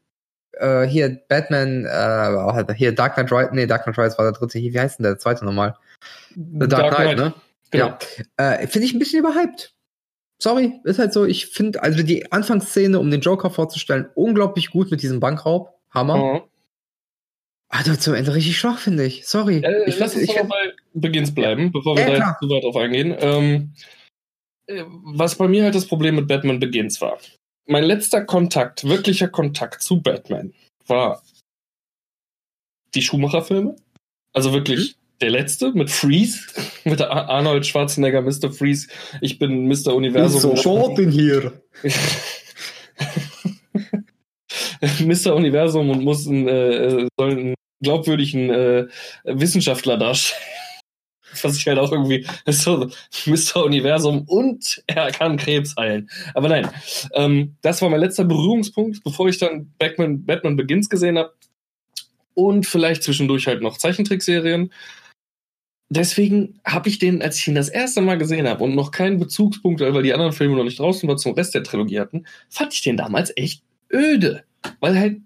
äh, 0.54 0.84
hier 0.84 1.22
Batman, 1.30 1.86
äh, 1.86 2.74
hier 2.76 2.94
Dark 2.94 3.14
Knight 3.14 3.32
Rises, 3.32 3.52
nee, 3.54 3.66
Dark 3.66 3.84
Knight 3.84 3.98
Rises 3.98 4.18
war 4.18 4.26
der 4.26 4.38
dritte, 4.38 4.60
hier, 4.60 4.74
wie 4.74 4.80
heißt 4.80 5.00
denn 5.00 5.04
der 5.04 5.18
zweite 5.18 5.46
nochmal? 5.46 5.76
The 6.36 6.68
Dark, 6.68 6.70
Dark 6.70 6.96
Knight, 6.96 7.16
Knight, 7.16 7.18
ne? 7.18 7.34
Genau. 7.72 7.98
Ja. 8.38 8.54
Äh, 8.54 8.68
finde 8.68 8.86
ich 8.86 8.94
ein 8.94 9.00
bisschen 9.00 9.20
überhyped. 9.20 9.74
Sorry, 10.42 10.80
ist 10.84 11.00
halt 11.00 11.14
so. 11.14 11.26
Ich 11.26 11.48
finde, 11.48 11.82
also 11.82 12.04
die 12.04 12.32
Anfangsszene, 12.32 13.00
um 13.00 13.12
den 13.12 13.22
Joker 13.22 13.50
vorzustellen, 13.50 14.10
unglaublich 14.16 14.72
gut 14.72 14.92
mit 14.92 15.02
diesem 15.02 15.20
Bankraub. 15.20 15.80
Hammer. 15.92 16.18
Mhm. 16.18 16.42
Aber 17.70 18.00
zum 18.00 18.16
Ende 18.16 18.34
richtig 18.34 18.58
schwach, 18.58 18.80
finde 18.80 19.06
ich. 19.06 19.26
Sorry. 19.28 19.58
Äh, 19.64 19.88
ich 19.88 19.98
lass 19.98 20.16
uns 20.16 20.24
ich, 20.24 20.36
bei 20.36 20.74
Begins 20.94 21.34
bleiben, 21.34 21.66
ja. 21.66 21.70
bevor 21.70 21.96
wir 21.96 22.10
ja, 22.10 22.20
da 22.20 22.38
zu 22.40 22.50
weit 22.50 22.64
drauf 22.64 22.76
eingehen. 22.76 23.16
Ähm, 23.20 23.74
äh, 24.68 24.84
was 24.88 25.36
bei 25.36 25.48
mir 25.48 25.64
halt 25.64 25.76
das 25.76 25.86
Problem 25.86 26.16
mit 26.16 26.28
Batman 26.28 26.60
Begins 26.60 27.00
war. 27.00 27.18
Mein 27.68 27.84
letzter 27.84 28.26
Kontakt, 28.26 28.84
wirklicher 28.84 29.30
Kontakt 29.30 29.84
zu 29.84 30.02
Batman, 30.02 30.54
war 30.88 31.22
die 32.94 33.02
Schumacher-Filme. 33.02 33.76
Also 34.34 34.52
wirklich 34.52 34.96
mhm 34.96 35.01
der 35.22 35.30
letzte 35.30 35.72
mit 35.72 35.90
Freeze, 35.90 36.48
mit 36.84 37.02
Arnold 37.02 37.66
Schwarzenegger, 37.66 38.22
Mr. 38.22 38.52
Freeze. 38.52 38.88
Ich 39.22 39.40
bin 39.40 39.68
Mr. 39.68 39.96
Universum. 39.96 40.42
So 40.42 40.56
short 40.56 41.00
in 41.00 41.12
hier. 41.12 41.62
Mr. 45.00 45.36
Universum 45.36 45.90
und 45.90 46.04
muss 46.04 46.28
einen, 46.28 46.48
äh, 46.48 47.08
soll 47.18 47.32
einen 47.32 47.56
glaubwürdigen 47.82 48.50
äh, 48.50 48.88
Wissenschaftler 49.24 49.98
darstellen. 49.98 50.42
Was 51.44 51.56
ich 51.56 51.66
halt 51.66 51.80
auch 51.80 51.94
irgendwie 51.94 52.28
so 52.48 52.90
Mr. 53.26 53.64
Universum 53.64 54.24
und 54.28 54.84
er 54.88 55.12
kann 55.12 55.38
Krebs 55.38 55.76
heilen. 55.78 56.10
Aber 56.34 56.50
nein, 56.50 56.70
ähm, 57.14 57.56
das 57.62 57.82
war 57.82 57.90
mein 57.90 58.02
letzter 58.02 58.26
Berührungspunkt, 58.26 59.02
bevor 59.04 59.30
ich 59.30 59.38
dann 59.38 59.72
Batman, 59.80 60.26
Batman 60.26 60.58
Begins 60.58 60.90
gesehen 60.90 61.18
habe. 61.18 61.32
Und 62.34 62.66
vielleicht 62.66 63.04
zwischendurch 63.04 63.48
halt 63.48 63.62
noch 63.62 63.78
Zeichentrickserien 63.78 64.72
deswegen 65.92 66.60
habe 66.66 66.90
ich 66.90 67.00
den, 67.00 67.22
als 67.22 67.38
ich 67.38 67.48
ihn 67.48 67.56
das 67.56 67.70
erste 67.70 68.02
Mal 68.02 68.18
gesehen 68.18 68.48
habe 68.48 68.64
und 68.64 68.76
noch 68.76 68.92
keinen 68.92 69.20
Bezugspunkt, 69.20 69.82
weil 69.82 70.04
die 70.04 70.14
anderen 70.14 70.32
Filme 70.32 70.56
noch 70.56 70.64
nicht 70.64 70.80
draußen 70.80 71.08
waren, 71.08 71.18
zum 71.18 71.34
Rest 71.34 71.54
der 71.54 71.64
Trilogie 71.64 72.00
hatten, 72.00 72.26
fand 72.50 72.74
ich 72.74 72.82
den 72.82 72.98
damals 72.98 73.32
echt 73.36 73.64
öde. 73.92 74.44
Weil 74.80 74.98
halt 74.98 75.18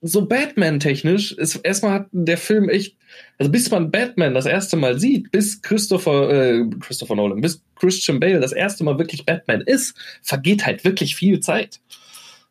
so 0.00 0.26
Batman-technisch 0.26 1.36
erstmal 1.62 1.92
hat 1.92 2.08
der 2.12 2.38
Film 2.38 2.68
echt, 2.68 2.96
also 3.38 3.50
bis 3.50 3.70
man 3.70 3.90
Batman 3.90 4.34
das 4.34 4.46
erste 4.46 4.76
Mal 4.76 4.98
sieht, 4.98 5.30
bis 5.30 5.60
Christopher, 5.60 6.30
äh, 6.30 6.64
Christopher 6.80 7.16
Nolan, 7.16 7.40
bis 7.40 7.62
Christian 7.74 8.20
Bale 8.20 8.40
das 8.40 8.52
erste 8.52 8.84
Mal 8.84 8.98
wirklich 8.98 9.26
Batman 9.26 9.60
ist, 9.60 9.94
vergeht 10.22 10.64
halt 10.64 10.84
wirklich 10.84 11.16
viel 11.16 11.40
Zeit. 11.40 11.80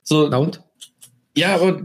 So, 0.03 0.28
und? 0.28 0.61
Ja, 1.38 1.55
aber 1.55 1.81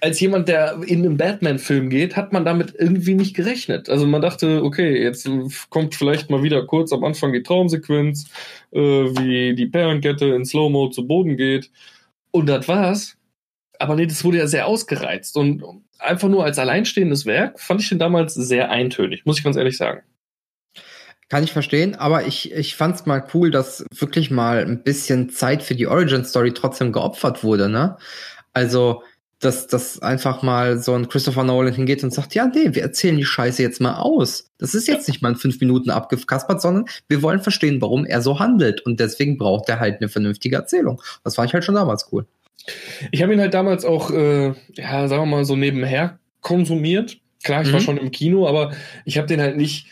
als 0.00 0.20
jemand, 0.20 0.46
der 0.46 0.80
in 0.86 1.04
einen 1.04 1.16
Batman-Film 1.16 1.90
geht, 1.90 2.16
hat 2.16 2.32
man 2.32 2.44
damit 2.44 2.74
irgendwie 2.78 3.14
nicht 3.14 3.34
gerechnet. 3.34 3.88
Also 3.88 4.06
man 4.06 4.22
dachte, 4.22 4.62
okay, 4.62 5.02
jetzt 5.02 5.28
kommt 5.68 5.96
vielleicht 5.96 6.30
mal 6.30 6.44
wieder 6.44 6.64
kurz 6.64 6.92
am 6.92 7.02
Anfang 7.02 7.32
die 7.32 7.42
Traumsequenz, 7.42 8.26
äh, 8.70 8.78
wie 8.78 9.54
die 9.56 9.66
Perlenkette 9.66 10.26
in 10.26 10.44
Slow-Mo 10.44 10.90
zu 10.90 11.08
Boden 11.08 11.36
geht. 11.36 11.72
Und 12.30 12.46
das 12.46 12.68
war's. 12.68 13.16
Aber 13.80 13.96
nee, 13.96 14.06
das 14.06 14.22
wurde 14.22 14.38
ja 14.38 14.46
sehr 14.46 14.68
ausgereizt. 14.68 15.36
Und 15.36 15.64
einfach 15.98 16.28
nur 16.28 16.44
als 16.44 16.60
alleinstehendes 16.60 17.26
Werk 17.26 17.58
fand 17.58 17.80
ich 17.80 17.88
den 17.88 17.98
damals 17.98 18.34
sehr 18.34 18.70
eintönig, 18.70 19.26
muss 19.26 19.38
ich 19.38 19.44
ganz 19.44 19.56
ehrlich 19.56 19.76
sagen. 19.76 20.02
Kann 21.30 21.42
ich 21.42 21.52
verstehen, 21.52 21.94
aber 21.94 22.26
ich, 22.26 22.52
ich 22.52 22.76
fand 22.76 22.96
es 22.96 23.06
mal 23.06 23.26
cool, 23.32 23.50
dass 23.50 23.84
wirklich 23.96 24.30
mal 24.30 24.58
ein 24.58 24.82
bisschen 24.82 25.30
Zeit 25.30 25.62
für 25.62 25.74
die 25.74 25.86
Origin-Story 25.86 26.52
trotzdem 26.52 26.92
geopfert 26.92 27.42
wurde, 27.42 27.68
ne? 27.68 27.96
Also, 28.54 29.02
dass, 29.40 29.66
dass 29.66 30.00
einfach 30.00 30.42
mal 30.42 30.78
so 30.78 30.94
ein 30.94 31.08
Christopher 31.08 31.44
Nolan 31.44 31.74
hingeht 31.74 32.02
und 32.02 32.14
sagt, 32.14 32.34
ja, 32.34 32.46
nee, 32.46 32.74
wir 32.74 32.82
erzählen 32.82 33.16
die 33.16 33.24
Scheiße 33.24 33.62
jetzt 33.62 33.80
mal 33.80 33.96
aus. 33.96 34.50
Das 34.58 34.74
ist 34.74 34.88
jetzt 34.88 35.06
nicht 35.06 35.20
mal 35.20 35.30
in 35.30 35.36
fünf 35.36 35.60
Minuten 35.60 35.90
abgekaspert, 35.90 36.62
sondern 36.62 36.86
wir 37.08 37.22
wollen 37.22 37.40
verstehen, 37.40 37.80
warum 37.80 38.06
er 38.06 38.22
so 38.22 38.38
handelt. 38.38 38.80
Und 38.80 39.00
deswegen 39.00 39.36
braucht 39.36 39.68
er 39.68 39.80
halt 39.80 40.00
eine 40.00 40.08
vernünftige 40.08 40.56
Erzählung. 40.56 41.02
Das 41.24 41.34
fand 41.34 41.48
ich 41.50 41.54
halt 41.54 41.64
schon 41.64 41.74
damals 41.74 42.10
cool. 42.12 42.26
Ich 43.12 43.22
habe 43.22 43.34
ihn 43.34 43.40
halt 43.40 43.52
damals 43.52 43.84
auch, 43.84 44.10
äh, 44.10 44.54
ja, 44.74 45.08
sagen 45.08 45.22
wir 45.22 45.26
mal, 45.26 45.44
so 45.44 45.56
nebenher 45.56 46.18
konsumiert. 46.40 47.18
Klar, 47.42 47.62
ich 47.62 47.68
mhm. 47.68 47.72
war 47.74 47.80
schon 47.80 47.98
im 47.98 48.10
Kino, 48.10 48.48
aber 48.48 48.72
ich 49.04 49.18
habe 49.18 49.28
den 49.28 49.40
halt 49.40 49.56
nicht. 49.56 49.88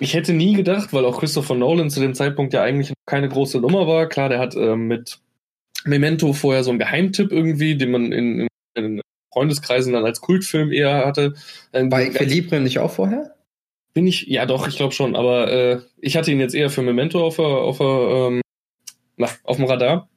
Ich 0.00 0.14
hätte 0.14 0.32
nie 0.32 0.54
gedacht, 0.54 0.92
weil 0.92 1.04
auch 1.04 1.20
Christopher 1.20 1.54
Nolan 1.54 1.90
zu 1.90 2.00
dem 2.00 2.14
Zeitpunkt 2.14 2.52
ja 2.52 2.62
eigentlich 2.62 2.92
keine 3.06 3.28
große 3.28 3.60
Nummer 3.60 3.86
war. 3.86 4.08
Klar, 4.08 4.28
der 4.28 4.40
hat 4.40 4.56
äh, 4.56 4.74
mit 4.74 5.20
Memento 5.84 6.32
vorher 6.32 6.64
so 6.64 6.70
ein 6.70 6.78
Geheimtipp 6.78 7.32
irgendwie, 7.32 7.76
den 7.76 7.90
man 7.90 8.12
in, 8.12 8.48
in 8.74 9.00
Freundeskreisen 9.32 9.92
dann 9.92 10.04
als 10.04 10.20
Kultfilm 10.20 10.72
eher 10.72 11.06
hatte. 11.06 11.34
War 11.72 12.02
Equilibrium 12.02 12.64
nicht 12.64 12.78
auch 12.78 12.92
vorher? 12.92 13.34
Bin 13.94 14.06
ich, 14.06 14.26
ja 14.26 14.46
doch, 14.46 14.68
ich 14.68 14.76
glaube 14.76 14.94
schon, 14.94 15.16
aber 15.16 15.50
äh, 15.50 15.80
ich 16.00 16.16
hatte 16.16 16.30
ihn 16.30 16.40
jetzt 16.40 16.54
eher 16.54 16.70
für 16.70 16.82
Memento 16.82 17.24
auf, 17.26 17.38
auf, 17.38 17.78
ähm, 17.80 18.40
na, 19.16 19.28
auf 19.44 19.56
dem 19.56 19.66
Radar. 19.66 20.08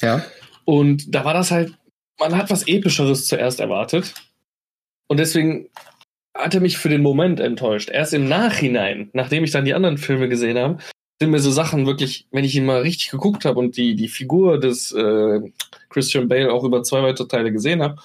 Ja. 0.00 0.24
Und 0.64 1.14
da 1.14 1.24
war 1.24 1.34
das 1.34 1.50
halt, 1.50 1.72
man 2.18 2.36
hat 2.36 2.50
was 2.50 2.66
Epischeres 2.66 3.26
zuerst 3.26 3.60
erwartet. 3.60 4.14
Und 5.08 5.18
deswegen 5.18 5.68
hat 6.34 6.54
er 6.54 6.60
mich 6.60 6.78
für 6.78 6.88
den 6.88 7.02
Moment 7.02 7.40
enttäuscht. 7.40 7.90
Erst 7.90 8.14
im 8.14 8.28
Nachhinein, 8.28 9.10
nachdem 9.12 9.44
ich 9.44 9.50
dann 9.50 9.64
die 9.64 9.74
anderen 9.74 9.98
Filme 9.98 10.28
gesehen 10.28 10.58
habe, 10.58 10.78
sind 11.22 11.30
mir 11.30 11.38
so 11.38 11.52
Sachen 11.52 11.86
wirklich, 11.86 12.26
wenn 12.32 12.44
ich 12.44 12.56
ihn 12.56 12.66
mal 12.66 12.80
richtig 12.80 13.10
geguckt 13.10 13.44
habe 13.44 13.60
und 13.60 13.76
die, 13.76 13.94
die 13.94 14.08
Figur 14.08 14.58
des 14.58 14.90
äh, 14.90 15.40
Christian 15.88 16.26
Bale 16.26 16.52
auch 16.52 16.64
über 16.64 16.82
zwei 16.82 17.00
weitere 17.00 17.28
Teile 17.28 17.52
gesehen 17.52 17.80
habe, 17.80 17.96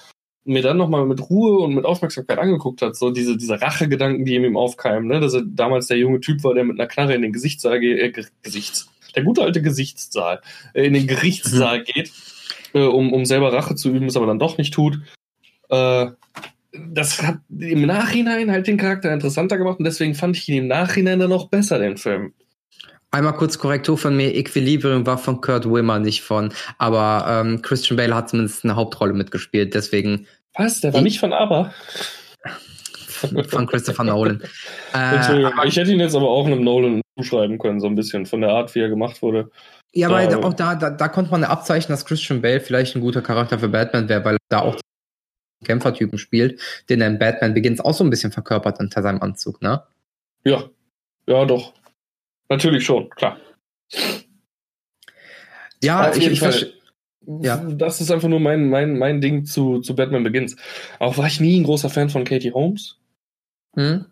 mir 0.44 0.62
dann 0.62 0.76
nochmal 0.76 1.04
mit 1.04 1.28
Ruhe 1.28 1.58
und 1.58 1.74
mit 1.74 1.84
Aufmerksamkeit 1.84 2.38
angeguckt 2.38 2.80
hat, 2.80 2.94
so 2.94 3.10
diese, 3.10 3.36
diese 3.36 3.60
Rachegedanken, 3.60 4.24
die 4.24 4.36
in 4.36 4.44
ihm 4.44 4.56
aufkeimen, 4.56 5.08
ne? 5.08 5.18
dass 5.18 5.34
er 5.34 5.42
damals 5.44 5.88
der 5.88 5.98
junge 5.98 6.20
Typ 6.20 6.44
war, 6.44 6.54
der 6.54 6.62
mit 6.62 6.78
einer 6.78 6.88
Knarre 6.88 7.14
in 7.14 7.22
den 7.22 7.32
Gerichtssaal 7.32 7.80
geht, 7.80 7.98
äh, 7.98 8.22
Gesichts, 8.42 8.88
der 9.16 9.24
gute 9.24 9.42
alte 9.42 9.62
Gesichtssaal, 9.62 10.40
äh, 10.74 10.86
in 10.86 10.94
den 10.94 11.08
Gerichtssaal 11.08 11.80
mhm. 11.80 11.84
geht, 11.84 12.12
äh, 12.74 12.84
um, 12.84 13.12
um 13.12 13.24
selber 13.24 13.52
Rache 13.52 13.74
zu 13.74 13.90
üben, 13.90 14.06
es 14.06 14.16
aber 14.16 14.26
dann 14.26 14.38
doch 14.38 14.58
nicht 14.58 14.72
tut. 14.72 15.00
Äh, 15.70 16.06
das 16.72 17.20
hat 17.20 17.40
im 17.50 17.82
Nachhinein 17.82 18.52
halt 18.52 18.68
den 18.68 18.76
Charakter 18.76 19.12
interessanter 19.12 19.58
gemacht 19.58 19.80
und 19.80 19.86
deswegen 19.86 20.14
fand 20.14 20.36
ich 20.36 20.48
ihn 20.48 20.58
im 20.62 20.68
Nachhinein 20.68 21.18
dann 21.18 21.30
noch 21.30 21.48
besser, 21.48 21.80
den 21.80 21.96
Film. 21.96 22.32
Einmal 23.10 23.34
kurz 23.34 23.58
Korrektur 23.58 23.96
von 23.96 24.16
mir, 24.16 24.34
Equilibrium 24.34 25.06
war 25.06 25.16
von 25.16 25.40
Kurt 25.40 25.64
Wimmer, 25.64 25.98
nicht 25.98 26.22
von, 26.22 26.52
aber 26.76 27.24
ähm, 27.26 27.62
Christian 27.62 27.96
Bale 27.96 28.14
hat 28.14 28.28
zumindest 28.28 28.64
eine 28.64 28.76
Hauptrolle 28.76 29.14
mitgespielt, 29.14 29.74
deswegen. 29.74 30.26
Was? 30.54 30.80
Der 30.80 30.92
war 30.92 31.00
nicht 31.00 31.18
von 31.18 31.32
Aber? 31.32 31.72
von 33.48 33.66
Christopher 33.66 34.04
Nolan. 34.04 34.42
Äh, 34.94 35.16
Entschuldigung, 35.16 35.52
ich 35.66 35.76
hätte 35.76 35.92
ihn 35.92 36.00
jetzt 36.00 36.14
aber 36.14 36.28
auch 36.28 36.46
einem 36.46 36.64
Nolan 36.64 37.02
zuschreiben 37.18 37.58
können, 37.58 37.78
so 37.78 37.86
ein 37.86 37.94
bisschen 37.94 38.24
von 38.24 38.40
der 38.40 38.50
Art, 38.50 38.74
wie 38.74 38.80
er 38.80 38.88
gemacht 38.88 39.20
wurde. 39.20 39.50
Ja, 39.92 40.08
aber 40.08 40.26
da, 40.26 40.38
auch 40.38 40.54
da, 40.54 40.74
da, 40.74 40.88
da 40.88 41.08
konnte 41.08 41.30
man 41.30 41.44
abzeichnen, 41.44 41.92
dass 41.92 42.06
Christian 42.06 42.40
Bale 42.40 42.60
vielleicht 42.60 42.96
ein 42.96 43.00
guter 43.02 43.20
Charakter 43.20 43.58
für 43.58 43.68
Batman 43.68 44.08
wäre, 44.08 44.24
weil 44.24 44.34
er 44.36 44.38
da 44.48 44.60
auch 44.60 44.76
Kämpfertypen 45.64 46.18
spielt, 46.18 46.60
den 46.88 47.00
er 47.00 47.08
in 47.08 47.18
Batman 47.18 47.52
Begins 47.52 47.80
auch 47.80 47.92
so 47.92 48.02
ein 48.04 48.10
bisschen 48.10 48.32
verkörpert 48.32 48.80
unter 48.80 49.02
seinem 49.02 49.20
Anzug, 49.20 49.60
ne? 49.60 49.82
Ja, 50.44 50.64
ja, 51.26 51.44
doch. 51.44 51.74
Natürlich 52.48 52.84
schon, 52.84 53.10
klar. 53.10 53.38
Ja, 55.82 56.14
ich, 56.14 56.26
ich 56.26 56.38
verstehe. 56.38 56.72
Ja. 57.42 57.58
Das 57.58 58.00
ist 58.00 58.10
einfach 58.10 58.28
nur 58.28 58.40
mein, 58.40 58.70
mein, 58.70 58.98
mein 58.98 59.20
Ding 59.20 59.44
zu, 59.44 59.80
zu 59.80 59.94
Batman 59.94 60.24
Begins. 60.24 60.56
Auch 60.98 61.18
war 61.18 61.26
ich 61.26 61.40
nie 61.40 61.60
ein 61.60 61.64
großer 61.64 61.90
Fan 61.90 62.08
von 62.08 62.24
Katie 62.24 62.52
Holmes. 62.52 62.96
Hm? 63.76 64.06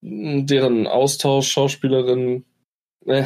Deren 0.00 0.86
Austausch, 0.86 1.48
Schauspielerin, 1.50 2.44
äh, 3.04 3.24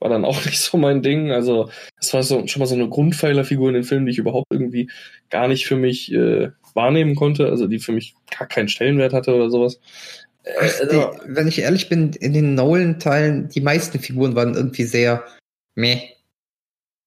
war 0.00 0.10
dann 0.10 0.24
auch 0.24 0.44
nicht 0.44 0.60
so 0.60 0.76
mein 0.76 1.02
Ding. 1.02 1.30
Also, 1.30 1.70
es 2.00 2.12
war 2.12 2.22
so, 2.24 2.46
schon 2.48 2.60
mal 2.60 2.66
so 2.66 2.74
eine 2.74 2.88
Grundpfeilerfigur 2.88 3.68
in 3.68 3.74
den 3.74 3.84
Filmen, 3.84 4.06
die 4.06 4.12
ich 4.12 4.18
überhaupt 4.18 4.48
irgendwie 4.50 4.90
gar 5.30 5.46
nicht 5.46 5.66
für 5.66 5.76
mich 5.76 6.12
äh, 6.12 6.50
wahrnehmen 6.74 7.14
konnte. 7.14 7.48
Also, 7.48 7.68
die 7.68 7.78
für 7.78 7.92
mich 7.92 8.14
gar 8.36 8.48
keinen 8.48 8.68
Stellenwert 8.68 9.12
hatte 9.12 9.34
oder 9.34 9.50
sowas. 9.50 9.80
Äh, 10.44 10.86
die, 10.90 11.02
wenn 11.26 11.48
ich 11.48 11.58
ehrlich 11.58 11.88
bin, 11.88 12.12
in 12.12 12.32
den 12.32 12.54
Nolan-Teilen, 12.54 13.48
die 13.48 13.60
meisten 13.60 13.98
Figuren 13.98 14.34
waren 14.36 14.54
irgendwie 14.54 14.84
sehr 14.84 15.24
meh. 15.74 16.10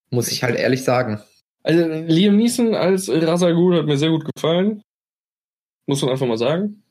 Muss 0.10 0.32
ich 0.32 0.44
halt 0.44 0.58
ehrlich 0.58 0.84
sagen. 0.84 1.22
Also 1.64 1.86
Liam 1.86 2.38
Neeson 2.38 2.74
als 2.74 3.10
Razagul 3.10 3.78
hat 3.78 3.86
mir 3.86 3.98
sehr 3.98 4.10
gut 4.10 4.26
gefallen. 4.34 4.82
Muss 5.86 6.02
man 6.02 6.12
einfach 6.12 6.28
mal 6.28 6.38
sagen. 6.38 6.84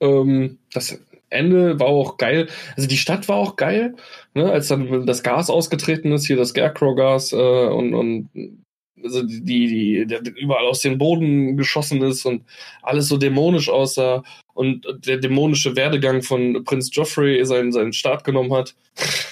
Ähm, 0.00 0.58
das 0.72 0.98
Ende 1.30 1.80
war 1.80 1.88
auch 1.88 2.16
geil. 2.16 2.48
Also 2.76 2.88
die 2.88 2.96
Stadt 2.96 3.28
war 3.28 3.36
auch 3.36 3.56
geil, 3.56 3.96
ne? 4.34 4.50
als 4.50 4.68
dann 4.68 5.06
das 5.06 5.22
Gas 5.22 5.50
ausgetreten 5.50 6.12
ist, 6.12 6.26
hier 6.26 6.36
das 6.36 6.50
Scarecrow-Gas 6.50 7.32
äh, 7.32 7.36
und, 7.36 7.94
und 7.94 8.63
also 9.04 9.22
die, 9.22 9.40
die, 9.40 10.06
der 10.06 10.20
überall 10.36 10.66
aus 10.66 10.80
dem 10.80 10.98
Boden 10.98 11.56
geschossen 11.56 12.02
ist 12.02 12.24
und 12.24 12.44
alles 12.82 13.08
so 13.08 13.16
dämonisch 13.16 13.68
aussah 13.68 14.22
und 14.54 14.86
der 15.06 15.18
dämonische 15.18 15.76
Werdegang 15.76 16.22
von 16.22 16.64
Prinz 16.64 16.90
Joffrey 16.92 17.44
seinen, 17.44 17.72
seinen 17.72 17.92
Start 17.92 18.24
genommen 18.24 18.52
hat. 18.52 18.74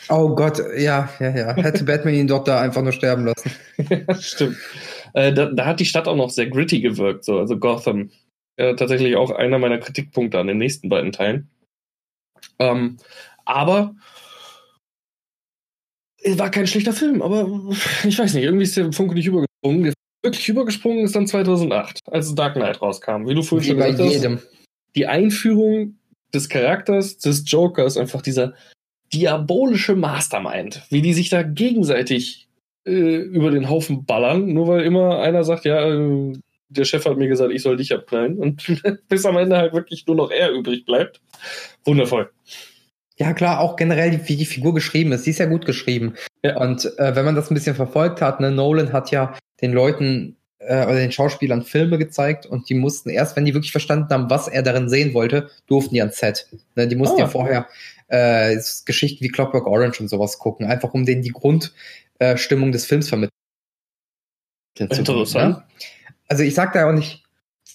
Oh 0.08 0.34
Gott, 0.34 0.58
ja, 0.76 1.08
ja, 1.20 1.36
ja. 1.36 1.56
Hätte 1.56 1.84
Batman 1.84 2.14
ihn 2.14 2.26
doch 2.26 2.44
da 2.44 2.60
einfach 2.60 2.82
nur 2.82 2.92
sterben 2.92 3.26
lassen. 3.26 3.52
ja, 3.88 4.14
stimmt. 4.20 4.56
Äh, 5.14 5.32
da, 5.32 5.46
da, 5.46 5.66
hat 5.66 5.80
die 5.80 5.84
Stadt 5.84 6.08
auch 6.08 6.16
noch 6.16 6.30
sehr 6.30 6.48
gritty 6.48 6.80
gewirkt, 6.80 7.24
so, 7.24 7.38
also 7.38 7.58
Gotham. 7.58 8.10
Äh, 8.56 8.74
tatsächlich 8.74 9.16
auch 9.16 9.30
einer 9.30 9.58
meiner 9.58 9.78
Kritikpunkte 9.78 10.38
an 10.38 10.46
den 10.46 10.58
nächsten 10.58 10.88
beiden 10.88 11.12
Teilen. 11.12 11.48
Ähm, 12.58 12.98
aber 13.44 13.94
es 16.18 16.38
war 16.38 16.50
kein 16.50 16.66
schlechter 16.66 16.92
Film, 16.92 17.22
aber 17.22 17.48
ich 18.04 18.18
weiß 18.18 18.34
nicht, 18.34 18.44
irgendwie 18.44 18.64
ist 18.64 18.76
der 18.76 18.92
Funke 18.92 19.14
nicht 19.14 19.26
übergesprungen. 19.62 19.94
Wirklich 20.24 20.48
übergesprungen 20.48 21.04
ist 21.04 21.16
dann 21.16 21.26
2008, 21.26 22.00
als 22.10 22.34
Dark 22.34 22.54
Knight 22.54 22.80
rauskam. 22.80 23.26
Wie 23.26 23.34
du 23.34 23.42
vorhin 23.42 23.68
schon 23.68 23.76
gesagt 23.78 23.98
hast. 23.98 24.48
Die 24.94 25.06
Einführung 25.06 25.96
des 26.32 26.48
Charakters 26.48 27.18
des 27.18 27.44
Jokers, 27.46 27.96
einfach 27.96 28.22
dieser 28.22 28.54
diabolische 29.12 29.94
Mastermind, 29.94 30.82
wie 30.90 31.02
die 31.02 31.12
sich 31.12 31.28
da 31.28 31.42
gegenseitig 31.42 32.48
äh, 32.86 33.16
über 33.16 33.50
den 33.50 33.68
Haufen 33.68 34.04
ballern, 34.04 34.52
nur 34.52 34.68
weil 34.68 34.82
immer 34.82 35.18
einer 35.18 35.44
sagt, 35.44 35.64
ja, 35.64 35.86
äh, 35.86 36.32
der 36.68 36.84
Chef 36.84 37.04
hat 37.04 37.18
mir 37.18 37.28
gesagt, 37.28 37.52
ich 37.52 37.62
soll 37.62 37.76
dich 37.76 37.92
abknallen 37.92 38.38
und 38.38 38.64
bis 39.08 39.26
am 39.26 39.36
Ende 39.36 39.56
halt 39.58 39.74
wirklich 39.74 40.06
nur 40.06 40.16
noch 40.16 40.30
er 40.30 40.52
übrig 40.52 40.86
bleibt. 40.86 41.20
Wundervoll. 41.84 42.30
Ja, 43.22 43.34
klar, 43.34 43.60
auch 43.60 43.76
generell, 43.76 44.20
wie 44.26 44.34
die 44.34 44.44
Figur 44.44 44.74
geschrieben 44.74 45.12
ist. 45.12 45.22
Sie 45.22 45.30
ist 45.30 45.38
ja 45.38 45.46
gut 45.46 45.64
geschrieben. 45.64 46.14
Ja. 46.42 46.56
Und 46.56 46.86
äh, 46.98 47.14
wenn 47.14 47.24
man 47.24 47.36
das 47.36 47.52
ein 47.52 47.54
bisschen 47.54 47.76
verfolgt 47.76 48.20
hat, 48.20 48.40
ne, 48.40 48.50
Nolan 48.50 48.92
hat 48.92 49.12
ja 49.12 49.38
den 49.60 49.72
Leuten 49.72 50.36
äh, 50.58 50.84
oder 50.84 50.96
den 50.96 51.12
Schauspielern 51.12 51.62
Filme 51.62 51.98
gezeigt 51.98 52.46
und 52.46 52.68
die 52.68 52.74
mussten 52.74 53.10
erst, 53.10 53.36
wenn 53.36 53.44
die 53.44 53.54
wirklich 53.54 53.70
verstanden 53.70 54.08
haben, 54.10 54.28
was 54.28 54.48
er 54.48 54.64
darin 54.64 54.88
sehen 54.88 55.14
wollte, 55.14 55.50
durften 55.68 55.94
die 55.94 56.00
ans 56.00 56.18
Set. 56.18 56.48
Ne, 56.74 56.88
die 56.88 56.96
mussten 56.96 57.14
oh. 57.14 57.20
ja 57.20 57.28
vorher 57.28 57.68
äh, 58.08 58.58
Geschichten 58.86 59.24
wie 59.24 59.28
Clockwork 59.28 59.68
Orange 59.68 60.00
und 60.00 60.08
sowas 60.08 60.40
gucken, 60.40 60.66
einfach 60.66 60.92
um 60.92 61.06
denen 61.06 61.22
die 61.22 61.30
Grundstimmung 61.30 62.68
äh, 62.70 62.72
des 62.72 62.86
Films 62.86 63.08
vermitteln. 63.08 63.30
Interessant. 64.76 65.58
Ne? 65.58 65.64
Also 66.26 66.42
ich 66.42 66.56
sag 66.56 66.72
da 66.72 66.88
auch 66.88 66.92
nicht, 66.92 67.22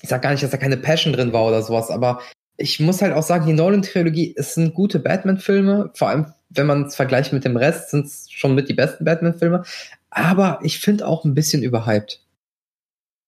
ich 0.01 0.09
sag 0.09 0.21
gar 0.21 0.31
nicht, 0.31 0.43
dass 0.43 0.51
da 0.51 0.57
keine 0.57 0.75
Passion 0.75 1.13
drin 1.13 1.31
war 1.31 1.45
oder 1.45 1.61
sowas, 1.61 1.89
aber 1.89 2.21
ich 2.57 2.79
muss 2.79 3.01
halt 3.01 3.13
auch 3.13 3.23
sagen, 3.23 3.45
die 3.45 3.53
Nolan-Trilogie 3.53 4.35
sind 4.37 4.73
gute 4.73 4.99
Batman-Filme, 4.99 5.91
vor 5.93 6.09
allem 6.09 6.33
wenn 6.49 6.65
man 6.65 6.85
es 6.85 6.95
vergleicht 6.95 7.33
mit 7.33 7.45
dem 7.45 7.57
Rest, 7.57 7.91
sind 7.91 8.05
es 8.05 8.31
schon 8.31 8.55
mit 8.55 8.69
die 8.69 8.73
besten 8.73 9.05
Batman-Filme. 9.05 9.63
Aber 10.09 10.59
ich 10.63 10.79
finde 10.79 11.07
auch 11.07 11.25
ein 11.25 11.33
bisschen 11.33 11.61
überhyped. 11.61 12.21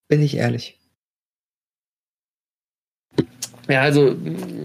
Bin 0.07 0.21
ich 0.21 0.37
ehrlich. 0.37 0.79
Ja, 3.67 3.81
also 3.81 4.15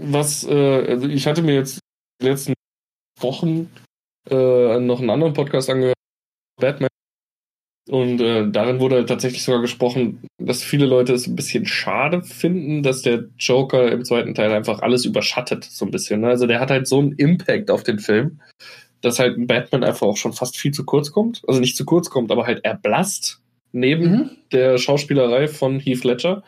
was, 0.05 0.45
äh, 0.45 0.87
also 0.89 1.09
ich 1.09 1.27
hatte 1.27 1.43
mir 1.43 1.55
jetzt 1.55 1.81
die 2.23 2.27
letzten 2.27 2.55
Wochen 3.21 3.71
äh, 4.31 4.79
noch 4.81 5.01
einen 5.01 5.11
anderen 5.11 5.35
Podcast 5.35 5.69
angehört, 5.69 5.99
Batman 6.59 6.89
und 7.89 8.21
äh, 8.21 8.49
darin 8.51 8.81
wurde 8.81 9.05
tatsächlich 9.05 9.43
sogar 9.43 9.61
gesprochen, 9.61 10.27
dass 10.39 10.63
viele 10.63 10.87
Leute 10.87 11.13
es 11.13 11.27
ein 11.27 11.37
bisschen 11.37 11.67
schade 11.67 12.23
finden, 12.23 12.83
dass 12.83 13.03
der 13.03 13.25
Joker 13.39 13.93
im 13.93 14.05
zweiten 14.05 14.35
Teil 14.35 14.53
einfach 14.53 14.81
alles 14.81 15.05
überschattet, 15.05 15.65
so 15.65 15.85
ein 15.85 15.91
bisschen. 15.91 16.23
Ne? 16.23 16.29
Also 16.29 16.47
der 16.47 16.61
hat 16.61 16.71
halt 16.71 16.89
so 16.89 16.99
einen 16.99 17.13
Impact 17.13 17.71
auf 17.71 17.83
den 17.83 17.99
Film, 17.99 18.41
dass 19.03 19.19
halt 19.19 19.35
Batman 19.47 19.85
einfach 19.85 20.07
auch 20.07 20.17
schon 20.17 20.33
fast 20.33 20.57
viel 20.57 20.73
zu 20.73 20.85
kurz 20.85 21.13
kommt. 21.13 21.43
Also 21.47 21.61
nicht 21.61 21.77
zu 21.77 21.85
kurz 21.85 22.09
kommt, 22.09 22.33
aber 22.33 22.47
halt 22.47 22.65
erblasst 22.65 23.43
neben 23.73 24.11
mhm. 24.11 24.31
der 24.53 24.79
Schauspielerei 24.79 25.49
von 25.49 25.79
Heath 25.79 26.05
Ledger 26.05 26.43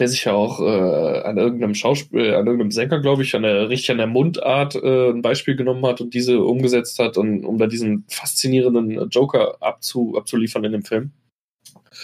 der 0.00 0.08
sich 0.08 0.24
ja 0.24 0.32
auch 0.32 0.60
äh, 0.60 1.20
an 1.20 1.36
irgendeinem 1.36 1.74
Schauspiel, 1.74 2.34
an 2.34 2.46
irgendeinem 2.46 2.70
Sänger, 2.70 3.00
glaube 3.00 3.22
ich, 3.22 3.36
an 3.36 3.42
der 3.42 3.68
richtig 3.68 3.90
an 3.90 3.98
der 3.98 4.06
Mundart 4.06 4.74
äh, 4.74 5.10
ein 5.10 5.22
Beispiel 5.22 5.56
genommen 5.56 5.84
hat 5.84 6.00
und 6.00 6.14
diese 6.14 6.40
umgesetzt 6.40 6.98
hat, 6.98 7.18
und, 7.18 7.44
um 7.44 7.58
da 7.58 7.66
diesen 7.66 8.04
faszinierenden 8.08 9.08
Joker 9.10 9.56
abzu, 9.60 10.16
abzuliefern 10.16 10.64
in 10.64 10.72
dem 10.72 10.82
Film. 10.82 11.12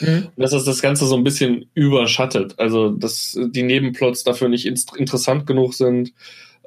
Mhm. 0.01 0.29
Und 0.37 0.43
dass 0.43 0.51
das 0.51 0.65
das 0.65 0.83
Ganze 0.83 1.07
so 1.07 1.17
ein 1.17 1.25
bisschen 1.25 1.71
überschattet. 1.75 2.55
Also, 2.59 2.91
dass 2.91 3.39
die 3.51 3.63
Nebenplots 3.63 4.25
dafür 4.25 4.49
nicht 4.49 4.67
interessant 4.67 5.47
genug 5.47 5.75
sind. 5.75 6.13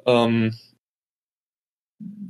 Ähm, 0.06 0.56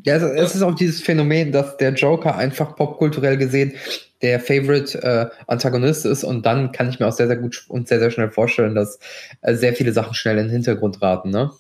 ja, 0.05 0.15
also 0.15 0.27
es 0.27 0.55
ist 0.55 0.63
auch 0.63 0.75
dieses 0.75 1.01
Phänomen, 1.01 1.53
dass 1.53 1.77
der 1.79 1.95
Joker 1.95 2.37
einfach 2.37 2.77
popkulturell 2.77 3.39
gesehen 3.39 3.75
der 4.23 4.41
Favorite 4.41 5.03
äh, 5.03 5.27
Antagonist 5.47 6.07
ist 6.07 6.25
und 6.25 6.45
dann 6.47 6.73
kann 6.73 6.89
ich 6.89 7.01
mir 7.01 7.09
auch 7.09 7.13
sehr, 7.13 7.27
sehr 7.27 7.37
gut 7.37 7.65
und 7.69 7.89
sehr, 7.89 8.01
sehr 8.01 8.11
schnell 8.11 8.31
vorstellen, 8.31 8.75
dass 8.75 8.99
äh, 9.43 9.55
sehr 9.55 9.75
viele 9.75 9.93
Sachen 9.93 10.15
schnell 10.15 10.39
in 10.39 10.45
den 10.45 10.53
Hintergrund 10.53 11.01
raten, 11.03 11.31
ne? 11.31 11.51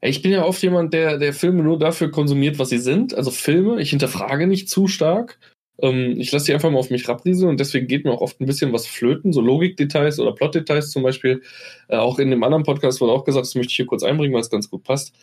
Ich 0.00 0.22
bin 0.22 0.30
ja 0.30 0.44
oft 0.44 0.62
jemand, 0.62 0.94
der, 0.94 1.18
der 1.18 1.32
Filme 1.32 1.64
nur 1.64 1.76
dafür 1.76 2.12
konsumiert, 2.12 2.60
was 2.60 2.68
sie 2.68 2.78
sind. 2.78 3.14
Also 3.14 3.32
Filme, 3.32 3.80
ich 3.80 3.90
hinterfrage 3.90 4.46
nicht 4.46 4.70
zu 4.70 4.86
stark. 4.86 5.40
Ähm, 5.80 6.16
ich 6.18 6.32
lasse 6.32 6.46
die 6.46 6.54
einfach 6.54 6.70
mal 6.70 6.78
auf 6.78 6.90
mich 6.90 7.08
rabrieseln 7.08 7.50
und 7.50 7.60
deswegen 7.60 7.86
geht 7.86 8.04
mir 8.04 8.12
auch 8.12 8.20
oft 8.20 8.40
ein 8.40 8.46
bisschen 8.46 8.72
was 8.72 8.86
flöten, 8.86 9.32
so 9.32 9.40
Logikdetails 9.40 10.18
oder 10.18 10.32
Plotdetails 10.32 10.90
zum 10.90 11.02
Beispiel. 11.02 11.42
Äh, 11.88 11.96
auch 11.96 12.18
in 12.18 12.30
dem 12.30 12.42
anderen 12.42 12.64
Podcast 12.64 13.00
wurde 13.00 13.12
auch 13.12 13.24
gesagt, 13.24 13.46
das 13.46 13.54
möchte 13.54 13.70
ich 13.70 13.76
hier 13.76 13.86
kurz 13.86 14.02
einbringen, 14.02 14.34
weil 14.34 14.40
es 14.40 14.50
ganz 14.50 14.70
gut 14.70 14.82
passt. 14.84 15.14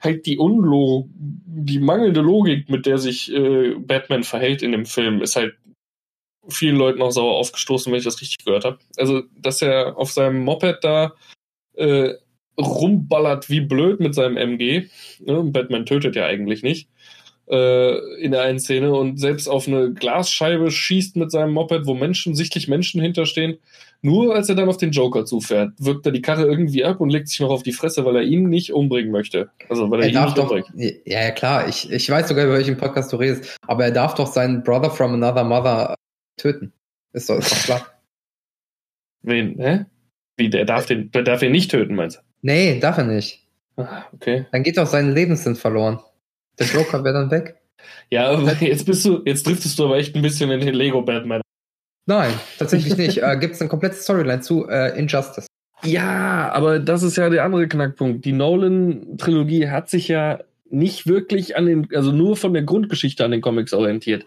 Halt 0.00 0.26
die 0.26 0.38
Unlog, 0.38 1.08
die 1.14 1.80
mangelnde 1.80 2.20
Logik, 2.20 2.68
mit 2.68 2.86
der 2.86 2.98
sich 2.98 3.32
äh, 3.32 3.74
Batman 3.78 4.24
verhält 4.24 4.62
in 4.62 4.72
dem 4.72 4.86
Film, 4.86 5.20
ist 5.20 5.36
halt 5.36 5.54
vielen 6.48 6.76
Leuten 6.76 7.02
auch 7.02 7.10
sauer 7.10 7.34
aufgestoßen, 7.34 7.90
wenn 7.92 7.98
ich 7.98 8.04
das 8.04 8.20
richtig 8.20 8.44
gehört 8.44 8.64
habe. 8.64 8.78
Also, 8.96 9.22
dass 9.36 9.62
er 9.62 9.96
auf 9.96 10.12
seinem 10.12 10.44
Moped 10.44 10.78
da 10.82 11.14
äh, 11.74 12.14
rumballert 12.58 13.50
wie 13.50 13.60
blöd 13.60 14.00
mit 14.00 14.14
seinem 14.14 14.36
MG. 14.36 14.86
Ne? 15.20 15.42
Batman 15.44 15.86
tötet 15.86 16.16
ja 16.16 16.26
eigentlich 16.26 16.62
nicht 16.62 16.88
äh, 17.48 18.22
in 18.22 18.32
der 18.32 18.42
einen 18.42 18.58
Szene 18.58 18.92
und 18.94 19.18
selbst 19.18 19.48
auf 19.48 19.68
eine 19.68 19.92
Glasscheibe 19.92 20.70
schießt 20.70 21.16
mit 21.16 21.30
seinem 21.30 21.52
Moped, 21.52 21.86
wo 21.86 21.94
Menschen, 21.94 22.34
sichtlich 22.34 22.68
Menschen 22.68 23.00
hinterstehen. 23.00 23.58
Nur 24.02 24.34
als 24.34 24.48
er 24.48 24.54
dann 24.54 24.68
auf 24.68 24.76
den 24.76 24.90
Joker 24.90 25.24
zufährt, 25.24 25.72
wirkt 25.78 26.04
er 26.04 26.12
die 26.12 26.20
Karre 26.20 26.44
irgendwie 26.44 26.84
ab 26.84 27.00
und 27.00 27.08
legt 27.08 27.28
sich 27.28 27.40
noch 27.40 27.50
auf 27.50 27.62
die 27.62 27.72
Fresse, 27.72 28.04
weil 28.04 28.16
er 28.16 28.22
ihn 28.22 28.48
nicht 28.48 28.72
umbringen 28.72 29.10
möchte. 29.10 29.48
Also 29.68 29.90
weil 29.90 30.00
er, 30.00 30.06
er 30.06 30.12
ihn 30.12 30.24
nicht 30.24 30.38
doch, 30.38 30.50
umbringt. 30.50 30.66
Ja, 31.06 31.22
ja, 31.22 31.30
klar. 31.30 31.68
Ich, 31.68 31.90
ich 31.90 32.10
weiß 32.10 32.28
sogar, 32.28 32.44
über 32.44 32.54
welchen 32.54 32.76
Podcast 32.76 33.12
du 33.12 33.16
redest. 33.16 33.56
Aber 33.66 33.84
er 33.84 33.92
darf 33.92 34.14
doch 34.14 34.26
seinen 34.26 34.62
Brother 34.62 34.90
from 34.90 35.14
another 35.14 35.44
mother 35.44 35.94
töten. 36.36 36.72
Ist 37.12 37.30
doch, 37.30 37.38
ist 37.38 37.52
doch 37.52 37.62
klar. 37.64 37.86
Wen, 39.22 39.58
hä? 39.58 39.86
Wie, 40.36 40.50
der 40.50 40.64
darf 40.64 40.86
den, 40.86 41.10
der 41.12 41.22
darf 41.22 41.42
ihn 41.42 41.52
nicht 41.52 41.70
töten, 41.70 41.94
meinst 41.94 42.18
du? 42.18 42.20
Nee, 42.42 42.78
darf 42.80 42.98
er 42.98 43.04
nicht. 43.04 43.46
Ah, 43.76 44.04
okay. 44.12 44.46
Dann 44.52 44.62
geht 44.62 44.76
doch 44.76 44.86
sein 44.86 45.14
Lebenssinn 45.14 45.56
verloren. 45.56 46.00
Der 46.58 46.66
Joker 46.66 47.02
wäre 47.04 47.14
dann 47.14 47.30
weg. 47.30 47.56
Ja, 48.10 48.30
aber 48.30 48.52
jetzt 48.60 48.86
bist 48.86 49.04
du, 49.04 49.22
jetzt 49.24 49.46
driftest 49.46 49.78
du 49.78 49.86
aber 49.86 49.96
echt 49.96 50.14
ein 50.14 50.22
bisschen 50.22 50.50
in 50.50 50.60
den 50.60 50.74
Lego 50.74 51.02
Batman. 51.02 51.40
Nein, 52.06 52.32
tatsächlich 52.58 52.96
nicht. 52.96 53.22
äh, 53.22 53.36
Gibt 53.38 53.54
es 53.54 53.60
eine 53.60 53.70
komplette 53.70 53.96
Storyline 53.96 54.40
zu 54.40 54.68
äh, 54.68 54.98
Injustice. 54.98 55.46
Ja, 55.82 56.50
aber 56.52 56.78
das 56.78 57.02
ist 57.02 57.16
ja 57.16 57.28
der 57.30 57.44
andere 57.44 57.66
Knackpunkt. 57.68 58.24
Die 58.24 58.32
Nolan-Trilogie 58.32 59.68
hat 59.68 59.90
sich 59.90 60.08
ja 60.08 60.40
nicht 60.70 61.06
wirklich 61.06 61.56
an 61.56 61.66
den, 61.66 61.88
also 61.94 62.12
nur 62.12 62.36
von 62.36 62.52
der 62.52 62.62
Grundgeschichte 62.62 63.24
an 63.24 63.30
den 63.30 63.40
Comics 63.40 63.72
orientiert. 63.72 64.26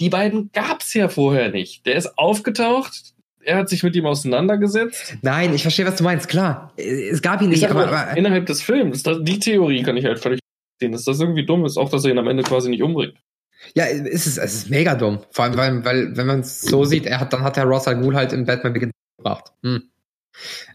Die 0.00 0.08
beiden 0.08 0.50
gab's 0.52 0.92
ja 0.94 1.08
vorher 1.08 1.50
nicht. 1.50 1.86
Der 1.86 1.94
ist 1.94 2.18
aufgetaucht, 2.18 3.14
er 3.44 3.58
hat 3.58 3.68
sich 3.68 3.82
mit 3.82 3.94
ihm 3.94 4.06
auseinandergesetzt. 4.06 5.18
Nein, 5.22 5.54
ich 5.54 5.62
verstehe, 5.62 5.86
was 5.86 5.96
du 5.96 6.04
meinst, 6.04 6.28
klar. 6.28 6.72
Es 6.76 7.22
gab 7.22 7.42
ihn 7.42 7.50
nicht, 7.50 7.68
aber, 7.68 7.88
aber, 7.88 8.16
Innerhalb 8.16 8.46
des 8.46 8.62
Films, 8.62 9.02
die 9.02 9.38
Theorie 9.38 9.82
kann 9.82 9.96
ich 9.96 10.04
halt 10.04 10.18
völlig 10.18 10.40
sehen, 10.80 10.92
dass 10.92 11.04
das 11.04 11.20
irgendwie 11.20 11.46
dumm 11.46 11.64
ist, 11.64 11.76
auch 11.76 11.90
dass 11.90 12.04
er 12.04 12.10
ihn 12.10 12.18
am 12.18 12.28
Ende 12.28 12.42
quasi 12.42 12.70
nicht 12.70 12.82
umbringt. 12.82 13.14
Ja, 13.74 13.86
es 13.86 14.26
ist, 14.26 14.38
es 14.38 14.54
ist 14.54 14.70
mega 14.70 14.94
dumm. 14.94 15.20
Vor 15.30 15.44
allem, 15.44 15.56
weil, 15.56 15.84
weil 15.84 16.16
wenn 16.16 16.26
man 16.26 16.40
es 16.40 16.60
so 16.60 16.84
sieht, 16.84 17.06
er 17.06 17.20
hat, 17.20 17.32
dann 17.32 17.42
hat 17.42 17.56
der 17.56 17.64
Ross 17.64 17.88
Al 17.88 17.98
Ghul 17.98 18.14
halt 18.14 18.32
in 18.32 18.44
Batman 18.44 18.72
Begins 18.72 18.92
gebracht. 19.16 19.52
Hm. 19.62 19.82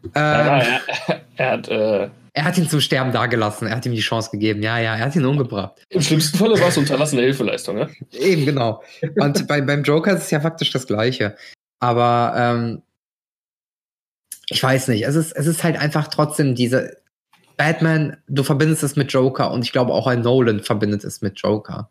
Ähm, 0.04 0.12
ja, 0.16 0.58
er, 0.60 0.82
er, 1.36 1.52
hat, 1.52 1.68
äh, 1.68 2.10
er 2.34 2.44
hat 2.46 2.58
ihn 2.58 2.70
zum 2.70 2.82
Sterben 2.82 3.12
dagelassen. 3.12 3.68
Er 3.68 3.76
hat 3.76 3.86
ihm 3.86 3.94
die 3.94 4.02
Chance 4.02 4.32
gegeben. 4.32 4.62
Ja, 4.62 4.78
ja, 4.80 4.96
er 4.96 5.06
hat 5.06 5.16
ihn 5.16 5.26
umgebracht. 5.26 5.86
Im 5.90 6.02
schlimmsten 6.02 6.38
Falle 6.38 6.60
war 6.60 6.70
es 6.70 6.78
unterlassene 6.78 7.22
Hilfeleistung, 7.22 7.76
ne? 7.76 7.90
Eben, 8.12 8.46
genau. 8.46 8.84
Und 9.16 9.48
bei, 9.48 9.62
beim 9.62 9.84
Joker 9.84 10.14
ist 10.14 10.24
es 10.24 10.32
ja 10.32 10.40
faktisch 10.40 10.72
das 10.72 10.88
Gleiche. 10.88 11.36
Aber 11.80 12.34
ähm, 12.36 12.82
ich 14.50 14.62
weiß 14.62 14.90
nicht. 14.90 15.06
Es 15.06 15.16
ist, 15.16 15.32
es 15.34 15.48
ist 15.48 15.64
halt 15.64 15.78
einfach 15.78 16.08
trotzdem 16.08 16.56
diese 16.56 16.98
Batman, 17.58 18.18
du 18.28 18.44
verbindest 18.44 18.84
es 18.84 18.96
mit 18.96 19.12
Joker 19.12 19.52
und 19.52 19.66
ich 19.66 19.72
glaube 19.72 19.94
auch 19.94 20.08
ein 20.08 20.22
Nolan 20.22 20.62
verbindet 20.62 21.04
es 21.04 21.22
mit 21.22 21.40
Joker. 21.40 21.90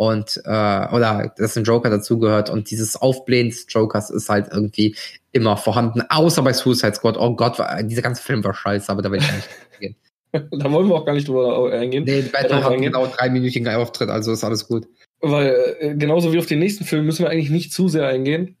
Und, 0.00 0.40
äh, 0.46 0.48
oder 0.94 1.30
dass 1.36 1.58
ein 1.58 1.64
Joker 1.64 1.90
dazugehört 1.90 2.48
und 2.48 2.70
dieses 2.70 2.96
Aufblähen 2.96 3.50
des 3.50 3.66
Jokers 3.68 4.08
ist 4.08 4.30
halt 4.30 4.48
irgendwie 4.50 4.96
immer 5.32 5.58
vorhanden, 5.58 6.02
außer 6.08 6.40
bei 6.40 6.54
Suicide 6.54 6.94
Squad. 6.94 7.18
Oh 7.18 7.36
Gott, 7.36 7.58
dieser 7.82 8.00
ganze 8.00 8.22
Film 8.22 8.42
war 8.42 8.54
scheiße, 8.54 8.90
aber 8.90 9.02
da 9.02 9.10
will 9.12 9.20
ich 9.20 9.30
nicht 9.30 9.48
gehen. 9.78 9.96
da 10.32 10.72
wollen 10.72 10.88
wir 10.88 10.94
auch 10.94 11.04
gar 11.04 11.12
nicht 11.12 11.28
drüber 11.28 11.70
eingehen. 11.70 12.04
Nee, 12.04 12.22
Batman 12.22 12.64
hat 12.64 12.72
eingehen. 12.72 12.92
genau 12.92 13.08
dreiminütigen 13.08 13.68
Auftritt, 13.68 14.08
also 14.08 14.32
ist 14.32 14.42
alles 14.42 14.66
gut. 14.66 14.88
Weil 15.20 15.76
äh, 15.80 15.94
genauso 15.94 16.32
wie 16.32 16.38
auf 16.38 16.46
den 16.46 16.60
nächsten 16.60 16.84
Film 16.84 17.04
müssen 17.04 17.24
wir 17.24 17.30
eigentlich 17.30 17.50
nicht 17.50 17.70
zu 17.70 17.88
sehr 17.88 18.06
eingehen. 18.06 18.56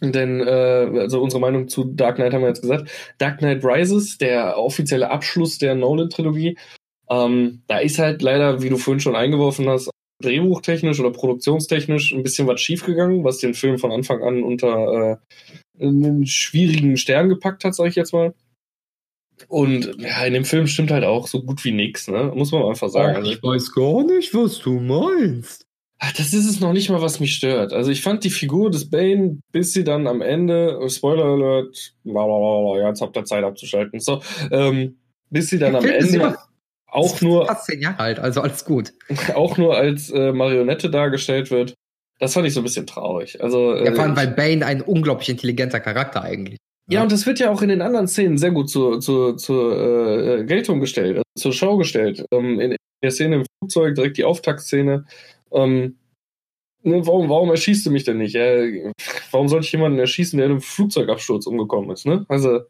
Denn, 0.00 0.40
äh, 0.40 1.00
also 1.00 1.20
unsere 1.22 1.40
Meinung 1.40 1.68
zu 1.68 1.84
Dark 1.84 2.16
Knight 2.16 2.32
haben 2.32 2.40
wir 2.40 2.48
jetzt 2.48 2.62
gesagt. 2.62 2.88
Dark 3.18 3.40
Knight 3.40 3.62
Rises, 3.62 4.16
der 4.16 4.56
offizielle 4.56 5.10
Abschluss 5.10 5.58
der 5.58 5.74
Nolan-Trilogie, 5.74 6.56
ähm, 7.10 7.62
da 7.66 7.76
ist 7.76 7.98
halt 7.98 8.22
leider, 8.22 8.62
wie 8.62 8.70
du 8.70 8.78
vorhin 8.78 9.00
schon 9.00 9.16
eingeworfen 9.16 9.68
hast, 9.68 9.90
drehbuchtechnisch 10.22 10.98
oder 11.00 11.10
produktionstechnisch 11.10 12.12
ein 12.12 12.22
bisschen 12.22 12.46
was 12.46 12.60
schiefgegangen, 12.60 13.24
was 13.24 13.38
den 13.38 13.54
Film 13.54 13.78
von 13.78 13.92
Anfang 13.92 14.22
an 14.22 14.42
unter 14.42 15.18
äh, 15.80 15.84
einen 15.84 16.26
schwierigen 16.26 16.96
Stern 16.96 17.28
gepackt 17.28 17.64
hat, 17.64 17.74
sag 17.74 17.86
ich 17.86 17.94
jetzt 17.94 18.12
mal. 18.12 18.34
Und 19.46 19.94
ja, 19.98 20.24
in 20.24 20.32
dem 20.32 20.44
Film 20.44 20.66
stimmt 20.66 20.90
halt 20.90 21.04
auch 21.04 21.28
so 21.28 21.42
gut 21.42 21.64
wie 21.64 21.70
nichts, 21.70 22.08
ne? 22.08 22.32
Muss 22.34 22.50
man 22.50 22.64
einfach 22.64 22.88
sagen. 22.88 23.22
Ach, 23.22 23.30
ich 23.30 23.40
weiß 23.40 23.72
gar 23.72 24.04
nicht, 24.04 24.34
was 24.34 24.58
du 24.58 24.80
meinst. 24.80 25.64
Ach, 26.00 26.12
das 26.12 26.32
ist 26.32 26.46
es 26.46 26.60
noch 26.60 26.72
nicht 26.72 26.90
mal, 26.90 27.02
was 27.02 27.18
mich 27.18 27.34
stört. 27.34 27.72
Also 27.72 27.90
ich 27.90 28.02
fand 28.02 28.22
die 28.24 28.30
Figur 28.30 28.70
des 28.70 28.88
Bane, 28.88 29.38
bis 29.52 29.72
sie 29.72 29.82
dann 29.84 30.06
am 30.06 30.22
Ende, 30.22 30.80
Spoiler 30.88 31.24
Alert, 31.24 31.94
blablabla, 32.04 32.80
ja, 32.80 32.88
jetzt 32.88 33.00
habt 33.00 33.16
ihr 33.16 33.24
Zeit 33.24 33.42
abzuschalten, 33.42 33.98
so, 33.98 34.22
ähm, 34.52 34.98
bis 35.30 35.48
sie 35.48 35.58
dann 35.58 35.74
am 35.74 35.84
Ende 35.84 36.36
auch 36.90 37.20
nur 37.20 37.46
fast 37.46 37.66
zehn 37.66 37.80
Jahre 37.80 37.98
alt, 37.98 38.18
also 38.18 38.40
alles 38.40 38.64
gut. 38.64 38.92
Auch 39.34 39.58
nur 39.58 39.76
als 39.76 40.10
äh, 40.10 40.32
Marionette 40.32 40.90
dargestellt 40.90 41.50
wird. 41.50 41.74
Das 42.18 42.34
fand 42.34 42.46
ich 42.46 42.54
so 42.54 42.60
ein 42.60 42.64
bisschen 42.64 42.86
traurig. 42.86 43.42
Also 43.42 43.76
ja, 43.76 43.92
vor 43.92 44.04
allem, 44.04 44.14
äh, 44.14 44.16
weil 44.16 44.28
Bane 44.28 44.64
ein 44.64 44.80
unglaublich 44.80 45.28
intelligenter 45.28 45.80
Charakter 45.80 46.22
eigentlich. 46.22 46.58
Ja, 46.90 47.02
und 47.02 47.12
das 47.12 47.26
wird 47.26 47.38
ja 47.38 47.50
auch 47.50 47.60
in 47.60 47.68
den 47.68 47.82
anderen 47.82 48.08
Szenen 48.08 48.38
sehr 48.38 48.50
gut 48.50 48.70
zur, 48.70 49.00
zur, 49.00 49.36
zur 49.36 50.38
äh, 50.38 50.44
Geltung 50.44 50.80
gestellt, 50.80 51.18
also 51.18 51.24
zur 51.36 51.52
Schau 51.52 51.76
gestellt. 51.76 52.24
Ähm, 52.30 52.58
in, 52.58 52.76
der 53.02 53.10
Szene 53.10 53.36
im 53.36 53.44
Flugzeug, 53.60 53.94
direkt 53.94 54.16
die 54.16 54.24
Auftaktszene, 54.24 55.04
ähm, 55.52 55.98
ne, 56.82 57.06
warum, 57.06 57.28
warum 57.28 57.50
erschießt 57.50 57.86
du 57.86 57.90
mich 57.90 58.04
denn 58.04 58.18
nicht? 58.18 58.34
Äh, 58.34 58.92
warum 59.30 59.48
soll 59.48 59.60
ich 59.60 59.70
jemanden 59.70 59.98
erschießen, 59.98 60.36
der 60.36 60.46
in 60.46 60.52
einem 60.52 60.60
Flugzeugabsturz 60.60 61.46
umgekommen 61.46 61.90
ist? 61.90 62.06
Ne? 62.06 62.24
Also, 62.28 62.62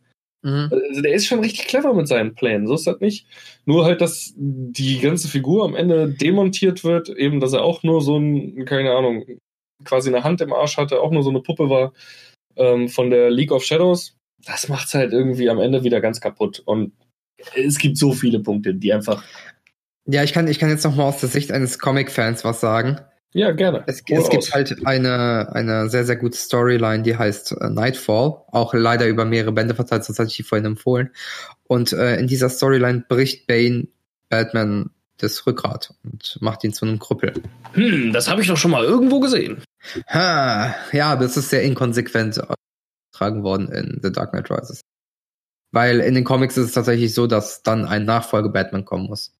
mhm. 0.42 0.70
also, 0.70 1.02
der 1.02 1.14
ist 1.14 1.26
schon 1.26 1.40
richtig 1.40 1.66
clever 1.66 1.94
mit 1.94 2.08
seinen 2.08 2.34
Plänen. 2.34 2.66
So 2.66 2.74
ist 2.74 2.86
das 2.86 3.00
nicht. 3.00 3.26
Nur 3.64 3.84
halt, 3.84 4.00
dass 4.00 4.32
die 4.36 4.98
ganze 5.00 5.28
Figur 5.28 5.64
am 5.64 5.74
Ende 5.74 6.08
demontiert 6.08 6.84
wird, 6.84 7.08
eben, 7.08 7.40
dass 7.40 7.52
er 7.52 7.62
auch 7.62 7.82
nur 7.82 8.00
so 8.00 8.18
ein, 8.18 8.64
keine 8.64 8.92
Ahnung, 8.92 9.24
quasi 9.84 10.08
eine 10.08 10.24
Hand 10.24 10.40
im 10.40 10.52
Arsch 10.52 10.76
hatte, 10.76 11.00
auch 11.00 11.10
nur 11.10 11.22
so 11.22 11.30
eine 11.30 11.40
Puppe 11.40 11.70
war 11.70 11.92
ähm, 12.56 12.88
von 12.88 13.10
der 13.10 13.30
League 13.30 13.52
of 13.52 13.64
Shadows. 13.64 14.16
Das 14.44 14.68
macht's 14.68 14.94
halt 14.94 15.12
irgendwie 15.12 15.50
am 15.50 15.58
Ende 15.58 15.84
wieder 15.84 16.00
ganz 16.00 16.20
kaputt. 16.20 16.62
Und 16.64 16.92
es 17.54 17.78
gibt 17.78 17.96
so 17.96 18.12
viele 18.12 18.40
Punkte, 18.40 18.74
die 18.74 18.92
einfach. 18.92 19.24
Ja, 20.06 20.22
ich 20.22 20.32
kann, 20.32 20.48
ich 20.48 20.58
kann 20.58 20.70
jetzt 20.70 20.84
noch 20.84 20.96
mal 20.96 21.04
aus 21.04 21.20
der 21.20 21.28
Sicht 21.28 21.52
eines 21.52 21.78
Comic-Fans 21.78 22.44
was 22.44 22.60
sagen. 22.60 22.98
Ja, 23.34 23.52
gerne. 23.52 23.84
Es, 23.86 24.02
es 24.08 24.30
gibt 24.30 24.54
halt 24.54 24.86
eine, 24.86 25.50
eine 25.52 25.90
sehr, 25.90 26.04
sehr 26.04 26.16
gute 26.16 26.36
Storyline, 26.36 27.02
die 27.02 27.16
heißt 27.16 27.52
äh, 27.52 27.68
Nightfall. 27.68 28.42
Auch 28.48 28.72
leider 28.72 29.06
über 29.06 29.24
mehrere 29.24 29.52
Bände 29.52 29.74
verteilt, 29.74 30.04
sonst 30.04 30.18
hatte 30.18 30.30
ich 30.30 30.36
die 30.36 30.42
vorhin 30.42 30.64
empfohlen. 30.64 31.10
Und 31.64 31.92
äh, 31.92 32.16
in 32.16 32.26
dieser 32.26 32.48
Storyline 32.48 33.04
bricht 33.06 33.46
Bane 33.46 33.88
Batman 34.30 34.90
das 35.18 35.46
Rückgrat 35.46 35.94
und 36.04 36.38
macht 36.40 36.64
ihn 36.64 36.72
zu 36.72 36.86
einem 36.86 36.98
Krüppel. 36.98 37.34
Hm, 37.72 38.12
das 38.12 38.28
habe 38.28 38.40
ich 38.40 38.46
doch 38.46 38.56
schon 38.56 38.70
mal 38.70 38.84
irgendwo 38.84 39.20
gesehen. 39.20 39.62
Ha, 40.08 40.74
ja, 40.92 41.16
das 41.16 41.36
ist 41.36 41.50
sehr 41.50 41.62
inkonsequent 41.62 42.40
getragen 43.12 43.42
worden 43.42 43.68
in 43.70 44.00
The 44.02 44.12
Dark 44.12 44.30
Knight 44.30 44.50
Rises. 44.50 44.82
Weil 45.70 46.00
in 46.00 46.14
den 46.14 46.24
Comics 46.24 46.56
ist 46.56 46.66
es 46.66 46.72
tatsächlich 46.72 47.12
so, 47.12 47.26
dass 47.26 47.62
dann 47.62 47.84
ein 47.84 48.04
Nachfolge 48.04 48.48
Batman 48.48 48.84
kommen 48.84 49.06
muss. 49.06 49.34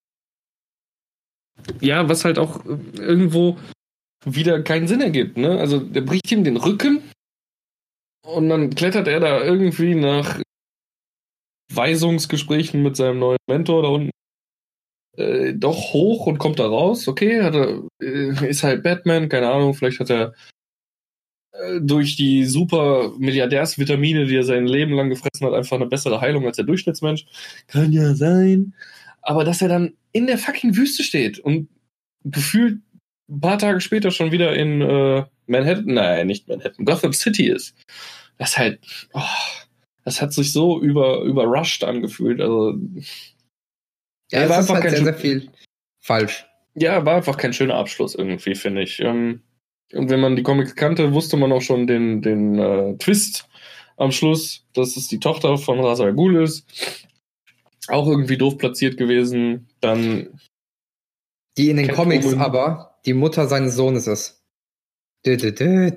Ja, 1.80 2.08
was 2.08 2.24
halt 2.24 2.38
auch 2.38 2.64
irgendwo 2.64 3.56
wieder 4.24 4.62
keinen 4.62 4.88
Sinn 4.88 5.00
ergibt, 5.00 5.36
ne? 5.36 5.58
Also 5.58 5.78
der 5.78 6.00
bricht 6.02 6.30
ihm 6.32 6.44
den 6.44 6.56
Rücken 6.56 7.02
und 8.26 8.48
dann 8.48 8.70
klettert 8.70 9.08
er 9.08 9.20
da 9.20 9.42
irgendwie 9.42 9.94
nach 9.94 10.40
Weisungsgesprächen 11.72 12.82
mit 12.82 12.96
seinem 12.96 13.18
neuen 13.18 13.38
Mentor 13.48 13.82
da 13.82 13.88
unten 13.88 14.10
äh, 15.16 15.54
doch 15.54 15.92
hoch 15.92 16.26
und 16.26 16.38
kommt 16.38 16.58
da 16.58 16.66
raus. 16.66 17.08
Okay, 17.08 17.42
hat 17.42 17.54
er, 17.54 17.82
äh, 18.00 18.48
ist 18.48 18.62
halt 18.62 18.82
Batman, 18.82 19.28
keine 19.28 19.50
Ahnung, 19.50 19.74
vielleicht 19.74 20.00
hat 20.00 20.10
er 20.10 20.34
äh, 21.52 21.80
durch 21.80 22.16
die 22.16 22.44
super 22.44 23.12
Milliardärsvitamine, 23.18 24.26
die 24.26 24.36
er 24.36 24.44
sein 24.44 24.66
Leben 24.66 24.94
lang 24.94 25.10
gefressen 25.10 25.46
hat, 25.46 25.54
einfach 25.54 25.76
eine 25.76 25.86
bessere 25.86 26.20
Heilung 26.20 26.46
als 26.46 26.56
der 26.56 26.66
Durchschnittsmensch. 26.66 27.26
Kann 27.66 27.92
ja 27.92 28.14
sein. 28.14 28.74
Aber 29.22 29.44
dass 29.44 29.60
er 29.60 29.68
dann 29.68 29.94
in 30.12 30.26
der 30.26 30.38
fucking 30.38 30.76
Wüste 30.76 31.02
steht 31.02 31.38
und 31.38 31.68
gefühlt 32.24 32.80
ein 33.28 33.40
paar 33.40 33.58
Tage 33.58 33.80
später 33.80 34.10
schon 34.10 34.32
wieder 34.32 34.54
in 34.54 34.80
äh, 34.80 35.24
Manhattan, 35.46 35.94
nein, 35.94 36.26
nicht 36.26 36.48
Manhattan, 36.48 36.84
Gotham 36.84 37.12
City 37.12 37.48
ist. 37.48 37.74
Das 38.38 38.56
halt, 38.56 38.80
oh, 39.12 39.22
das 40.04 40.22
hat 40.22 40.32
sich 40.32 40.52
so 40.52 40.80
über, 40.80 41.22
überrushed 41.22 41.84
angefühlt. 41.84 42.40
Also, 42.40 42.74
ja, 44.30 44.42
es 44.42 44.48
war 44.48 44.58
einfach 44.58 44.74
halt 44.74 44.90
sehr, 44.90 45.04
sehr 45.04 45.14
viel 45.14 45.50
falsch. 46.00 46.46
Ja, 46.74 47.04
war 47.04 47.16
einfach 47.16 47.36
kein 47.36 47.52
schöner 47.52 47.74
Abschluss 47.74 48.14
irgendwie, 48.14 48.54
finde 48.54 48.82
ich. 48.82 49.00
Ähm, 49.00 49.42
und 49.92 50.10
wenn 50.10 50.20
man 50.20 50.36
die 50.36 50.42
Comics 50.42 50.74
kannte, 50.74 51.12
wusste 51.12 51.36
man 51.36 51.52
auch 51.52 51.62
schon 51.62 51.86
den, 51.86 52.22
den 52.22 52.58
äh, 52.58 52.96
Twist 52.98 53.48
am 53.96 54.12
Schluss, 54.12 54.64
dass 54.74 54.96
es 54.96 55.08
die 55.08 55.18
Tochter 55.18 55.58
von 55.58 55.80
Ra's 55.80 56.00
al 56.00 56.14
Ghul 56.14 56.42
ist. 56.42 56.66
Auch 57.88 58.06
irgendwie 58.06 58.36
doof 58.36 58.58
platziert 58.58 58.96
gewesen. 58.96 59.68
Dann. 59.80 60.40
Die 61.56 61.70
in 61.70 61.78
den 61.78 61.92
Comics 61.92 62.26
Omen. 62.26 62.40
aber 62.40 62.87
die 63.06 63.14
Mutter 63.14 63.46
seines 63.46 63.74
Sohnes 63.74 64.06
ist. 64.06 64.44
Dö, 65.24 65.36
dö, 65.36 65.52
dö. 65.52 65.90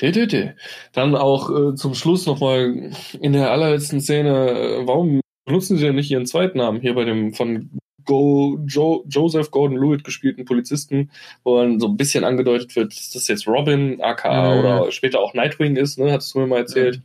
Dö, 0.00 0.12
dö, 0.12 0.26
dö. 0.26 0.48
Dann 0.92 1.14
auch 1.14 1.50
äh, 1.50 1.74
zum 1.74 1.94
Schluss 1.94 2.26
nochmal 2.26 2.92
in 3.20 3.32
der 3.32 3.50
allerletzten 3.50 4.00
Szene, 4.00 4.50
äh, 4.50 4.86
warum 4.86 5.20
benutzen 5.46 5.78
sie 5.78 5.84
denn 5.84 5.94
nicht 5.94 6.10
ihren 6.10 6.26
zweiten 6.26 6.58
Namen 6.58 6.80
hier 6.80 6.94
bei 6.94 7.04
dem 7.04 7.32
von 7.32 7.70
Go, 8.04 8.58
jo, 8.68 9.04
Joseph 9.08 9.50
Gordon-Lewitt 9.50 10.04
gespielten 10.04 10.44
Polizisten, 10.44 11.10
wo 11.42 11.58
dann 11.58 11.80
so 11.80 11.88
ein 11.88 11.96
bisschen 11.96 12.24
angedeutet 12.24 12.76
wird, 12.76 12.92
dass 12.92 13.10
das 13.10 13.26
jetzt 13.26 13.48
Robin, 13.48 14.00
aka 14.00 14.54
mhm. 14.54 14.60
oder 14.60 14.92
später 14.92 15.20
auch 15.20 15.34
Nightwing 15.34 15.76
ist, 15.76 15.98
ne, 15.98 16.12
hattest 16.12 16.34
du 16.34 16.38
mir 16.38 16.46
mal 16.46 16.58
erzählt. 16.58 17.02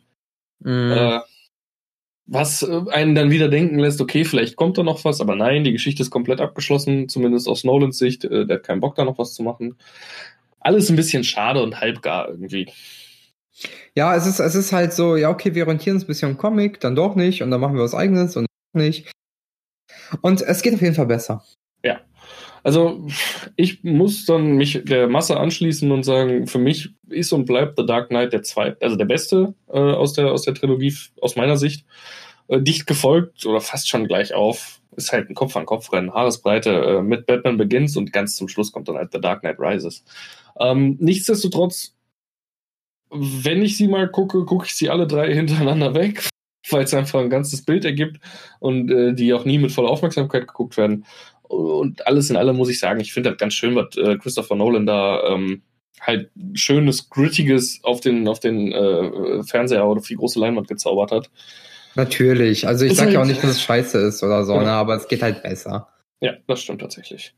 Mhm. 0.60 0.92
Äh, 0.92 1.20
was 2.26 2.64
äh, 2.64 2.82
einen 2.92 3.16
dann 3.16 3.32
wieder 3.32 3.50
denken 3.50 3.80
lässt, 3.80 4.02
okay, 4.02 4.24
vielleicht 4.24 4.56
kommt 4.56 4.78
da 4.78 4.84
noch 4.84 5.04
was, 5.06 5.22
aber 5.22 5.36
nein, 5.36 5.64
die 5.64 5.72
Geschichte 5.72 6.04
ist 6.04 6.12
komplett 6.12 6.42
abgeschlossen, 6.42 7.10
zumindest 7.10 7.48
aus 7.48 7.64
Nolans 7.64 7.98
Sicht. 7.98 8.24
Äh, 8.26 8.46
der 8.46 8.58
hat 8.58 8.64
keinen 8.64 8.80
Bock, 8.80 8.96
da 8.96 9.06
noch 9.06 9.18
was 9.18 9.34
zu 9.34 9.44
machen. 9.44 9.76
Alles 10.60 10.90
ein 10.90 10.96
bisschen 10.96 11.24
schade 11.24 11.62
und 11.62 11.82
halbgar 11.82 12.30
irgendwie. 12.30 12.72
Ja, 13.96 14.16
es 14.16 14.26
ist, 14.26 14.40
es 14.40 14.56
ist 14.56 14.72
halt 14.72 14.94
so, 14.94 15.16
ja, 15.16 15.30
okay, 15.30 15.54
wir 15.56 15.64
orientieren 15.64 15.98
uns 15.98 16.04
ein 16.04 16.08
bisschen 16.08 16.30
am 16.30 16.38
Comic, 16.38 16.80
dann 16.80 16.96
doch 16.96 17.16
nicht, 17.16 17.44
und 17.44 17.52
dann 17.52 17.60
machen 17.60 17.76
wir 17.76 17.84
was 17.84 17.96
eigenes 17.96 18.38
und 18.38 18.46
nicht. 18.74 19.12
Und 20.22 20.42
es 20.42 20.62
geht 20.62 20.74
auf 20.74 20.82
jeden 20.82 20.96
Fall 20.96 21.08
besser. 21.08 21.44
Ja. 21.84 22.02
Also, 22.64 23.08
ich 23.56 23.84
muss 23.84 24.26
dann 24.26 24.54
mich 24.54 24.82
der 24.84 25.08
Masse 25.08 25.40
anschließen 25.40 25.92
und 25.92 26.04
sagen, 26.04 26.48
für 26.48 26.60
mich 26.60 26.90
ist 27.10 27.32
und 27.34 27.46
bleibt 27.46 27.78
The 27.78 27.86
Dark 27.86 28.10
Knight 28.10 28.34
der 28.34 28.44
zweite, 28.44 28.78
also 28.82 28.96
der 28.96 29.06
beste 29.06 29.56
äh, 29.70 29.80
aus, 29.80 30.14
der, 30.14 30.32
aus 30.32 30.44
der 30.44 30.54
Trilogie, 30.54 30.96
aus 31.20 31.36
meiner 31.36 31.58
Sicht. 31.58 31.86
Äh, 32.52 32.62
dicht 32.62 32.86
gefolgt 32.86 33.46
oder 33.46 33.62
fast 33.62 33.88
schon 33.88 34.08
gleich 34.08 34.34
auf. 34.34 34.82
Ist 34.98 35.14
halt 35.14 35.30
ein 35.30 35.36
Kopf-an-Kopf-Rennen, 35.36 36.14
Haaresbreite 36.14 36.70
äh, 36.70 37.02
mit 37.02 37.26
Batman 37.26 37.58
Begins 37.58 37.96
und 37.96 38.12
ganz 38.12 38.36
zum 38.36 38.50
Schluss 38.50 38.74
kommt 38.74 38.90
dann 38.90 38.98
halt 38.98 39.14
The 39.14 39.22
Dark 39.22 39.40
Knight 39.40 39.58
Rises. 39.58 40.04
Ähm, 40.60 40.98
nichtsdestotrotz, 41.00 41.96
wenn 43.10 43.62
ich 43.62 43.78
sie 43.78 43.88
mal 43.88 44.10
gucke, 44.10 44.44
gucke 44.44 44.66
ich 44.66 44.76
sie 44.76 44.90
alle 44.90 45.08
drei 45.08 45.34
hintereinander 45.34 45.96
weg, 45.96 46.28
weil 46.70 46.84
es 46.84 46.94
einfach 46.94 47.22
ein 47.22 47.30
ganzes 47.30 47.64
Bild 47.64 47.86
ergibt 47.86 48.20
und 48.60 48.92
äh, 48.92 49.14
die 49.14 49.34
auch 49.34 49.46
nie 49.46 49.58
mit 49.58 49.72
voller 49.72 49.90
Aufmerksamkeit 49.90 50.46
geguckt 50.48 50.76
werden. 50.76 51.06
Und 51.52 52.08
alles 52.08 52.30
in 52.30 52.38
allem 52.38 52.56
muss 52.56 52.70
ich 52.70 52.80
sagen, 52.80 53.02
ich 53.02 53.12
finde 53.12 53.32
das 53.32 53.38
ganz 53.38 53.54
schön, 53.54 53.76
was 53.76 53.98
äh, 53.98 54.18
Christopher 54.18 54.56
Nolan 54.56 54.86
da 54.86 55.22
ähm, 55.28 55.64
halt 56.00 56.32
schönes, 56.54 57.10
grittiges 57.10 57.84
auf 57.84 58.00
den, 58.00 58.28
auf 58.28 58.40
den 58.40 58.72
äh, 58.72 59.44
Fernseher 59.44 59.86
oder 59.86 60.00
auf 60.00 60.08
die 60.08 60.16
große 60.16 60.40
Leinwand 60.40 60.70
gezaubert 60.70 61.12
hat. 61.12 61.30
Natürlich. 61.96 62.68
Also 62.68 62.86
ich 62.86 62.94
sage 62.94 63.08
halt, 63.08 63.14
ja 63.16 63.22
auch 63.22 63.26
nicht, 63.26 63.44
dass 63.44 63.52
es 63.52 63.62
scheiße 63.62 63.98
ist 64.00 64.24
oder 64.24 64.46
so, 64.46 64.54
ja. 64.54 64.64
ne, 64.64 64.72
aber 64.72 64.96
es 64.96 65.08
geht 65.10 65.22
halt 65.22 65.44
besser. 65.44 65.90
Ja, 66.22 66.34
das 66.48 66.62
stimmt 66.62 66.82
tatsächlich. 66.82 67.34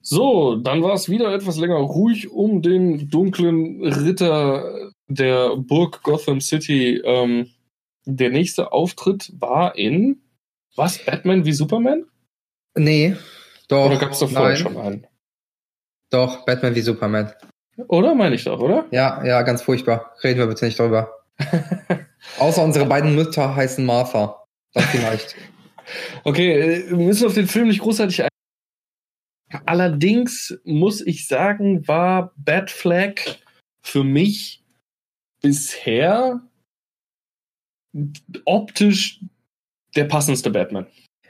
So, 0.00 0.56
dann 0.56 0.82
war 0.82 0.94
es 0.94 1.08
wieder 1.08 1.32
etwas 1.32 1.56
länger 1.56 1.76
ruhig 1.76 2.30
um 2.30 2.62
den 2.62 3.08
dunklen 3.10 3.84
Ritter 3.84 4.90
der 5.06 5.56
Burg 5.56 6.02
Gotham 6.02 6.40
City. 6.40 7.00
Ähm, 7.04 7.50
der 8.04 8.30
nächste 8.30 8.72
Auftritt 8.72 9.32
war 9.38 9.76
in 9.76 10.20
was? 10.74 10.98
Batman 11.04 11.44
wie 11.44 11.52
Superman? 11.52 12.06
Nee, 12.76 13.16
doch. 13.68 13.86
Oder 13.86 13.98
gab 13.98 14.12
es 14.12 14.18
da 14.18 14.26
vorher 14.26 14.56
schon 14.56 14.76
einen? 14.76 15.06
Doch, 16.10 16.44
Batman 16.44 16.74
wie 16.74 16.80
Superman. 16.80 17.32
Oder 17.88 18.14
meine 18.14 18.34
ich 18.34 18.44
doch, 18.44 18.60
oder? 18.60 18.86
Ja, 18.90 19.24
ja, 19.24 19.42
ganz 19.42 19.62
furchtbar. 19.62 20.14
Reden 20.22 20.38
wir 20.38 20.46
bitte 20.46 20.64
nicht 20.64 20.78
drüber. 20.78 21.10
Außer 22.38 22.62
unsere 22.62 22.86
beiden 22.86 23.14
Mütter 23.14 23.54
heißen 23.54 23.84
Martha. 23.84 24.44
Dann 24.72 24.84
vielleicht. 24.84 25.36
okay, 26.24 26.52
äh, 26.52 26.90
wir 26.90 26.96
müssen 26.96 27.26
auf 27.26 27.34
den 27.34 27.48
Film 27.48 27.68
nicht 27.68 27.80
großartig 27.80 28.24
ein. 28.24 28.28
Allerdings 29.64 30.58
muss 30.64 31.00
ich 31.00 31.28
sagen, 31.28 31.86
war 31.86 32.32
Bad 32.36 32.70
Flag 32.70 33.14
für 33.82 34.02
mich 34.02 34.64
bisher 35.40 36.40
optisch 38.44 39.20
der 39.94 40.04
passendste 40.04 40.50
Batman. 40.50 40.86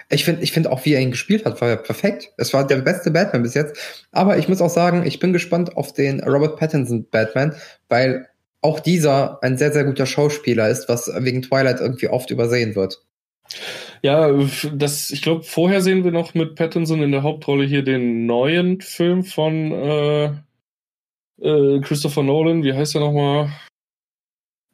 Ich 0.08 0.24
finde 0.24 0.42
ich 0.42 0.52
finde 0.52 0.70
auch, 0.70 0.84
wie 0.84 0.94
er 0.94 1.00
ihn 1.00 1.10
gespielt 1.10 1.44
hat, 1.44 1.60
war 1.60 1.68
ja 1.68 1.76
perfekt. 1.76 2.32
Es 2.36 2.54
war 2.54 2.66
der 2.66 2.76
beste 2.76 3.10
Batman 3.10 3.42
bis 3.42 3.54
jetzt. 3.54 4.06
Aber 4.12 4.38
ich 4.38 4.48
muss 4.48 4.60
auch 4.60 4.70
sagen, 4.70 5.04
ich 5.04 5.18
bin 5.18 5.32
gespannt 5.32 5.76
auf 5.76 5.92
den 5.92 6.22
Robert 6.22 6.56
Pattinson 6.56 7.06
Batman, 7.10 7.54
weil 7.88 8.28
auch 8.62 8.80
dieser 8.80 9.42
ein 9.42 9.58
sehr, 9.58 9.72
sehr 9.72 9.84
guter 9.84 10.06
Schauspieler 10.06 10.68
ist, 10.68 10.88
was 10.88 11.10
wegen 11.18 11.42
Twilight 11.42 11.80
irgendwie 11.80 12.08
oft 12.08 12.30
übersehen 12.30 12.74
wird. 12.76 13.02
Ja, 14.02 14.32
das, 14.74 15.10
ich 15.10 15.22
glaube, 15.22 15.42
vorher 15.42 15.80
sehen 15.80 16.04
wir 16.04 16.12
noch 16.12 16.34
mit 16.34 16.54
Pattinson 16.54 17.02
in 17.02 17.12
der 17.12 17.22
Hauptrolle 17.22 17.64
hier 17.64 17.82
den 17.82 18.26
neuen 18.26 18.80
Film 18.80 19.24
von 19.24 19.72
äh, 19.72 20.24
äh, 21.40 21.80
Christopher 21.80 22.22
Nolan. 22.22 22.62
Wie 22.62 22.72
heißt 22.72 22.94
der 22.94 23.00
nochmal? 23.00 23.50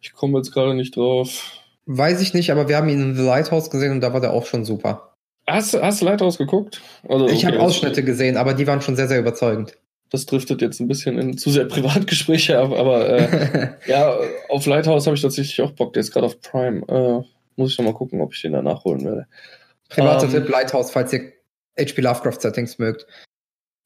Ich 0.01 0.13
komme 0.13 0.39
jetzt 0.39 0.53
gerade 0.53 0.75
nicht 0.75 0.97
drauf. 0.97 1.59
Weiß 1.87 2.21
ich 2.21 2.35
nicht, 2.35 2.51
aber 2.51 2.69
wir 2.69 2.77
haben 2.77 2.89
ihn 2.89 3.01
in 3.01 3.15
The 3.15 3.23
Lighthouse 3.23 3.71
gesehen 3.71 3.93
und 3.93 4.01
da 4.01 4.13
war 4.13 4.21
der 4.21 4.33
auch 4.33 4.47
schon 4.47 4.65
super. 4.65 5.12
Hast, 5.47 5.75
hast 5.75 6.01
du 6.01 6.05
Lighthouse 6.05 6.39
geguckt? 6.39 6.81
Also, 7.09 7.27
ich 7.27 7.45
okay, 7.45 7.47
habe 7.47 7.61
Ausschnitte 7.61 8.05
gesehen, 8.05 8.37
aber 8.37 8.55
die 8.55 8.67
waren 8.67 8.81
schon 8.81 8.97
sehr, 8.97 9.09
sehr 9.09 9.19
überzeugend. 9.19 9.77
Das 10.11 10.27
driftet 10.27 10.61
jetzt 10.61 10.81
ein 10.81 10.89
bisschen 10.89 11.19
in 11.19 11.39
zu 11.39 11.51
sehr 11.51 11.65
Privatgespräche 11.69 12.59
ab, 12.59 12.73
aber 12.73 13.09
äh, 13.09 13.69
ja, 13.87 14.17
auf 14.49 14.67
Lighthouse 14.67 15.07
habe 15.07 15.17
ich 15.17 15.23
tatsächlich 15.23 15.61
auch 15.63 15.73
Bock. 15.73 15.93
Der 15.95 16.01
ist 16.01 16.13
gerade 16.13 16.27
auf 16.27 16.41
Prime. 16.41 16.83
Äh, 16.89 17.27
muss 17.57 17.73
ich 17.73 17.79
noch 17.79 17.87
mal 17.87 17.95
gucken, 17.95 18.21
ob 18.21 18.35
ich 18.35 18.43
den 18.43 18.53
da 18.53 18.63
nachholen 18.63 19.05
werde. 19.05 19.27
Privater 19.89 20.27
um, 20.27 20.35
ähm, 20.35 20.43
Tipp, 20.43 20.49
Lighthouse, 20.51 20.91
falls 20.91 21.13
ihr 21.13 21.33
HP 21.79 22.01
Lovecraft 22.01 22.41
Settings 22.41 22.79
mögt. 22.79 23.07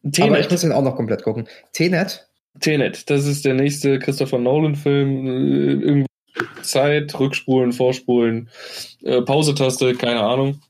Tenet. 0.03 0.31
Aber 0.31 0.41
ich 0.41 0.51
muss 0.51 0.61
den 0.61 0.73
auch 0.73 0.83
noch 0.83 0.97
komplett 0.97 1.23
gucken. 1.23 1.49
Tenet? 1.73 2.29
Tenet, 2.61 3.11
das 3.11 3.27
ist 3.27 3.45
der 3.45 3.55
nächste 3.55 3.99
Christopher 3.99 4.39
Nolan-Film. 4.39 5.27
Äh, 5.27 5.85
irgendwie 5.85 6.07
Zeit, 6.63 7.19
Rückspulen, 7.19 7.73
Vorspulen, 7.73 8.51
äh, 9.03 9.23
Pause-Taste, 9.23 9.95
keine 9.95 10.21
Ahnung. 10.21 10.61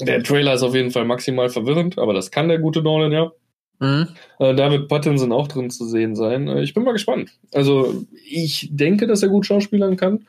Der 0.00 0.22
Trailer 0.22 0.54
ist 0.54 0.62
auf 0.62 0.74
jeden 0.74 0.90
Fall 0.90 1.04
maximal 1.04 1.48
verwirrend, 1.48 1.98
aber 1.98 2.14
das 2.14 2.30
kann 2.30 2.48
der 2.48 2.58
gute 2.58 2.82
Nolan 2.82 3.12
ja. 3.12 3.32
Mhm. 3.78 4.08
Äh, 4.38 4.54
David 4.54 4.88
Pattinson 4.88 5.32
auch 5.32 5.48
drin 5.48 5.70
zu 5.70 5.86
sehen 5.86 6.16
sein. 6.16 6.48
Äh, 6.48 6.62
ich 6.62 6.74
bin 6.74 6.84
mal 6.84 6.92
gespannt. 6.92 7.30
Also 7.52 8.04
ich 8.24 8.68
denke, 8.72 9.06
dass 9.06 9.22
er 9.22 9.28
gut 9.28 9.46
schauspielern 9.46 9.96
kann. 9.96 10.26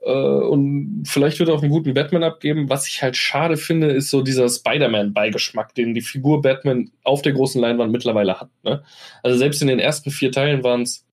Äh, 0.00 0.10
und 0.10 1.04
vielleicht 1.06 1.38
wird 1.38 1.48
er 1.48 1.54
auch 1.54 1.62
einen 1.62 1.70
guten 1.70 1.94
Batman 1.94 2.24
abgeben. 2.24 2.68
Was 2.68 2.88
ich 2.88 3.02
halt 3.02 3.16
schade 3.16 3.56
finde, 3.56 3.88
ist 3.88 4.10
so 4.10 4.22
dieser 4.22 4.48
Spider-Man-Beigeschmack, 4.48 5.74
den 5.74 5.94
die 5.94 6.00
Figur 6.00 6.42
Batman 6.42 6.90
auf 7.04 7.22
der 7.22 7.32
großen 7.32 7.60
Leinwand 7.60 7.92
mittlerweile 7.92 8.40
hat. 8.40 8.50
Ne? 8.64 8.82
Also 9.22 9.38
selbst 9.38 9.62
in 9.62 9.68
den 9.68 9.78
ersten 9.78 10.10
vier 10.10 10.32
Teilen 10.32 10.64
waren 10.64 10.82
es 10.82 11.06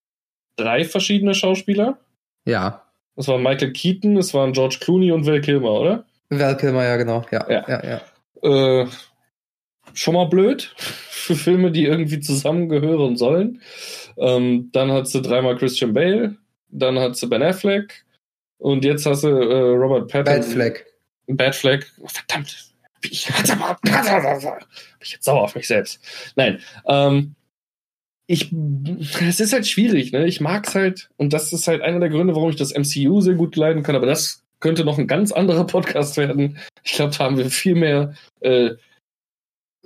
drei 0.57 0.85
verschiedene 0.85 1.35
Schauspieler. 1.35 1.99
Ja. 2.45 2.83
Es 3.15 3.27
war 3.27 3.37
Michael 3.37 3.73
Keaton, 3.73 4.17
es 4.17 4.33
waren 4.33 4.53
George 4.53 4.77
Clooney 4.79 5.11
und 5.11 5.25
Val 5.25 5.41
Kilmer, 5.41 5.73
oder? 5.73 6.05
Val 6.29 6.57
Kilmer, 6.57 6.83
ja, 6.83 6.97
genau. 6.97 7.25
Ja, 7.31 7.45
ja, 7.49 7.65
ja. 7.67 8.01
ja. 8.43 8.81
Äh, 8.81 8.87
schon 9.93 10.13
mal 10.13 10.25
blöd 10.25 10.73
für 10.77 11.35
Filme, 11.35 11.71
die 11.71 11.85
irgendwie 11.85 12.19
zusammengehören 12.19 13.17
sollen. 13.17 13.61
Ähm, 14.17 14.69
dann 14.71 14.91
hat 14.91 15.07
sie 15.07 15.21
dreimal 15.21 15.57
Christian 15.57 15.93
Bale, 15.93 16.37
dann 16.69 16.99
hat 16.99 17.15
sie 17.15 17.27
Ben 17.27 17.43
Affleck 17.43 18.05
und 18.57 18.85
jetzt 18.85 19.05
hast 19.05 19.23
du 19.23 19.27
äh, 19.27 19.71
Robert 19.71 20.11
Pattinson. 20.11 20.41
Bad 20.41 20.45
Flag. 20.45 20.85
Bad 21.27 21.55
Flag. 21.55 21.85
Oh, 22.01 22.07
verdammt. 22.07 22.69
Ich, 23.01 23.27
bin 23.81 23.93
ich 25.01 25.11
jetzt 25.11 25.23
sauer 25.23 25.43
auf 25.43 25.55
mich 25.55 25.67
selbst. 25.67 25.99
Nein. 26.35 26.59
Ähm, 26.85 27.35
ich, 28.27 28.53
es 29.21 29.39
ist 29.39 29.53
halt 29.53 29.65
schwierig, 29.65 30.11
ne? 30.11 30.27
Ich 30.27 30.39
mag's 30.39 30.75
halt, 30.75 31.09
und 31.17 31.33
das 31.33 31.51
ist 31.51 31.67
halt 31.67 31.81
einer 31.81 31.99
der 31.99 32.09
Gründe, 32.09 32.35
warum 32.35 32.51
ich 32.51 32.57
das 32.57 32.75
MCU 32.75 33.21
sehr 33.21 33.33
gut 33.33 33.55
leiden 33.55 33.81
kann, 33.81 33.95
aber 33.95 34.05
das 34.05 34.43
könnte 34.59 34.83
noch 34.85 34.97
ein 34.97 35.07
ganz 35.07 35.31
anderer 35.31 35.65
Podcast 35.65 36.17
werden. 36.17 36.57
Ich 36.83 36.93
glaube, 36.93 37.15
da 37.17 37.25
haben 37.25 37.37
wir 37.37 37.49
viel 37.49 37.75
mehr 37.75 38.13
äh, 38.41 38.71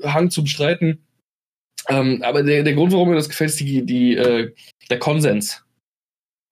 Hang 0.02 0.30
zum 0.30 0.48
Streiten. 0.48 1.06
Ähm, 1.90 2.22
aber 2.24 2.44
der, 2.44 2.64
der 2.64 2.74
Grund, 2.74 2.94
warum 2.94 3.10
mir 3.10 3.16
das 3.16 3.30
gefällt, 3.30 3.52
ist 3.52 3.60
die, 3.60 3.86
die, 3.86 4.16
äh, 4.16 4.54
der 4.90 5.00
Konsens. 5.00 5.64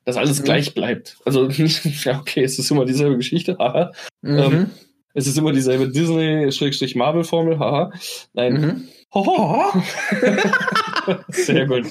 Dass 0.06 0.18
alles 0.18 0.40
mhm. 0.40 0.46
gleich 0.46 0.74
bleibt. 0.74 1.18
Also 1.26 1.48
ja, 2.04 2.20
okay, 2.20 2.44
es 2.44 2.60
ist 2.60 2.72
immer 2.72 2.86
dieselbe 2.86 3.18
Geschichte, 3.18 3.58
haha. 3.58 3.92
Mhm. 4.22 4.38
Ähm, 4.38 4.70
es 5.14 5.28
ist 5.28 5.38
immer 5.38 5.52
dieselbe 5.52 5.90
Disney-Marvel-Formel, 5.90 7.60
haha. 7.60 7.92
Nein. 8.34 8.54
Mhm. 8.54 8.88
Hoho. 9.14 9.74
Sehr 11.30 11.66
gut. 11.68 11.86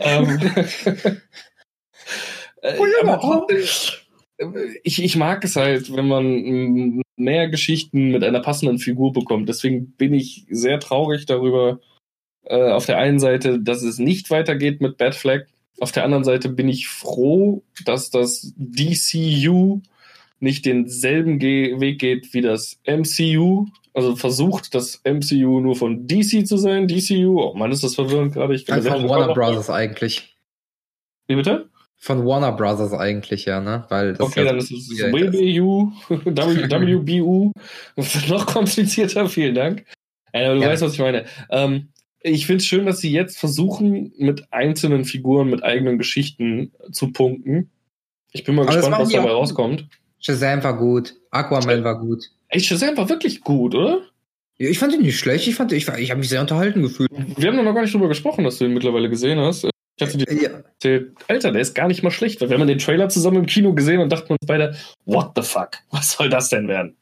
ähm, 0.00 0.40
äh, 2.62 2.78
aber 3.02 3.46
ich, 4.82 5.02
ich 5.02 5.16
mag 5.16 5.44
es 5.44 5.56
halt, 5.56 5.94
wenn 5.94 6.08
man 6.08 7.02
mehr 7.16 7.48
Geschichten 7.48 8.10
mit 8.10 8.24
einer 8.24 8.40
passenden 8.40 8.78
Figur 8.78 9.12
bekommt. 9.12 9.48
Deswegen 9.48 9.92
bin 9.92 10.14
ich 10.14 10.46
sehr 10.50 10.80
traurig 10.80 11.26
darüber, 11.26 11.80
äh, 12.44 12.70
auf 12.70 12.86
der 12.86 12.98
einen 12.98 13.20
Seite, 13.20 13.60
dass 13.60 13.82
es 13.82 13.98
nicht 13.98 14.30
weitergeht 14.30 14.80
mit 14.80 14.96
Bad 14.96 15.14
Flag. 15.14 15.46
Auf 15.80 15.92
der 15.92 16.04
anderen 16.04 16.24
Seite 16.24 16.48
bin 16.48 16.68
ich 16.68 16.88
froh, 16.88 17.62
dass 17.84 18.10
das 18.10 18.52
DCU 18.56 19.80
nicht 20.40 20.66
denselben 20.66 21.38
Ge 21.38 21.80
Weg 21.80 21.98
geht 21.98 22.34
wie 22.34 22.42
das 22.42 22.80
MCU. 22.86 23.66
Also 23.92 24.16
versucht, 24.16 24.74
das 24.74 25.00
MCU 25.04 25.60
nur 25.60 25.76
von 25.76 26.06
DC 26.06 26.46
zu 26.46 26.56
sein. 26.56 26.88
DCU, 26.88 27.40
oh 27.40 27.54
Mann, 27.54 27.70
ist 27.70 27.84
das 27.84 27.94
verwirrend 27.94 28.34
gerade. 28.34 28.54
Ich 28.54 28.70
also 28.70 28.90
von 28.90 29.08
Warner 29.08 29.32
Brothers 29.32 29.70
eigentlich. 29.70 30.36
Wie 31.28 31.36
bitte? 31.36 31.70
Von 32.04 32.26
Warner 32.26 32.52
Brothers 32.52 32.92
eigentlich, 32.92 33.46
ja, 33.46 33.62
ne? 33.62 33.86
Weil 33.88 34.14
okay, 34.18 34.40
ja 34.40 34.50
dann 34.50 34.58
ist 34.58 34.70
es 34.70 34.90
WBU, 34.90 35.90
WBU, 36.10 37.50
noch 38.28 38.44
komplizierter, 38.44 39.26
vielen 39.26 39.54
Dank. 39.54 39.86
Äh, 40.32 40.54
du 40.54 40.60
ja. 40.60 40.68
weißt, 40.68 40.82
was 40.82 40.92
ich 40.92 40.98
meine. 40.98 41.24
Ähm, 41.48 41.88
ich 42.20 42.44
finde 42.44 42.58
es 42.58 42.66
schön, 42.66 42.84
dass 42.84 42.98
sie 42.98 43.10
jetzt 43.10 43.38
versuchen, 43.38 44.12
mit 44.18 44.52
einzelnen 44.52 45.06
Figuren, 45.06 45.48
mit 45.48 45.64
eigenen 45.64 45.96
Geschichten 45.96 46.72
zu 46.92 47.10
punkten. 47.10 47.70
Ich 48.32 48.44
bin 48.44 48.54
mal 48.54 48.68
Aber 48.68 48.76
gespannt, 48.76 48.98
was 48.98 49.08
dabei 49.08 49.30
rauskommt. 49.30 49.88
Shazam 50.18 50.62
war 50.62 50.76
gut, 50.76 51.14
Aquaman 51.30 51.84
war 51.84 51.98
gut. 51.98 52.24
Ey, 52.48 52.60
Shazam 52.60 52.98
war 52.98 53.08
wirklich 53.08 53.40
gut, 53.40 53.74
oder? 53.74 54.02
Ich 54.58 54.78
fand 54.78 54.92
ihn 54.92 55.00
nicht 55.00 55.18
schlecht. 55.18 55.48
Ich 55.48 55.54
fand, 55.54 55.72
ich, 55.72 55.88
ich 55.88 56.10
habe 56.10 56.20
mich 56.20 56.28
sehr 56.28 56.42
unterhalten 56.42 56.82
gefühlt. 56.82 57.10
Wir 57.38 57.48
haben 57.48 57.64
noch 57.64 57.74
gar 57.74 57.80
nicht 57.80 57.94
drüber 57.94 58.08
gesprochen, 58.08 58.44
dass 58.44 58.58
du 58.58 58.66
ihn 58.66 58.74
mittlerweile 58.74 59.08
gesehen 59.08 59.38
hast. 59.38 59.70
Ich 59.96 60.06
hatte 60.06 60.18
dir 60.18 60.42
ja. 60.42 60.50
erzählt, 60.50 61.12
Alter, 61.28 61.52
der 61.52 61.60
ist 61.60 61.74
gar 61.74 61.88
nicht 61.88 62.02
mal 62.02 62.10
schlecht. 62.10 62.40
Weil 62.40 62.50
wir 62.50 62.58
haben 62.58 62.66
den 62.66 62.78
Trailer 62.78 63.08
zusammen 63.08 63.38
im 63.38 63.46
Kino 63.46 63.74
gesehen 63.74 64.00
und 64.00 64.10
dachten 64.10 64.32
uns 64.32 64.46
beide, 64.46 64.76
what 65.04 65.32
the 65.36 65.42
fuck? 65.42 65.78
Was 65.90 66.12
soll 66.12 66.28
das 66.28 66.48
denn 66.48 66.68
werden? 66.68 66.96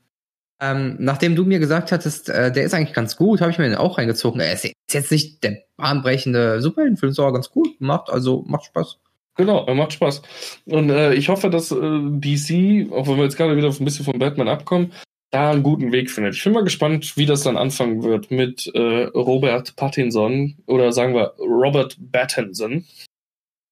Ähm, 0.61 0.97
nachdem 1.01 1.35
du 1.35 1.45
mir 1.45 1.59
gesagt 1.59 1.91
hattest, 1.91 2.29
äh, 2.29 2.53
der 2.53 2.65
ist 2.65 2.73
eigentlich 2.73 2.95
ganz 2.95 3.17
gut, 3.17 3.41
habe 3.41 3.51
ich 3.51 3.59
mir 3.59 3.65
den 3.65 3.75
auch 3.75 3.99
reingezogen. 3.99 4.41
Er 4.41 4.53
ist 4.53 4.71
jetzt 4.93 5.11
nicht 5.11 5.43
der 5.43 5.59
bahnbrechende 5.77 6.61
Superheldenfilm, 6.61 7.15
aber 7.19 7.33
ganz 7.33 7.51
gut 7.51 7.79
gemacht, 7.79 8.09
also 8.11 8.45
macht 8.47 8.67
Spaß. 8.67 8.99
Genau, 9.37 9.65
er 9.67 9.75
macht 9.75 9.95
Spaß. 9.95 10.23
Und 10.67 10.91
äh, 10.91 11.15
ich 11.15 11.31
hoffe, 11.31 11.51
dass 11.51 11.73
äh, 11.73 11.77
DC, 11.77 12.93
auch 12.93 13.09
wenn 13.09 13.17
wir 13.17 13.25
jetzt 13.25 13.37
gerade 13.37 13.57
wieder 13.57 13.71
ein 13.71 13.85
bisschen 13.85 14.05
von 14.05 14.19
Batman 14.19 14.49
abkommen, 14.49 14.93
da 15.33 15.51
einen 15.51 15.63
guten 15.63 15.93
Weg 15.93 16.11
findet. 16.11 16.35
Ich 16.35 16.45
bin 16.45 16.53
mal 16.53 16.63
gespannt, 16.63 17.17
wie 17.17 17.27
das 17.27 17.43
dann 17.43 17.57
anfangen 17.57 18.03
wird 18.03 18.31
mit 18.31 18.71
äh, 18.75 19.05
Robert 19.15 19.75
Pattinson 19.77 20.57
oder 20.67 20.93
sagen 20.93 21.15
wir 21.15 21.35
Robert 21.39 21.97
Pattinson. 22.13 22.85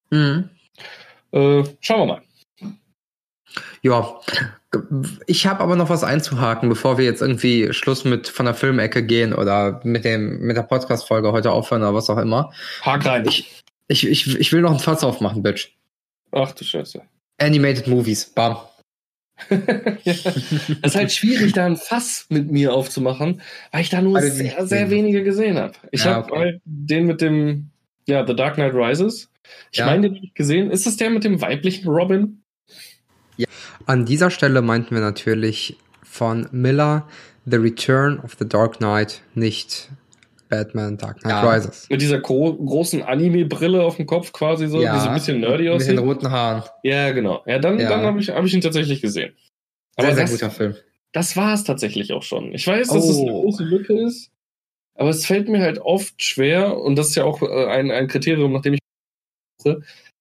Mhm. 0.09 0.49
Äh, 1.31 1.63
schauen 1.79 1.99
wir 1.99 2.05
mal. 2.05 2.21
Ja, 3.83 4.19
ich 5.27 5.45
habe 5.47 5.61
aber 5.61 5.75
noch 5.75 5.89
was 5.89 6.03
einzuhaken, 6.03 6.69
bevor 6.69 6.97
wir 6.97 7.05
jetzt 7.05 7.21
irgendwie 7.21 7.73
Schluss 7.73 8.05
mit 8.05 8.27
von 8.27 8.45
der 8.45 8.55
Filmecke 8.55 9.03
gehen 9.03 9.33
oder 9.33 9.81
mit 9.83 10.03
dem 10.03 10.39
mit 10.39 10.57
der 10.57 10.63
Podcast-Folge 10.63 11.31
heute 11.31 11.51
aufhören 11.51 11.81
oder 11.83 11.93
was 11.93 12.09
auch 12.09 12.17
immer. 12.17 12.51
Hak 12.81 13.05
rein. 13.05 13.27
Ich, 13.27 13.63
ich, 13.87 14.07
ich, 14.07 14.39
ich 14.39 14.51
will 14.51 14.61
noch 14.61 14.71
ein 14.71 14.79
Fass 14.79 15.03
aufmachen, 15.03 15.43
Bitch. 15.43 15.69
Ach 16.31 16.51
du 16.53 16.63
Scheiße. 16.63 17.01
Animated 17.37 17.87
Movies, 17.87 18.25
bam. 18.25 18.57
ja. 20.03 20.13
Das 20.81 20.93
ist 20.93 20.95
halt 20.95 21.11
schwierig, 21.11 21.53
da 21.53 21.65
ein 21.65 21.77
Fass 21.77 22.25
mit 22.29 22.51
mir 22.51 22.73
aufzumachen, 22.73 23.41
weil 23.71 23.81
ich 23.81 23.89
da 23.89 24.01
nur 24.01 24.17
also 24.17 24.29
sehr, 24.29 24.65
sehr 24.67 24.89
wenige 24.89 25.23
gesehen 25.23 25.57
habe. 25.57 25.73
Ich 25.91 26.03
ja, 26.03 26.15
habe 26.15 26.31
okay. 26.31 26.39
halt 26.39 26.61
den 26.65 27.05
mit 27.05 27.21
dem, 27.21 27.69
ja, 28.07 28.25
The 28.25 28.35
Dark 28.35 28.55
Knight 28.55 28.73
Rises. 28.73 29.29
Ich 29.71 29.79
ja. 29.79 29.85
meine, 29.85 30.03
den 30.03 30.15
habe 30.15 30.25
ich 30.25 30.33
gesehen. 30.33 30.71
Ist 30.71 30.85
das 30.85 30.97
der 30.97 31.09
mit 31.09 31.23
dem 31.23 31.41
weiblichen 31.41 31.87
Robin? 31.87 32.41
Ja. 33.37 33.47
An 33.85 34.05
dieser 34.05 34.29
Stelle 34.29 34.61
meinten 34.61 34.95
wir 34.95 35.01
natürlich 35.01 35.77
von 36.03 36.47
Miller 36.51 37.07
The 37.45 37.57
Return 37.57 38.19
of 38.19 38.35
the 38.37 38.47
Dark 38.47 38.77
Knight, 38.77 39.21
nicht 39.33 39.89
Batman 40.51 40.97
Dark 40.97 41.21
Knight 41.21 41.31
ja, 41.31 41.49
Rises. 41.49 41.87
Mit 41.89 42.01
dieser 42.01 42.19
gro 42.19 42.53
großen 42.53 43.01
Anime-Brille 43.01 43.81
auf 43.81 43.95
dem 43.95 44.05
Kopf 44.05 44.33
quasi 44.33 44.67
so, 44.67 44.81
ja, 44.81 44.93
die 44.93 44.99
so 44.99 45.07
ein 45.07 45.13
bisschen 45.15 45.39
nerdy 45.39 45.69
aussieht. 45.69 45.91
Mit 45.91 45.99
den 45.99 46.07
roten 46.07 46.29
Haaren. 46.29 46.63
Ja, 46.83 47.11
genau. 47.11 47.41
Ja, 47.47 47.57
dann, 47.57 47.79
ja. 47.79 47.89
dann 47.89 48.01
habe 48.01 48.19
ich, 48.19 48.29
hab 48.29 48.43
ich 48.43 48.53
ihn 48.53 48.61
tatsächlich 48.61 49.01
gesehen. 49.01 49.33
Aber 49.95 50.07
sehr, 50.07 50.15
sehr 50.15 50.23
das, 50.25 50.31
guter 50.33 50.51
Film. 50.51 50.75
Das 51.13 51.37
war 51.37 51.53
es 51.53 51.63
tatsächlich 51.63 52.11
auch 52.11 52.23
schon. 52.23 52.53
Ich 52.53 52.67
weiß, 52.67 52.89
dass 52.89 53.05
oh. 53.05 53.09
es 53.09 53.17
eine 53.17 53.31
oh. 53.31 53.41
große 53.41 53.63
Lücke 53.63 53.93
ist, 54.05 54.29
aber 54.95 55.09
es 55.09 55.25
fällt 55.25 55.47
mir 55.47 55.61
halt 55.61 55.79
oft 55.79 56.21
schwer, 56.21 56.77
und 56.77 56.97
das 56.97 57.07
ist 57.09 57.15
ja 57.15 57.23
auch 57.23 57.41
äh, 57.41 57.65
ein, 57.67 57.89
ein 57.89 58.07
Kriterium, 58.07 58.51
nach 58.51 58.61
dem 58.61 58.73
ich 58.73 58.79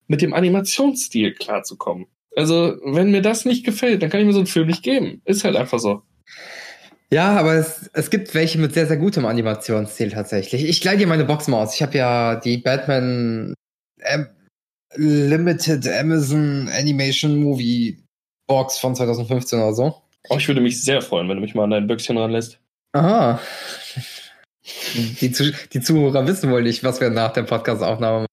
mit 0.06 0.22
dem 0.22 0.32
Animationsstil 0.32 1.34
klarzukommen. 1.34 2.06
Also, 2.36 2.76
wenn 2.84 3.10
mir 3.10 3.22
das 3.22 3.44
nicht 3.44 3.64
gefällt, 3.64 4.02
dann 4.02 4.10
kann 4.10 4.20
ich 4.20 4.26
mir 4.26 4.32
so 4.32 4.38
einen 4.38 4.46
Film 4.46 4.68
nicht 4.68 4.84
geben. 4.84 5.22
Ist 5.24 5.44
halt 5.44 5.56
einfach 5.56 5.80
so. 5.80 6.02
Ja, 7.12 7.36
aber 7.36 7.54
es, 7.54 7.90
es 7.92 8.10
gibt 8.10 8.34
welche 8.34 8.58
mit 8.58 8.72
sehr, 8.72 8.86
sehr 8.86 8.96
gutem 8.96 9.24
Animationsstil 9.26 10.10
tatsächlich. 10.12 10.64
Ich 10.64 10.82
leih 10.84 10.96
dir 10.96 11.08
meine 11.08 11.24
Box 11.24 11.48
mal 11.48 11.62
aus. 11.62 11.74
Ich 11.74 11.82
habe 11.82 11.98
ja 11.98 12.36
die 12.36 12.58
Batman 12.58 13.54
ähm, 14.02 14.28
Limited 14.94 15.86
Amazon 15.88 16.68
Animation 16.72 17.36
Movie 17.42 17.98
Box 18.46 18.78
von 18.78 18.94
2015 18.94 19.58
oder 19.58 19.74
so. 19.74 20.02
Oh, 20.28 20.36
ich 20.36 20.46
würde 20.46 20.60
mich 20.60 20.82
sehr 20.82 21.02
freuen, 21.02 21.28
wenn 21.28 21.36
du 21.36 21.42
mich 21.42 21.54
mal 21.54 21.64
an 21.64 21.70
dein 21.70 21.86
Böckchen 21.86 22.16
ranlässt. 22.16 22.60
Aha. 22.92 23.40
Die, 24.94 25.32
die 25.72 25.80
Zuhörer 25.80 26.26
wissen 26.26 26.50
wohl 26.50 26.62
nicht, 26.62 26.84
was 26.84 27.00
wir 27.00 27.10
nach 27.10 27.32
der 27.32 27.42
Podcast-Aufnahme 27.42 28.18
machen. 28.18 28.26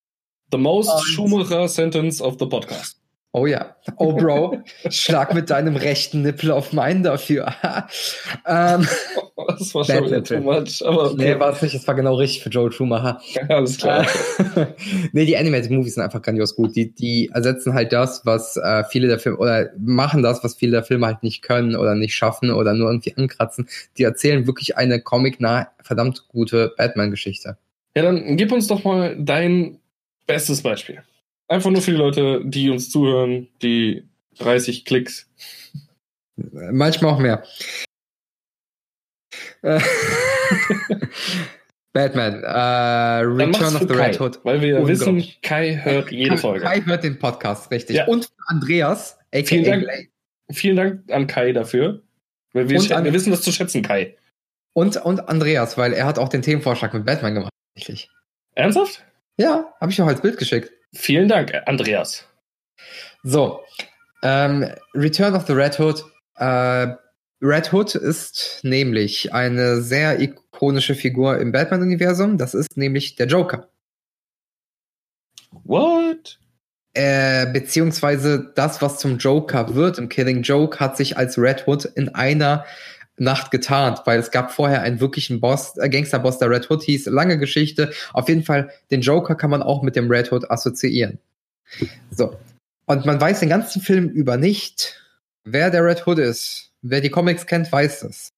The 0.52 0.58
most 0.58 1.04
Schumacher 1.06 1.68
sentence 1.68 2.22
of 2.22 2.38
the 2.40 2.46
podcast. 2.46 3.00
Oh 3.34 3.46
ja. 3.46 3.76
Oh 3.98 4.14
Bro, 4.14 4.64
schlag 4.90 5.34
mit 5.34 5.50
deinem 5.50 5.76
rechten 5.76 6.22
Nippel 6.24 6.50
auf 6.50 6.74
meinen 6.74 7.04
dafür. 7.04 7.54
ähm, 8.48 8.88
das 9.60 9.76
war 9.76 9.84
schon 9.84 10.06
wieder 10.06 10.24
too 10.24 10.40
much. 10.40 10.82
Aber 10.84 11.12
okay. 11.12 11.34
Nee, 11.34 11.40
war 11.40 11.52
es 11.54 11.62
nicht. 11.62 11.76
Es 11.76 11.86
war 11.88 11.94
genau 11.94 12.16
richtig 12.16 12.42
für 12.42 12.50
Joel 12.50 12.72
Schumacher. 12.72 13.22
Ja, 13.34 13.44
alles 13.50 13.78
klar. 13.78 14.08
nee, 15.12 15.26
die 15.26 15.38
Animated 15.38 15.70
Movies 15.70 15.96
sind 15.96 16.04
einfach 16.04 16.22
grandios 16.22 16.56
gut. 16.56 16.76
Die, 16.76 16.94
die 16.94 17.30
ersetzen 17.34 17.74
halt 17.74 17.94
das, 17.94 18.26
was 18.26 18.58
äh, 18.58 18.84
viele 18.90 19.08
der 19.08 19.20
Filme, 19.20 19.38
oder 19.38 19.70
machen 19.78 20.24
das, 20.24 20.44
was 20.44 20.56
viele 20.56 20.72
der 20.72 20.84
Filme 20.84 21.06
halt 21.06 21.22
nicht 21.22 21.42
können 21.42 21.76
oder 21.76 21.96
nicht 21.96 22.16
schaffen 22.16 22.50
oder 22.50 22.74
nur 22.74 22.90
irgendwie 22.90 23.16
ankratzen. 23.16 23.68
Die 23.98 24.04
erzählen 24.04 24.48
wirklich 24.48 24.78
eine 24.78 25.02
comic-nah, 25.02 25.68
verdammt 25.84 26.28
gute 26.30 26.74
Batman-Geschichte. 26.78 27.58
Ja, 27.96 28.04
dann 28.04 28.38
gib 28.38 28.52
uns 28.52 28.68
doch 28.68 28.84
mal 28.84 29.16
dein 29.20 29.80
Bestes 30.28 30.62
Beispiel. 30.62 31.04
Einfach 31.48 31.70
nur 31.70 31.82
für 31.82 31.92
die 31.92 31.98
Leute, 31.98 32.42
die 32.44 32.70
uns 32.70 32.90
zuhören, 32.90 33.48
die 33.62 34.08
30 34.40 34.86
Klicks. 34.86 35.30
Manchmal 36.36 37.14
auch 37.14 37.20
mehr. 37.20 37.44
Äh, 39.62 39.80
Batman, 41.94 42.44
äh, 42.44 43.24
Return 43.26 43.76
of 43.76 43.82
the 43.82 43.88
Kai, 43.88 44.08
Red 44.08 44.20
Hood. 44.20 44.40
Weil 44.46 44.62
wir 44.62 44.88
wissen, 44.88 45.24
Kai 45.42 45.78
hört 45.84 46.12
jede 46.12 46.32
Kai, 46.32 46.38
Folge. 46.38 46.66
Kai 46.66 46.82
hört 46.82 47.04
den 47.04 47.18
Podcast, 47.18 47.72
richtig. 47.72 47.96
Ja. 47.96 48.06
Und 48.06 48.30
Andreas, 48.46 49.18
aka 49.34 49.46
Vielen 49.46 49.64
Dank. 49.64 50.10
Vielen 50.52 50.76
Dank 50.76 51.12
an 51.12 51.28
Kai 51.28 51.54
dafür. 51.54 52.04
Weil 52.54 52.70
wir, 52.70 52.96
an- 52.96 53.04
wir 53.04 53.14
wissen 53.14 53.32
das 53.32 53.42
zu 53.42 53.52
schätzen, 53.52 53.82
Kai. 53.82 54.16
Und, 54.74 54.98
und 54.98 55.28
Andreas, 55.28 55.78
weil 55.78 55.94
er 55.94 56.06
hat 56.06 56.20
auch 56.20 56.30
den 56.30 56.42
Themenvorschlag 56.44 56.94
mit 56.94 57.06
Batman 57.06 57.34
gemacht. 57.34 57.52
Tatsächlich. 57.76 58.10
Ernsthaft? 58.54 59.04
Ja, 59.38 59.74
habe 59.82 59.92
ich 59.92 60.02
auch 60.02 60.08
als 60.08 60.22
Bild 60.22 60.38
geschickt. 60.38 60.72
Vielen 60.94 61.28
Dank, 61.28 61.54
Andreas. 61.66 62.26
So, 63.24 63.62
ähm, 64.24 64.72
Return 64.94 65.36
of 65.36 65.46
the 65.48 65.54
Red 65.54 65.80
Hood. 65.80 66.04
Äh, 66.38 66.96
Red 67.42 67.72
Hood 67.72 67.96
ist 67.96 68.62
nämlich 68.64 69.34
eine 69.34 69.82
sehr 69.82 70.20
ikonische 70.20 70.96
Figur 70.96 71.40
im 71.40 71.52
Batman-Universum. 71.52 72.38
Das 72.38 72.54
ist 72.54 72.78
nämlich 72.78 73.16
der 73.16 73.28
Joker. 73.28 73.70
What? 75.64 76.40
Äh, 76.94 77.46
beziehungsweise 77.52 78.52
das, 78.56 78.82
was 78.82 78.98
zum 78.98 79.20
Joker 79.20 79.76
wird 79.76 80.00
im 80.00 80.10
Killing 80.10 80.42
Joke, 80.42 80.80
hat 80.80 80.98
sich 80.98 81.16
als 81.16 81.38
Red 81.38 81.68
Hood 81.68 81.86
in 81.86 82.10
einer 82.16 82.66
Nacht 83.18 83.52
getarnt, 83.52 84.02
weil 84.06 84.20
es 84.20 84.32
gab 84.32 84.52
vorher 84.52 84.82
einen 84.82 85.00
wirklichen 85.00 85.40
Boss, 85.40 85.76
äh, 85.78 85.90
Gangsterboss, 85.90 86.38
der 86.38 86.50
Red 86.50 86.70
Hood 86.70 86.84
hieß. 86.84 87.08
Lange 87.08 87.38
Geschichte. 87.38 87.92
Auf 88.14 88.30
jeden 88.30 88.44
Fall, 88.44 88.70
den 88.92 89.02
Joker 89.02 89.36
kann 89.36 89.50
man 89.50 89.64
auch 89.64 89.82
mit 89.82 89.96
dem 89.96 90.10
Red 90.10 90.32
Hood 90.32 90.50
assoziieren. 90.50 91.20
So. 92.12 92.38
Und 92.86 93.06
man 93.06 93.20
weiß 93.20 93.40
den 93.42 93.50
ganzen 93.50 93.82
Film 93.82 94.08
über 94.10 94.38
nicht, 94.38 95.02
wer 95.44 95.70
der 95.72 95.84
Red 95.84 96.06
Hood 96.06 96.20
ist. 96.20 96.72
Wer 96.82 97.02
die 97.02 97.10
Comics 97.10 97.48
kennt, 97.48 97.72
weiß 97.72 98.04
es. 98.04 98.34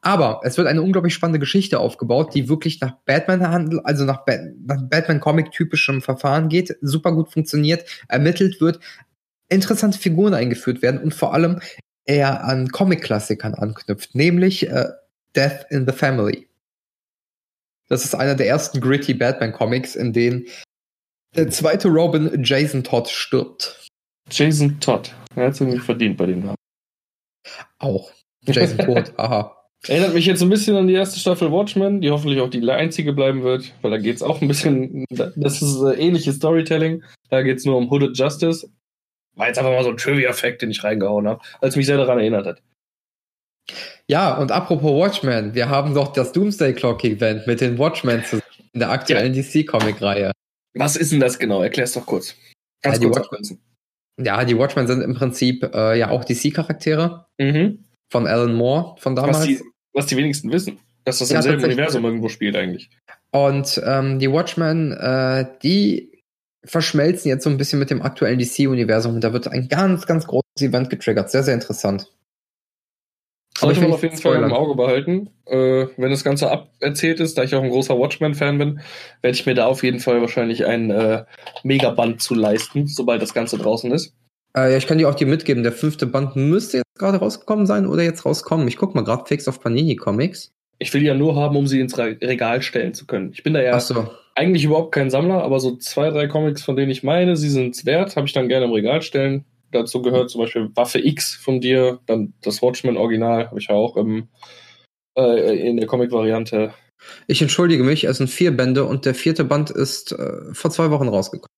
Aber 0.00 0.40
es 0.42 0.56
wird 0.56 0.66
eine 0.66 0.82
unglaublich 0.82 1.14
spannende 1.14 1.38
Geschichte 1.38 1.78
aufgebaut, 1.78 2.34
die 2.34 2.48
wirklich 2.48 2.80
nach 2.80 2.96
Batman 3.04 3.46
handelt, 3.48 3.84
also 3.84 4.04
nach, 4.04 4.24
ba 4.24 4.38
nach 4.66 4.82
Batman-Comic-typischem 4.82 6.02
Verfahren 6.02 6.48
geht, 6.48 6.76
super 6.80 7.12
gut 7.12 7.30
funktioniert, 7.32 7.84
ermittelt 8.08 8.60
wird, 8.60 8.80
interessante 9.48 9.98
Figuren 9.98 10.34
eingeführt 10.34 10.82
werden 10.82 11.00
und 11.00 11.14
vor 11.14 11.32
allem 11.34 11.60
eher 12.06 12.44
an 12.44 12.68
Comic-Klassikern 12.68 13.54
anknüpft, 13.54 14.14
nämlich 14.14 14.68
äh, 14.68 14.86
Death 15.34 15.66
in 15.70 15.86
the 15.86 15.92
Family. 15.92 16.48
Das 17.88 18.04
ist 18.04 18.14
einer 18.14 18.34
der 18.34 18.48
ersten 18.48 18.80
gritty 18.80 19.14
Batman-Comics, 19.14 19.94
in 19.94 20.12
denen 20.12 20.46
der 21.36 21.50
zweite 21.50 21.88
Robin 21.88 22.42
Jason 22.42 22.82
Todd 22.82 23.08
stirbt. 23.08 23.86
Jason 24.30 24.80
Todd. 24.80 25.14
Er 25.34 25.46
hat 25.46 25.52
es 25.52 25.60
irgendwie 25.60 25.78
verdient 25.78 26.16
bei 26.16 26.26
dem 26.26 26.40
Namen. 26.40 26.56
Auch. 27.78 28.10
Jason 28.42 28.78
Todd, 28.78 29.12
aha. 29.18 29.52
Erinnert 29.86 30.14
mich 30.14 30.26
jetzt 30.26 30.42
ein 30.42 30.48
bisschen 30.48 30.74
an 30.76 30.88
die 30.88 30.94
erste 30.94 31.20
Staffel 31.20 31.52
Watchmen, 31.52 32.00
die 32.00 32.10
hoffentlich 32.10 32.40
auch 32.40 32.50
die 32.50 32.68
einzige 32.68 33.12
bleiben 33.12 33.44
wird, 33.44 33.72
weil 33.82 33.90
da 33.90 33.98
geht 33.98 34.16
es 34.16 34.22
auch 34.22 34.40
ein 34.40 34.48
bisschen, 34.48 35.04
das 35.10 35.62
ist 35.62 35.80
äh, 35.82 35.94
ähnliches 35.94 36.36
Storytelling. 36.36 37.04
Da 37.30 37.42
geht 37.42 37.58
es 37.58 37.64
nur 37.64 37.76
um 37.76 37.90
Hooded 37.90 38.16
Justice. 38.16 38.68
War 39.36 39.46
jetzt 39.48 39.58
einfach 39.58 39.70
mal 39.72 39.84
so 39.84 39.90
ein 39.90 39.96
Trivia-Fact, 39.96 40.62
den 40.62 40.70
ich 40.70 40.82
reingehauen 40.82 41.28
habe, 41.28 41.40
als 41.60 41.76
mich 41.76 41.86
sehr 41.86 41.96
daran 41.98 42.18
erinnert 42.18 42.46
hat. 42.46 42.62
Ja, 44.08 44.36
und 44.38 44.52
apropos 44.52 44.92
Watchmen, 44.92 45.54
wir 45.54 45.68
haben 45.68 45.94
doch 45.94 46.12
das 46.12 46.32
Doomsday 46.32 46.72
Clock 46.74 47.04
Event 47.04 47.46
mit 47.46 47.60
den 47.60 47.78
Watchmen 47.78 48.22
zusammen 48.24 48.42
in 48.72 48.80
der 48.80 48.90
aktuellen 48.90 49.32
DC-Comic-Reihe. 49.32 50.32
Was 50.74 50.96
ist 50.96 51.12
denn 51.12 51.20
das 51.20 51.38
genau? 51.38 51.62
Erklär's 51.62 51.92
doch 51.94 52.06
kurz. 52.06 52.34
Ganz 52.82 52.96
Ja, 52.96 53.00
die 53.00 53.06
kurz 53.06 53.16
Watchmen- 53.16 53.28
abkürzen. 53.34 53.62
Ja, 54.22 54.44
die 54.44 54.56
Watchmen 54.56 54.86
sind 54.86 55.02
im 55.02 55.14
Prinzip 55.14 55.62
äh, 55.74 55.98
ja 55.98 56.10
auch 56.10 56.24
DC-Charaktere 56.24 57.26
Mhm. 57.38 57.84
von 58.10 58.26
Alan 58.26 58.54
Moore 58.54 58.96
von 58.98 59.14
damals. 59.16 59.38
Was, 59.38 59.46
die, 59.46 59.60
was 59.92 60.06
die 60.06 60.16
wenigsten 60.16 60.50
wissen. 60.52 60.78
Dass 61.04 61.18
das 61.18 61.30
Ja, 61.30 61.38
im 61.38 61.42
selben. 61.42 61.64
Universum 61.64 62.04
irgendwo 62.04 62.28
spielt 62.28 62.56
eigentlich. 62.56 62.90
Und 63.32 63.80
ähm, 63.84 64.18
die 64.18 64.30
Watchmen, 64.30 64.92
äh, 64.92 65.46
die 65.62 66.15
verschmelzen 66.66 67.28
jetzt 67.28 67.44
so 67.44 67.50
ein 67.50 67.56
bisschen 67.56 67.78
mit 67.78 67.90
dem 67.90 68.02
aktuellen 68.02 68.38
DC-Universum 68.38 69.14
und 69.14 69.24
da 69.24 69.32
wird 69.32 69.48
ein 69.48 69.68
ganz, 69.68 70.06
ganz 70.06 70.26
großes 70.26 70.60
Event 70.60 70.90
getriggert. 70.90 71.30
Sehr, 71.30 71.42
sehr 71.42 71.54
interessant. 71.54 72.10
Aber 73.60 73.72
ich 73.72 73.78
Sollte 73.78 73.80
will 73.80 73.88
man 73.88 73.94
auf 73.94 74.02
jeden 74.02 74.16
Fall 74.18 74.42
im. 74.42 74.52
Auge 74.52 74.74
behalten. 74.74 75.30
Äh, 75.46 75.86
wenn 75.96 76.10
das 76.10 76.24
Ganze 76.24 76.50
aberzählt 76.50 77.20
ist, 77.20 77.38
da 77.38 77.42
ich 77.42 77.54
auch 77.54 77.62
ein 77.62 77.70
großer 77.70 77.98
Watchmen-Fan 77.98 78.58
bin, 78.58 78.80
werde 79.22 79.34
ich 79.34 79.46
mir 79.46 79.54
da 79.54 79.66
auf 79.66 79.82
jeden 79.82 80.00
Fall 80.00 80.20
wahrscheinlich 80.20 80.66
ein 80.66 80.90
äh, 80.90 81.24
Megaband 81.62 82.20
zu 82.20 82.34
leisten, 82.34 82.86
sobald 82.86 83.22
das 83.22 83.32
Ganze 83.32 83.56
draußen 83.56 83.90
ist. 83.92 84.14
Äh, 84.54 84.72
ja, 84.72 84.76
ich 84.76 84.86
kann 84.86 84.98
dir 84.98 85.08
auch 85.08 85.14
die 85.14 85.24
mitgeben. 85.24 85.62
Der 85.62 85.72
fünfte 85.72 86.06
Band 86.06 86.36
müsste 86.36 86.78
jetzt 86.78 86.98
gerade 86.98 87.18
rausgekommen 87.18 87.66
sein 87.66 87.86
oder 87.86 88.02
jetzt 88.02 88.26
rauskommen. 88.26 88.68
Ich 88.68 88.76
guck 88.76 88.94
mal 88.94 89.04
gerade 89.04 89.24
fix 89.26 89.48
auf 89.48 89.60
Panini 89.60 89.96
Comics. 89.96 90.52
Ich 90.78 90.92
will 90.92 91.00
die 91.00 91.06
ja 91.06 91.14
nur 91.14 91.34
haben, 91.34 91.56
um 91.56 91.66
sie 91.66 91.80
ins 91.80 91.96
Re 91.96 92.18
Regal 92.20 92.60
stellen 92.60 92.92
zu 92.92 93.06
können. 93.06 93.30
Ich 93.32 93.42
bin 93.42 93.54
da 93.54 93.62
ja 93.62 93.80
so. 93.80 94.08
Eigentlich 94.36 94.64
überhaupt 94.64 94.92
kein 94.92 95.10
Sammler, 95.10 95.42
aber 95.42 95.58
so 95.60 95.76
zwei, 95.76 96.10
drei 96.10 96.28
Comics, 96.28 96.62
von 96.62 96.76
denen 96.76 96.90
ich 96.90 97.02
meine, 97.02 97.36
sie 97.36 97.48
sind 97.48 97.74
es 97.74 97.86
wert, 97.86 98.16
habe 98.16 98.26
ich 98.26 98.32
dann 98.32 98.48
gerne 98.48 98.66
im 98.66 98.72
Regal 98.72 99.02
stellen. 99.02 99.44
Dazu 99.72 100.00
gehört 100.02 100.30
zum 100.30 100.42
Beispiel 100.42 100.70
Waffe 100.76 101.04
X 101.04 101.34
von 101.34 101.60
dir, 101.60 101.98
dann 102.06 102.34
das 102.42 102.62
Watchmen-Original 102.62 103.48
habe 103.48 103.58
ich 103.58 103.66
ja 103.68 103.74
auch 103.74 103.96
im, 103.96 104.28
äh, 105.18 105.68
in 105.68 105.76
der 105.76 105.86
Comic-Variante. 105.86 106.72
Ich 107.26 107.42
entschuldige 107.42 107.82
mich, 107.82 108.04
es 108.04 108.18
sind 108.18 108.28
vier 108.30 108.56
Bände 108.56 108.84
und 108.84 109.04
der 109.06 109.14
vierte 109.14 109.44
Band 109.44 109.70
ist 109.70 110.12
äh, 110.12 110.52
vor 110.54 110.70
zwei 110.70 110.90
Wochen 110.90 111.08
rausgekommen. 111.08 111.48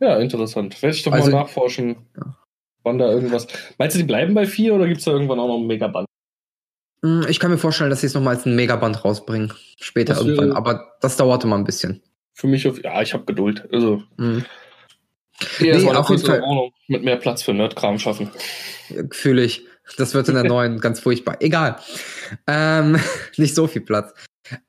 Ja, 0.00 0.16
interessant. 0.18 0.80
Werde 0.82 0.94
ich 0.94 1.02
doch 1.02 1.12
Also- 1.12 1.30
mal 1.30 1.40
nachforschen, 1.40 1.96
Ja. 2.16 2.36
wann 2.82 2.98
da 2.98 3.10
irgendwas. 3.10 3.46
Meinst 3.78 3.96
du, 3.96 3.98
die 4.00 4.06
bleiben 4.06 4.34
bei 4.34 4.46
vier 4.46 4.74
oder 4.74 4.86
gibt 4.86 4.98
es 4.98 5.04
da 5.04 5.12
irgendwann 5.12 5.40
auch 5.40 5.48
noch 5.48 5.56
einen 5.56 5.66
Megaband? 5.66 6.06
Hm, 7.02 7.26
Ich 7.28 7.40
kann 7.40 7.50
mir 7.50 7.58
vorstellen, 7.58 7.90
dass 7.90 8.00
sie 8.02 8.06
es 8.06 8.14
nochmal 8.14 8.36
als 8.36 8.46
ein 8.46 8.56
Megaband 8.56 9.04
rausbringen. 9.04 9.52
Später 9.80 10.14
Das 10.14 10.22
irgendwann. 10.24 10.52
Aber 10.52 10.92
das 11.00 11.16
dauerte 11.16 11.46
mal 11.46 11.56
ein 11.56 11.64
bisschen. 11.64 12.02
Für 12.36 12.46
mich 12.48 12.68
auf. 12.68 12.82
Ja, 12.84 13.00
ich 13.00 13.14
habe 13.14 13.24
Geduld. 13.24 13.66
Also, 13.72 14.02
Hm. 14.18 14.44
nee, 15.58 15.72
Nee, 15.72 15.90
auf 15.90 16.10
jeden 16.10 16.22
Fall. 16.22 16.42
Wohnung 16.42 16.72
mit 16.86 17.02
mehr 17.02 17.16
Platz 17.16 17.42
für 17.42 17.54
Nerdkram 17.54 17.98
schaffen. 17.98 18.30
Fühle 19.10 19.42
ich. 19.42 19.64
Das 19.96 20.12
wird 20.12 20.28
in 20.28 20.34
der 20.34 20.44
neuen 20.48 20.78
ganz 20.80 21.00
furchtbar. 21.00 21.38
Egal. 21.40 21.76
Ähm, 22.46 22.98
nicht 23.38 23.54
so 23.54 23.66
viel 23.66 23.80
Platz. 23.80 24.12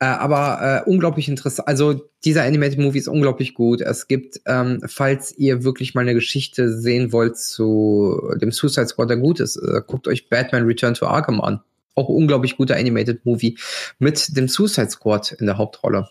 Äh, 0.00 0.06
aber 0.06 0.84
äh, 0.86 0.90
unglaublich 0.90 1.28
interessant. 1.28 1.68
Also 1.68 2.08
dieser 2.24 2.42
Animated 2.44 2.78
Movie 2.78 2.98
ist 2.98 3.06
unglaublich 3.06 3.52
gut. 3.52 3.82
Es 3.82 4.08
gibt, 4.08 4.40
ähm, 4.46 4.80
falls 4.86 5.36
ihr 5.36 5.62
wirklich 5.62 5.94
mal 5.94 6.00
eine 6.00 6.14
Geschichte 6.14 6.72
sehen 6.72 7.12
wollt 7.12 7.36
zu 7.36 8.32
dem 8.40 8.50
Suicide 8.50 8.88
Squad, 8.88 9.10
der 9.10 9.18
gut 9.18 9.40
ist, 9.40 9.56
äh, 9.56 9.82
guckt 9.86 10.08
euch 10.08 10.30
Batman 10.30 10.64
Return 10.64 10.94
to 10.94 11.06
Arkham 11.06 11.40
an. 11.42 11.60
Auch 11.94 12.08
unglaublich 12.08 12.56
guter 12.56 12.76
Animated 12.76 13.26
Movie 13.26 13.58
mit 13.98 14.36
dem 14.36 14.48
Suicide 14.48 14.90
Squad 14.90 15.32
in 15.32 15.46
der 15.46 15.58
Hauptrolle. 15.58 16.08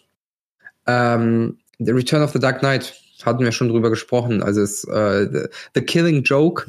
Ähm, 0.88 1.58
The 1.80 1.92
Return 1.92 2.24
of 2.24 2.32
the 2.32 2.40
Dark 2.40 2.60
Knight 2.60 2.94
hatten 3.24 3.44
wir 3.44 3.52
schon 3.52 3.70
drüber 3.70 3.90
gesprochen. 3.90 4.42
Also 4.42 4.62
es, 4.62 4.84
äh, 4.86 5.28
the, 5.32 5.48
the 5.76 5.82
Killing 5.82 6.24
Joke, 6.24 6.66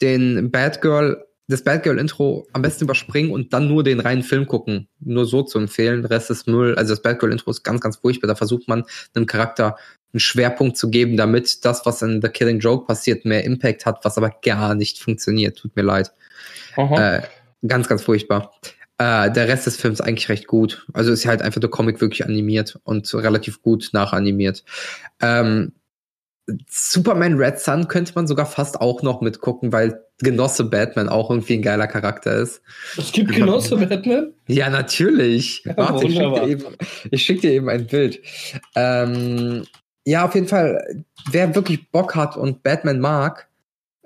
den 0.00 0.50
Batgirl, 0.50 1.24
das 1.48 1.64
Batgirl-Intro 1.64 2.46
am 2.52 2.62
besten 2.62 2.84
überspringen 2.84 3.30
und 3.30 3.52
dann 3.52 3.68
nur 3.68 3.82
den 3.82 4.00
reinen 4.00 4.22
Film 4.22 4.46
gucken. 4.46 4.88
Nur 5.00 5.24
so 5.24 5.42
zu 5.42 5.58
empfehlen. 5.58 6.02
Der 6.02 6.10
Rest 6.10 6.30
ist 6.30 6.46
Müll. 6.46 6.74
Also 6.74 6.92
das 6.92 7.02
Batgirl-Intro 7.02 7.50
ist 7.50 7.62
ganz, 7.62 7.80
ganz 7.80 7.96
furchtbar. 7.96 8.28
Da 8.28 8.34
versucht 8.34 8.68
man 8.68 8.84
einem 9.14 9.26
Charakter 9.26 9.76
einen 10.12 10.20
Schwerpunkt 10.20 10.76
zu 10.76 10.90
geben, 10.90 11.16
damit 11.16 11.64
das, 11.64 11.84
was 11.86 12.02
in 12.02 12.20
The 12.22 12.28
Killing 12.28 12.58
Joke 12.58 12.86
passiert, 12.86 13.24
mehr 13.24 13.44
Impact 13.44 13.86
hat, 13.86 14.04
was 14.04 14.18
aber 14.18 14.30
gar 14.42 14.74
nicht 14.74 14.98
funktioniert. 14.98 15.58
Tut 15.58 15.74
mir 15.76 15.82
leid. 15.82 16.12
Äh, 16.98 17.22
ganz, 17.66 17.88
ganz 17.88 18.02
furchtbar. 18.02 18.52
Äh, 18.98 19.30
der 19.30 19.48
Rest 19.48 19.66
des 19.66 19.76
Films 19.76 20.00
eigentlich 20.00 20.28
recht 20.28 20.46
gut. 20.48 20.86
Also 20.92 21.12
ist 21.12 21.24
halt 21.24 21.40
einfach 21.40 21.60
der 21.60 21.70
Comic 21.70 22.00
wirklich 22.00 22.24
animiert 22.24 22.78
und 22.84 23.12
relativ 23.14 23.62
gut 23.62 23.90
nachanimiert. 23.92 24.64
Ähm, 25.22 25.72
Superman 26.68 27.34
Red 27.34 27.60
Sun 27.60 27.88
könnte 27.88 28.12
man 28.14 28.26
sogar 28.26 28.46
fast 28.46 28.80
auch 28.80 29.02
noch 29.02 29.20
mitgucken, 29.20 29.72
weil 29.72 30.02
Genosse 30.20 30.64
Batman 30.64 31.08
auch 31.08 31.30
irgendwie 31.30 31.54
ein 31.54 31.62
geiler 31.62 31.86
Charakter 31.86 32.34
ist. 32.34 32.62
es 32.96 33.12
gibt 33.12 33.32
Genosse 33.32 33.76
Batman? 33.76 34.32
Ja, 34.46 34.68
natürlich. 34.68 35.62
Ja, 35.64 35.76
Warte, 35.76 36.06
ich 36.06 36.14
schicke 36.14 36.34
dir, 36.34 36.48
eben, 36.48 36.64
ich 37.10 37.22
schick 37.22 37.40
dir 37.40 37.52
eben 37.52 37.68
ein 37.68 37.86
Bild. 37.86 38.20
Ähm, 38.74 39.64
ja, 40.04 40.24
auf 40.24 40.34
jeden 40.34 40.48
Fall, 40.48 41.04
wer 41.30 41.54
wirklich 41.54 41.90
Bock 41.90 42.16
hat 42.16 42.36
und 42.36 42.62
Batman 42.62 42.98
mag, 42.98 43.48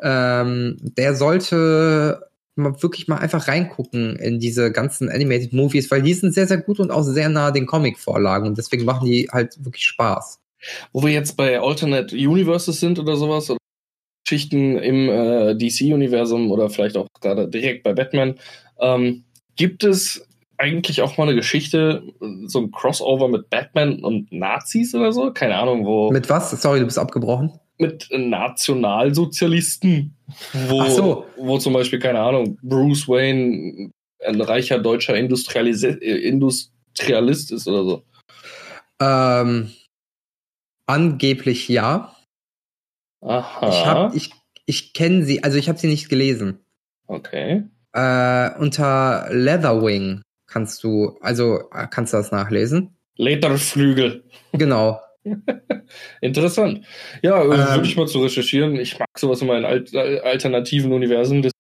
ähm, 0.01 0.77
der 0.81 1.15
sollte 1.15 2.29
mal 2.55 2.83
wirklich 2.83 3.09
mal 3.09 3.17
einfach 3.17 3.49
reingucken 3.49 4.17
in 4.17 4.39
diese 4.39 4.73
ganzen 4.73 5.09
Animated 5.09 5.53
Movies, 5.53 5.91
weil 5.91 6.03
die 6.03 6.15
sind 6.15 6.35
sehr, 6.35 6.47
sehr 6.47 6.59
gut 6.59 6.81
und 6.81 6.91
auch 6.91 7.03
sehr 7.03 7.29
nah 7.29 7.51
den 7.51 7.67
Comic-Vorlagen 7.67 8.47
und 8.47 8.59
deswegen 8.59 8.85
machen 8.85 9.07
die 9.07 9.29
halt 9.31 9.65
wirklich 9.65 9.85
Spaß. 9.85 10.41
Wo 10.93 11.03
wir 11.03 11.13
jetzt 11.13 11.37
bei 11.37 11.59
Alternate 11.59 12.15
Universes 12.15 12.79
sind 12.79 12.99
oder 12.99 13.17
sowas, 13.17 13.51
oder 13.51 13.59
Geschichten 14.25 14.79
im 14.79 15.09
äh, 15.09 15.57
DC-Universum 15.57 16.51
oder 16.51 16.71
vielleicht 16.71 16.97
auch 16.97 17.09
gerade 17.21 17.49
direkt 17.49 17.83
bei 17.83 17.93
Batman, 17.93 18.37
ähm, 18.81 19.25
gibt 19.57 19.85
es 19.85 20.27
eigentlich 20.59 21.03
auch 21.03 21.19
mal 21.19 21.25
eine 21.25 21.35
Geschichte, 21.35 22.05
so 22.47 22.61
ein 22.61 22.71
Crossover 22.71 23.29
mit 23.29 23.51
Batman 23.51 24.05
und 24.05 24.31
Nazis 24.31 24.95
oder 24.95 25.13
so? 25.13 25.33
Keine 25.33 25.57
Ahnung, 25.57 25.85
wo. 25.85 26.13
Mit 26.13 26.31
was? 26.31 26.51
Sorry, 26.51 26.79
du 26.79 26.85
bist 26.85 26.99
abgebrochen. 26.99 27.59
Mit 27.83 28.09
Nationalsozialisten. 28.13 30.17
Wo, 30.69 30.85
so. 30.85 31.27
wo 31.37 31.59
zum 31.59 31.73
Beispiel, 31.73 31.99
keine 31.99 32.21
Ahnung, 32.21 32.57
Bruce 32.63 33.09
Wayne 33.09 33.91
ein 34.25 34.41
reicher 34.41 34.79
deutscher 34.79 35.17
Industrialis 35.17 35.83
Industrialist 35.83 37.51
ist 37.51 37.67
oder 37.67 37.85
so. 37.85 38.05
Ähm, 39.01 39.73
angeblich 40.87 41.69
ja. 41.69 42.15
Aha. 43.21 43.69
Ich 43.69 43.87
hab, 43.87 44.15
ich, 44.15 44.31
ich 44.67 44.95
kenne 44.95 45.25
sie, 45.25 45.43
also 45.43 45.59
ich 45.59 45.69
habe 45.69 45.79
sie 45.79 45.89
nicht 45.89 46.09
gelesen. 46.09 46.61
okay. 47.09 47.65
Äh, 47.95 48.51
unter 48.59 49.27
Leatherwing 49.31 50.23
kannst 50.47 50.83
du, 50.83 51.19
also 51.21 51.69
äh, 51.73 51.87
kannst 51.91 52.15
du 52.15 52.17
das 52.17 52.31
nachlesen. 52.31 52.97
Lederflügel. 53.17 54.25
Genau. 54.53 54.99
Interessant. 56.21 56.85
Ja, 57.23 57.41
äh, 57.43 57.45
Ähm. 57.45 57.51
würde 57.77 57.87
ich 57.87 57.97
mal 57.97 58.07
zu 58.07 58.21
recherchieren. 58.23 58.77
Ich 58.77 58.99
mag 58.99 59.09
sowas 59.19 59.41
immer 59.43 59.57
in 59.57 59.65
alt, 59.65 59.93
äh, 59.95 60.21
alternativen 60.21 60.93
Universen. 60.93 61.43
Das 61.43 61.53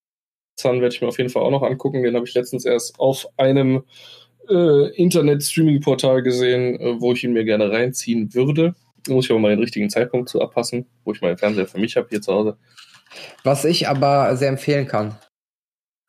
Sun 0.60 0.80
werde 0.80 0.94
ich 0.94 1.00
mir 1.00 1.08
auf 1.08 1.18
jeden 1.18 1.30
Fall 1.30 1.42
auch 1.42 1.50
noch 1.50 1.62
angucken. 1.62 2.02
Den 2.02 2.14
habe 2.14 2.26
ich 2.26 2.34
letztens 2.34 2.64
erst 2.64 2.98
auf 3.00 3.26
einem 3.36 3.84
äh, 4.48 4.88
Internet-Streaming-Portal 4.96 6.22
gesehen, 6.22 6.78
äh, 6.80 7.00
wo 7.00 7.12
ich 7.12 7.24
ihn 7.24 7.32
mir 7.32 7.44
gerne 7.44 7.70
reinziehen 7.70 8.34
würde. 8.34 8.74
Da 9.06 9.12
muss 9.14 9.24
ich 9.24 9.30
aber 9.30 9.40
mal 9.40 9.50
den 9.50 9.58
richtigen 9.60 9.90
Zeitpunkt 9.90 10.28
zu 10.28 10.40
abpassen, 10.40 10.86
wo 11.04 11.12
ich 11.12 11.20
meinen 11.20 11.38
Fernseher 11.38 11.66
für 11.66 11.78
mich 11.78 11.96
habe 11.96 12.08
hier 12.10 12.20
zu 12.22 12.32
Hause. 12.32 12.56
Was 13.44 13.64
ich 13.64 13.88
aber 13.88 14.36
sehr 14.36 14.48
empfehlen 14.48 14.86
kann. 14.86 15.16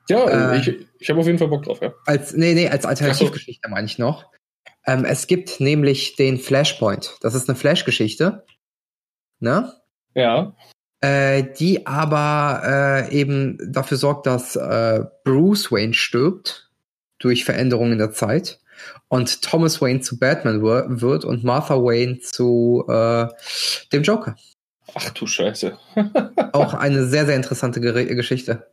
Ja, 0.10 0.54
Äh. 0.54 0.60
ich, 0.60 0.76
ich 1.00 1.10
habe 1.10 1.20
auf 1.20 1.26
jeden 1.26 1.38
Fall 1.40 1.48
Bock 1.48 1.64
drauf, 1.64 1.80
ja. 1.82 1.94
Als, 2.06 2.34
nee, 2.34 2.54
nee, 2.54 2.68
als 2.68 2.86
Alternativgeschichte 2.86 3.70
meine 3.70 3.86
ich 3.88 3.98
noch. 3.98 4.26
Ähm, 4.86 5.06
es 5.06 5.28
gibt 5.28 5.60
nämlich 5.60 6.16
den 6.16 6.40
Flashpoint. 6.40 7.18
Das 7.22 7.36
ist 7.36 7.50
eine 7.50 7.58
Flash-Geschichte. 7.58 8.46
Ne? 9.40 9.74
Ja, 10.16 10.56
Äh, 11.02 11.44
die 11.60 11.86
aber 11.86 12.62
äh, 13.10 13.14
eben 13.14 13.58
dafür 13.68 13.98
sorgt, 13.98 14.26
dass 14.26 14.56
äh, 14.56 15.02
Bruce 15.26 15.72
Wayne 15.72 15.94
stirbt 15.94 16.70
durch 17.20 17.44
Veränderungen 17.44 17.94
in 17.94 17.98
der 17.98 18.12
Zeit 18.12 18.60
und 19.10 19.42
Thomas 19.42 19.82
Wayne 19.82 20.02
zu 20.02 20.18
Batman 20.18 20.62
wird 20.62 21.26
und 21.26 21.44
Martha 21.44 21.76
Wayne 21.76 22.20
zu 22.20 22.86
äh, 22.88 23.28
dem 23.92 24.04
Joker. 24.04 24.36
ach 24.94 25.10
du 25.12 25.28
Scheiße. 25.28 25.78
Auch 26.54 26.74
eine 26.74 27.06
sehr, 27.06 27.26
sehr 27.26 27.36
interessante 27.36 27.82
Geschichte. 27.82 28.68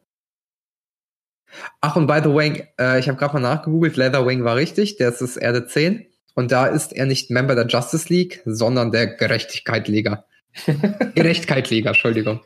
Ach, 1.81 1.97
und 1.97 2.07
by 2.07 2.21
the 2.23 2.33
way, 2.33 2.65
äh, 2.79 2.99
ich 2.99 3.09
habe 3.09 3.19
gerade 3.19 3.35
mal 3.35 3.41
nachgegoogelt, 3.41 3.97
Leatherwing 3.97 4.45
war 4.45 4.57
richtig, 4.57 4.97
der 4.97 5.09
ist 5.11 5.37
Erde 5.37 5.67
10. 5.67 6.07
Und 6.35 6.53
da 6.53 6.67
ist 6.67 6.93
er 6.93 7.07
nicht 7.07 7.31
Member 7.31 7.55
der 7.55 7.67
Justice 7.67 8.07
League, 8.13 8.41
sondern 8.45 8.93
der 8.93 9.09
Gerechtigkeit-Liga. 9.09 10.25
Gerechtigkeit-Liga, 11.15 11.91
Entschuldigung. 11.91 12.41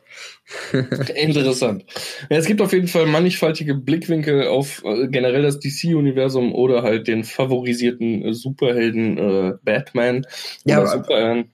Interessant. 1.15 1.85
Ja, 2.29 2.37
es 2.37 2.45
gibt 2.45 2.61
auf 2.61 2.73
jeden 2.73 2.87
Fall 2.87 3.05
mannigfaltige 3.07 3.75
Blickwinkel 3.75 4.47
auf 4.47 4.83
äh, 4.85 5.07
generell 5.07 5.43
das 5.43 5.59
DC-Universum 5.59 6.53
oder 6.53 6.83
halt 6.83 7.07
den 7.07 7.23
favorisierten 7.23 8.23
äh, 8.25 8.33
Superhelden 8.33 9.17
äh, 9.17 9.53
Batman 9.63 10.25
Ja, 10.65 10.81
oder 10.81 10.91
aber- 10.91 11.03
Superman. 11.03 11.45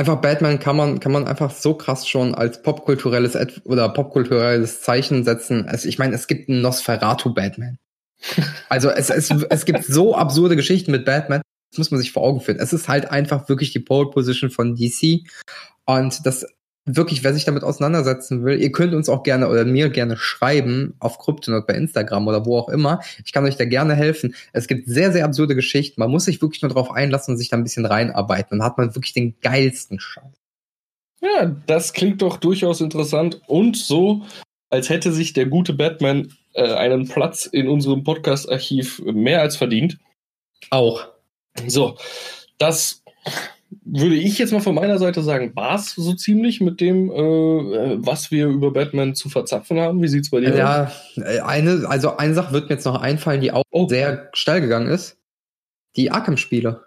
Einfach 0.00 0.22
Batman 0.22 0.58
kann 0.58 0.76
man, 0.76 0.98
kann 0.98 1.12
man 1.12 1.26
einfach 1.26 1.50
so 1.50 1.74
krass 1.74 2.08
schon 2.08 2.34
als 2.34 2.62
popkulturelles 2.62 3.34
Et- 3.34 3.60
oder 3.66 3.86
popkulturelles 3.90 4.80
Zeichen 4.80 5.24
setzen. 5.24 5.68
Also 5.68 5.90
ich 5.90 5.98
meine, 5.98 6.14
es 6.14 6.26
gibt 6.26 6.48
einen 6.48 6.62
Nosferatu-Batman. 6.62 7.76
Also 8.70 8.88
es, 8.88 9.10
es, 9.10 9.30
es 9.30 9.64
gibt 9.66 9.84
so 9.84 10.14
absurde 10.14 10.56
Geschichten 10.56 10.90
mit 10.90 11.04
Batman, 11.04 11.42
das 11.70 11.76
muss 11.76 11.90
man 11.90 12.00
sich 12.00 12.12
vor 12.12 12.22
Augen 12.22 12.40
führen. 12.40 12.58
Es 12.60 12.72
ist 12.72 12.88
halt 12.88 13.10
einfach 13.10 13.50
wirklich 13.50 13.72
die 13.72 13.80
Pole 13.80 14.08
Position 14.08 14.50
von 14.50 14.74
DC. 14.74 15.20
Und 15.84 16.24
das 16.24 16.46
wirklich, 16.96 17.24
wer 17.24 17.34
sich 17.34 17.44
damit 17.44 17.64
auseinandersetzen 17.64 18.44
will, 18.44 18.60
ihr 18.60 18.72
könnt 18.72 18.94
uns 18.94 19.08
auch 19.08 19.22
gerne 19.22 19.48
oder 19.48 19.64
mir 19.64 19.90
gerne 19.90 20.16
schreiben 20.16 20.94
auf 20.98 21.18
Kryptonaut 21.18 21.66
bei 21.66 21.74
Instagram 21.74 22.26
oder 22.28 22.46
wo 22.46 22.58
auch 22.58 22.68
immer. 22.68 23.00
Ich 23.24 23.32
kann 23.32 23.44
euch 23.44 23.56
da 23.56 23.64
gerne 23.64 23.94
helfen. 23.94 24.34
Es 24.52 24.68
gibt 24.68 24.88
sehr, 24.88 25.12
sehr 25.12 25.24
absurde 25.24 25.54
Geschichten. 25.54 26.00
Man 26.00 26.10
muss 26.10 26.24
sich 26.24 26.40
wirklich 26.42 26.62
nur 26.62 26.70
darauf 26.70 26.90
einlassen 26.90 27.32
und 27.32 27.38
sich 27.38 27.48
da 27.48 27.56
ein 27.56 27.64
bisschen 27.64 27.86
reinarbeiten. 27.86 28.58
Dann 28.58 28.66
hat 28.66 28.78
man 28.78 28.94
wirklich 28.94 29.12
den 29.12 29.38
geilsten 29.40 30.00
Scheiß. 30.00 30.24
Ja, 31.22 31.54
das 31.66 31.92
klingt 31.92 32.22
doch 32.22 32.38
durchaus 32.38 32.80
interessant 32.80 33.42
und 33.46 33.76
so, 33.76 34.22
als 34.70 34.88
hätte 34.88 35.12
sich 35.12 35.32
der 35.32 35.46
gute 35.46 35.74
Batman 35.74 36.32
äh, 36.54 36.72
einen 36.72 37.08
Platz 37.08 37.44
in 37.46 37.68
unserem 37.68 38.04
Podcast-Archiv 38.04 39.00
mehr 39.04 39.42
als 39.42 39.56
verdient. 39.56 39.98
Auch. 40.70 41.08
So, 41.66 41.98
das 42.58 43.02
würde 43.84 44.16
ich 44.16 44.38
jetzt 44.38 44.52
mal 44.52 44.60
von 44.60 44.74
meiner 44.74 44.98
Seite 44.98 45.22
sagen, 45.22 45.52
war's 45.54 45.94
so 45.94 46.12
ziemlich 46.14 46.60
mit 46.60 46.80
dem, 46.80 47.10
äh, 47.10 47.16
was 48.04 48.30
wir 48.30 48.46
über 48.48 48.72
Batman 48.72 49.14
zu 49.14 49.28
verzapfen 49.28 49.78
haben. 49.78 50.02
Wie 50.02 50.08
sieht's 50.08 50.30
bei 50.30 50.40
dir 50.40 50.52
aus? 50.52 50.58
Ja, 51.16 51.46
eine, 51.46 51.84
also 51.88 52.16
eine 52.16 52.34
Sache 52.34 52.52
wird 52.52 52.68
mir 52.68 52.76
jetzt 52.76 52.84
noch 52.84 53.00
einfallen, 53.00 53.40
die 53.40 53.52
auch 53.52 53.62
Oh. 53.70 53.88
sehr 53.88 54.28
steil 54.32 54.60
gegangen 54.60 54.88
ist. 54.88 55.18
Die 55.96 56.10
Arkham-Spiele. 56.10 56.84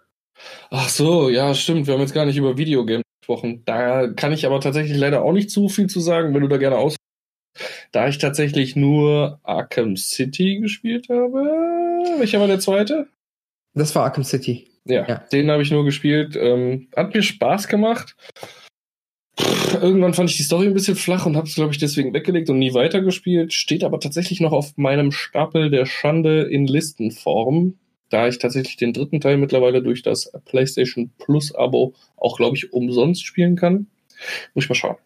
Ach 0.71 0.89
so, 0.89 1.29
ja, 1.29 1.53
stimmt. 1.53 1.87
Wir 1.87 1.93
haben 1.93 2.01
jetzt 2.01 2.13
gar 2.13 2.25
nicht 2.25 2.37
über 2.37 2.57
Videogames 2.57 3.03
gesprochen. 3.21 3.61
Da 3.65 4.07
kann 4.07 4.33
ich 4.33 4.45
aber 4.45 4.59
tatsächlich 4.59 4.97
leider 4.97 5.21
auch 5.23 5.31
nicht 5.33 5.49
zu 5.51 5.69
viel 5.69 5.87
zu 5.87 5.99
sagen, 5.99 6.33
wenn 6.33 6.41
du 6.41 6.47
da 6.47 6.57
gerne 6.57 6.77
aus. 6.77 6.95
Da 7.91 8.07
ich 8.07 8.17
tatsächlich 8.17 8.75
nur 8.75 9.39
Arkham 9.43 9.95
City 9.95 10.59
gespielt 10.59 11.07
habe. 11.09 11.39
Welcher 12.17 12.39
war 12.39 12.47
der 12.47 12.59
zweite? 12.59 13.07
Das 13.75 13.93
war 13.95 14.03
Arkham 14.05 14.23
City. 14.23 14.67
Ja, 14.85 15.07
Ja. 15.07 15.15
den 15.31 15.49
habe 15.51 15.63
ich 15.63 15.71
nur 15.71 15.85
gespielt. 15.85 16.35
Ähm, 16.35 16.87
hat 16.95 17.13
mir 17.13 17.21
Spaß 17.23 17.67
gemacht. 17.67 18.15
Pff, 19.39 19.81
Irgendwann 19.81 20.13
fand 20.13 20.29
ich 20.29 20.37
die 20.37 20.43
Story 20.43 20.67
ein 20.67 20.73
bisschen 20.73 20.95
flach 20.95 21.25
und 21.25 21.35
habe 21.35 21.47
es, 21.47 21.55
glaube 21.55 21.71
ich, 21.71 21.79
deswegen 21.79 22.13
weggelegt 22.13 22.49
und 22.49 22.59
nie 22.59 22.73
weitergespielt. 22.73 23.53
Steht 23.53 23.83
aber 23.83 23.99
tatsächlich 23.99 24.39
noch 24.39 24.51
auf 24.51 24.77
meinem 24.77 25.11
Stapel 25.11 25.69
der 25.71 25.85
Schande 25.85 26.43
in 26.43 26.67
Listenform, 26.67 27.75
da 28.09 28.27
ich 28.27 28.37
tatsächlich 28.37 28.77
den 28.77 28.93
dritten 28.93 29.19
Teil 29.21 29.37
mittlerweile 29.37 29.81
durch 29.81 30.03
das 30.03 30.31
PlayStation 30.45 31.11
Plus 31.17 31.53
Abo 31.55 31.93
auch, 32.17 32.37
glaube 32.37 32.55
ich, 32.57 32.71
umsonst 32.73 33.25
spielen 33.25 33.55
kann. 33.55 33.87
Muss 34.53 34.65
ich 34.65 34.69
mal 34.69 34.75
schauen. 34.75 34.97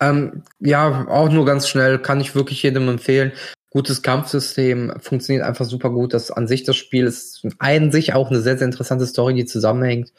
Ähm, 0.00 0.42
ja, 0.58 1.06
auch 1.08 1.30
nur 1.30 1.44
ganz 1.44 1.68
schnell, 1.68 1.98
kann 1.98 2.20
ich 2.20 2.34
wirklich 2.34 2.62
jedem 2.62 2.88
empfehlen. 2.88 3.32
Gutes 3.72 4.02
Kampfsystem, 4.02 4.92
funktioniert 5.00 5.44
einfach 5.44 5.64
super 5.64 5.90
gut. 5.90 6.12
Das 6.12 6.30
an 6.30 6.46
sich 6.46 6.62
das 6.64 6.76
Spiel 6.76 7.06
ist 7.06 7.46
an 7.58 7.90
sich 7.90 8.12
auch 8.14 8.30
eine 8.30 8.40
sehr, 8.40 8.58
sehr 8.58 8.66
interessante 8.66 9.06
Story, 9.06 9.34
die 9.34 9.46
zusammenhängt. 9.46 10.12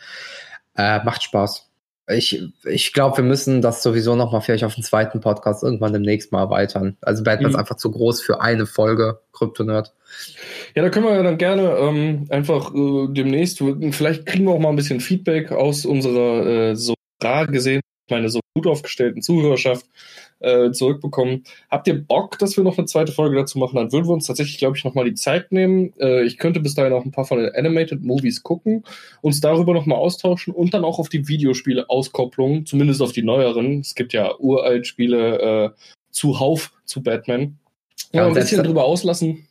Äh, 0.75 1.03
macht 1.03 1.21
Spaß. 1.23 1.69
Ich, 2.09 2.43
ich 2.65 2.91
glaube, 2.91 3.17
wir 3.17 3.23
müssen 3.23 3.61
das 3.61 3.81
sowieso 3.81 4.15
noch 4.15 4.31
mal 4.33 4.41
vielleicht 4.41 4.65
auf 4.65 4.75
den 4.75 4.83
zweiten 4.83 5.21
Podcast 5.21 5.63
irgendwann 5.63 5.93
demnächst 5.93 6.31
mal 6.31 6.41
erweitern. 6.41 6.97
Also 7.01 7.23
Batman 7.23 7.51
ist 7.51 7.53
Mhm. 7.53 7.59
einfach 7.59 7.77
zu 7.77 7.91
groß 7.91 8.21
für 8.21 8.41
eine 8.41 8.65
Folge 8.65 9.19
Kryptonerd. 9.31 9.93
Ja, 10.75 10.81
da 10.81 10.89
können 10.89 11.05
wir 11.05 11.15
ja 11.15 11.23
dann 11.23 11.37
gerne 11.37 11.77
ähm, 11.77 12.25
einfach 12.29 12.73
äh, 12.73 13.07
demnächst, 13.09 13.63
vielleicht 13.91 14.25
kriegen 14.25 14.45
wir 14.45 14.51
auch 14.51 14.59
mal 14.59 14.69
ein 14.69 14.75
bisschen 14.75 14.99
Feedback 14.99 15.51
aus 15.51 15.85
unserer 15.85 16.45
äh, 16.45 16.75
so 16.75 16.93
rar 17.23 17.47
gesehen, 17.47 17.81
meine 18.13 18.29
so 18.29 18.39
gut 18.55 18.67
aufgestellten 18.67 19.21
Zuhörerschaft 19.21 19.85
äh, 20.39 20.71
zurückbekommen. 20.71 21.43
Habt 21.69 21.87
ihr 21.87 21.99
Bock, 21.99 22.37
dass 22.37 22.55
wir 22.55 22.63
noch 22.63 22.77
eine 22.77 22.85
zweite 22.85 23.11
Folge 23.11 23.35
dazu 23.35 23.57
machen? 23.57 23.75
Dann 23.75 23.91
würden 23.91 24.07
wir 24.07 24.13
uns 24.13 24.27
tatsächlich, 24.27 24.57
glaube 24.59 24.77
ich, 24.77 24.83
noch 24.83 24.93
mal 24.93 25.05
die 25.05 25.15
Zeit 25.15 25.51
nehmen. 25.51 25.93
Äh, 25.99 26.23
ich 26.23 26.37
könnte 26.37 26.59
bis 26.59 26.75
dahin 26.75 26.93
auch 26.93 27.05
ein 27.05 27.11
paar 27.11 27.25
von 27.25 27.39
den 27.39 27.53
Animated 27.55 28.03
Movies 28.03 28.43
gucken, 28.43 28.83
uns 29.21 29.41
darüber 29.41 29.73
noch 29.73 29.85
mal 29.85 29.95
austauschen 29.95 30.53
und 30.53 30.73
dann 30.73 30.83
auch 30.83 30.99
auf 30.99 31.09
die 31.09 31.27
Videospiele 31.27 31.89
Auskopplungen, 31.89 32.65
zumindest 32.65 33.01
auf 33.01 33.11
die 33.11 33.23
neueren. 33.23 33.79
Es 33.79 33.95
gibt 33.95 34.13
ja 34.13 34.37
uralt 34.37 34.85
Spiele 34.85 35.39
äh, 35.39 35.69
zuhauf 36.11 36.71
zu 36.85 37.01
Batman. 37.01 37.57
Ja, 38.11 38.21
Ja, 38.21 38.27
ein 38.27 38.33
bisschen 38.33 38.63
drüber 38.63 38.83
auslassen. 38.83 39.47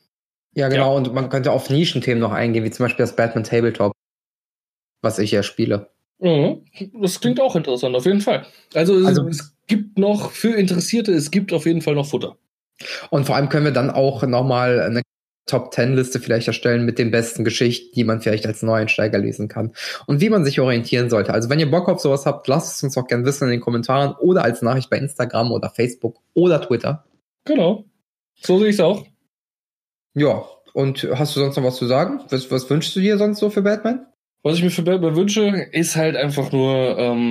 Ja, 0.55 0.69
genau. 0.69 0.97
Und 0.97 1.13
man 1.15 1.31
könnte 1.31 1.51
auf 1.51 1.71
Nischenthemen 1.71 2.21
noch 2.21 2.33
eingehen, 2.33 2.65
wie 2.65 2.71
zum 2.71 2.85
Beispiel 2.85 3.03
das 3.03 3.17
Batman 3.17 3.45
Tabletop, 3.45 3.93
was 5.03 5.19
ich 5.19 5.31
ja 5.31 5.43
spiele. 5.43 5.92
Mhm. 6.23 6.63
Das 7.03 7.21
klingt 7.21 7.41
auch 7.41 7.57
interessant, 7.57 7.97
auf 7.97 8.07
jeden 8.07 8.21
Fall. 8.21 8.47
Also, 8.75 8.99
es- 8.99 9.07
Also- 9.07 9.27
es 9.29 9.55
gibt 9.67 9.99
noch 9.99 10.31
für 10.31 10.55
Interessierte, 10.55 11.13
es 11.13 11.31
gibt 11.31 11.53
auf 11.53 11.67
jeden 11.67 11.83
Fall 11.83 11.95
noch 11.95 12.07
Futter. 12.07 12.37
Und 13.11 13.27
vor 13.27 13.37
allem 13.37 13.49
können 13.49 13.65
wir 13.65 13.73
dann 13.73 13.91
auch 13.91 14.23
nochmal 14.23 14.81
eine 14.81 15.03
Top 15.47 15.75
10 15.75 15.97
Liste 15.97 16.21
vielleicht 16.21 16.47
erstellen 16.47 16.85
mit 16.85 16.99
den 17.01 17.11
besten 17.11 17.45
Geschichten, 17.45 17.93
die 17.97 18.05
man 18.05 18.21
vielleicht 18.21 18.47
als 18.47 18.63
Neueinsteiger 18.63 19.19
lesen 19.19 19.49
kann. 19.49 19.73
Und 20.07 20.21
wie 20.21 20.29
man 20.31 20.45
sich 20.45 20.61
orientieren 20.61 21.11
sollte. 21.11 21.33
Also 21.35 21.51
wenn 21.51 21.59
ihr 21.59 21.71
Bock 21.71 21.89
auf 21.89 21.99
sowas 22.01 22.27
habt, 22.27 22.47
lasst 22.47 22.77
es 22.77 22.83
uns 22.85 22.97
auch 22.97 23.09
gerne 23.09 23.25
wissen 23.25 23.45
in 23.45 23.51
den 23.51 23.61
Kommentaren 23.61 24.15
oder 24.21 24.45
als 24.45 24.63
Nachricht 24.63 24.89
bei 24.89 24.99
Instagram 24.99 25.51
oder 25.51 25.71
Facebook 25.71 26.19
oder 26.35 26.61
Twitter. 26.61 27.05
Genau. 27.45 27.85
So 28.41 28.59
sehe 28.61 28.69
ich 28.69 28.77
es 28.77 28.81
auch. 28.81 29.05
Ja, 30.15 30.45
und 30.75 31.09
hast 31.15 31.35
du 31.35 31.41
sonst 31.41 31.57
noch 31.57 31.65
was 31.65 31.77
zu 31.77 31.87
sagen? 31.87 32.21
Was, 32.31 32.51
was 32.53 32.71
wünschst 32.71 32.95
du 32.95 33.01
dir 33.01 33.19
sonst 33.19 33.41
so 33.41 33.51
für 33.51 33.63
Batman? 33.63 34.07
Was 34.43 34.57
ich 34.57 34.65
mir 34.65 34.71
für 34.71 34.83
Batman 34.83 35.17
wünsche, 35.17 35.69
ist 35.73 35.97
halt 35.97 36.17
einfach 36.17 36.53
nur, 36.53 36.99
ähm, 36.99 37.31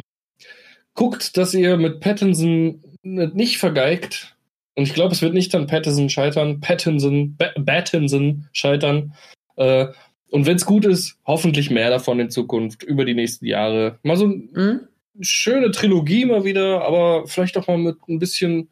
guckt, 0.93 1.38
dass 1.38 1.53
ihr 1.53 1.78
mit 1.78 1.99
Pattinson 1.99 2.82
nicht 3.03 3.57
vergeigt. 3.57 4.36
Und 4.76 4.84
ich 4.84 4.93
glaube, 4.93 5.14
es 5.14 5.22
wird 5.22 5.34
nicht 5.34 5.53
an 5.55 5.68
Pattinson 5.68 6.09
scheitern, 6.09 6.62
Pattinson, 6.62 7.36
ba 7.36 7.51
Pattinson 7.66 8.47
scheitern, 8.53 9.14
Äh, 9.57 9.88
und 10.30 10.45
wenn 10.45 10.55
es 10.55 10.66
gut 10.66 10.86
ist, 10.86 11.18
hoffentlich 11.26 11.70
mehr 11.70 11.89
davon 11.89 12.20
in 12.20 12.30
Zukunft, 12.30 12.84
über 12.84 13.03
die 13.03 13.14
nächsten 13.14 13.45
Jahre. 13.45 13.99
Mal 14.03 14.16
so 14.16 14.26
eine 14.26 14.36
mhm. 14.36 14.80
schöne 15.20 15.72
Trilogie 15.72 16.26
mal 16.26 16.45
wieder, 16.45 16.86
aber 16.86 17.28
vielleicht 17.28 17.57
auch 17.57 17.68
mal 17.68 17.78
mit 17.78 17.97
ein 18.07 18.18
bisschen 18.18 18.70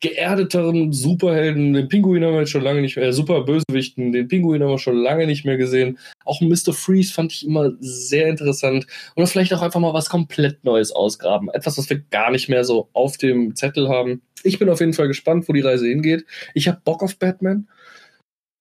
geerdeteren 0.00 0.92
Superhelden. 0.92 1.74
Den 1.74 1.88
Pinguin 1.88 2.24
haben 2.24 2.32
wir 2.32 2.40
jetzt 2.40 2.50
schon 2.50 2.62
lange 2.62 2.80
nicht 2.80 2.96
mehr, 2.96 3.06
äh, 3.06 3.12
super 3.12 3.42
Bösewichten, 3.42 4.12
den 4.12 4.28
Pinguin 4.28 4.62
haben 4.62 4.70
wir 4.70 4.78
schon 4.78 4.96
lange 4.96 5.26
nicht 5.26 5.44
mehr 5.44 5.58
gesehen. 5.58 5.98
Auch 6.24 6.40
Mr. 6.40 6.72
Freeze 6.72 7.12
fand 7.12 7.32
ich 7.32 7.46
immer 7.46 7.72
sehr 7.80 8.28
interessant. 8.28 8.86
Oder 9.14 9.26
vielleicht 9.26 9.52
auch 9.52 9.62
einfach 9.62 9.80
mal 9.80 9.94
was 9.94 10.08
komplett 10.08 10.64
Neues 10.64 10.92
ausgraben. 10.92 11.50
Etwas, 11.50 11.76
was 11.78 11.90
wir 11.90 11.98
gar 11.98 12.30
nicht 12.30 12.48
mehr 12.48 12.64
so 12.64 12.88
auf 12.92 13.18
dem 13.18 13.54
Zettel 13.54 13.88
haben. 13.88 14.22
Ich 14.42 14.58
bin 14.58 14.70
auf 14.70 14.80
jeden 14.80 14.94
Fall 14.94 15.08
gespannt, 15.08 15.48
wo 15.48 15.52
die 15.52 15.60
Reise 15.60 15.86
hingeht. 15.86 16.24
Ich 16.54 16.66
habe 16.66 16.80
Bock 16.82 17.02
auf 17.02 17.18
Batman. 17.18 17.68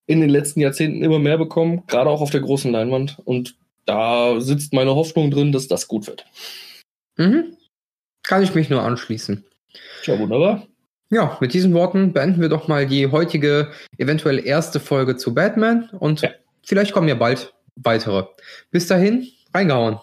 In 0.07 0.21
den 0.21 0.29
letzten 0.29 0.59
Jahrzehnten 0.59 1.03
immer 1.03 1.19
mehr 1.19 1.37
bekommen, 1.37 1.83
gerade 1.85 2.09
auch 2.09 2.21
auf 2.21 2.31
der 2.31 2.41
großen 2.41 2.71
Leinwand. 2.71 3.19
Und 3.25 3.55
da 3.85 4.41
sitzt 4.41 4.73
meine 4.73 4.95
Hoffnung 4.95 5.29
drin, 5.29 5.51
dass 5.51 5.67
das 5.67 5.87
gut 5.87 6.07
wird. 6.07 6.25
Mhm. 7.17 7.55
Kann 8.23 8.43
ich 8.43 8.55
mich 8.55 8.69
nur 8.69 8.81
anschließen. 8.81 9.45
Tja, 10.03 10.17
wunderbar. 10.17 10.68
Ja, 11.11 11.37
mit 11.41 11.53
diesen 11.53 11.73
Worten 11.73 12.13
beenden 12.13 12.39
wir 12.39 12.49
doch 12.49 12.67
mal 12.67 12.85
die 12.85 13.07
heutige, 13.07 13.71
eventuell 13.97 14.45
erste 14.45 14.79
Folge 14.79 15.17
zu 15.17 15.33
Batman 15.33 15.89
und 15.97 16.21
ja. 16.21 16.29
vielleicht 16.63 16.93
kommen 16.93 17.07
ja 17.07 17.15
bald 17.15 17.53
weitere. 17.75 18.25
Bis 18.69 18.85
dahin, 18.85 19.27
reingehauen. 19.53 19.99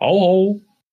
Hau, 0.00 0.20
hau. 0.20 0.71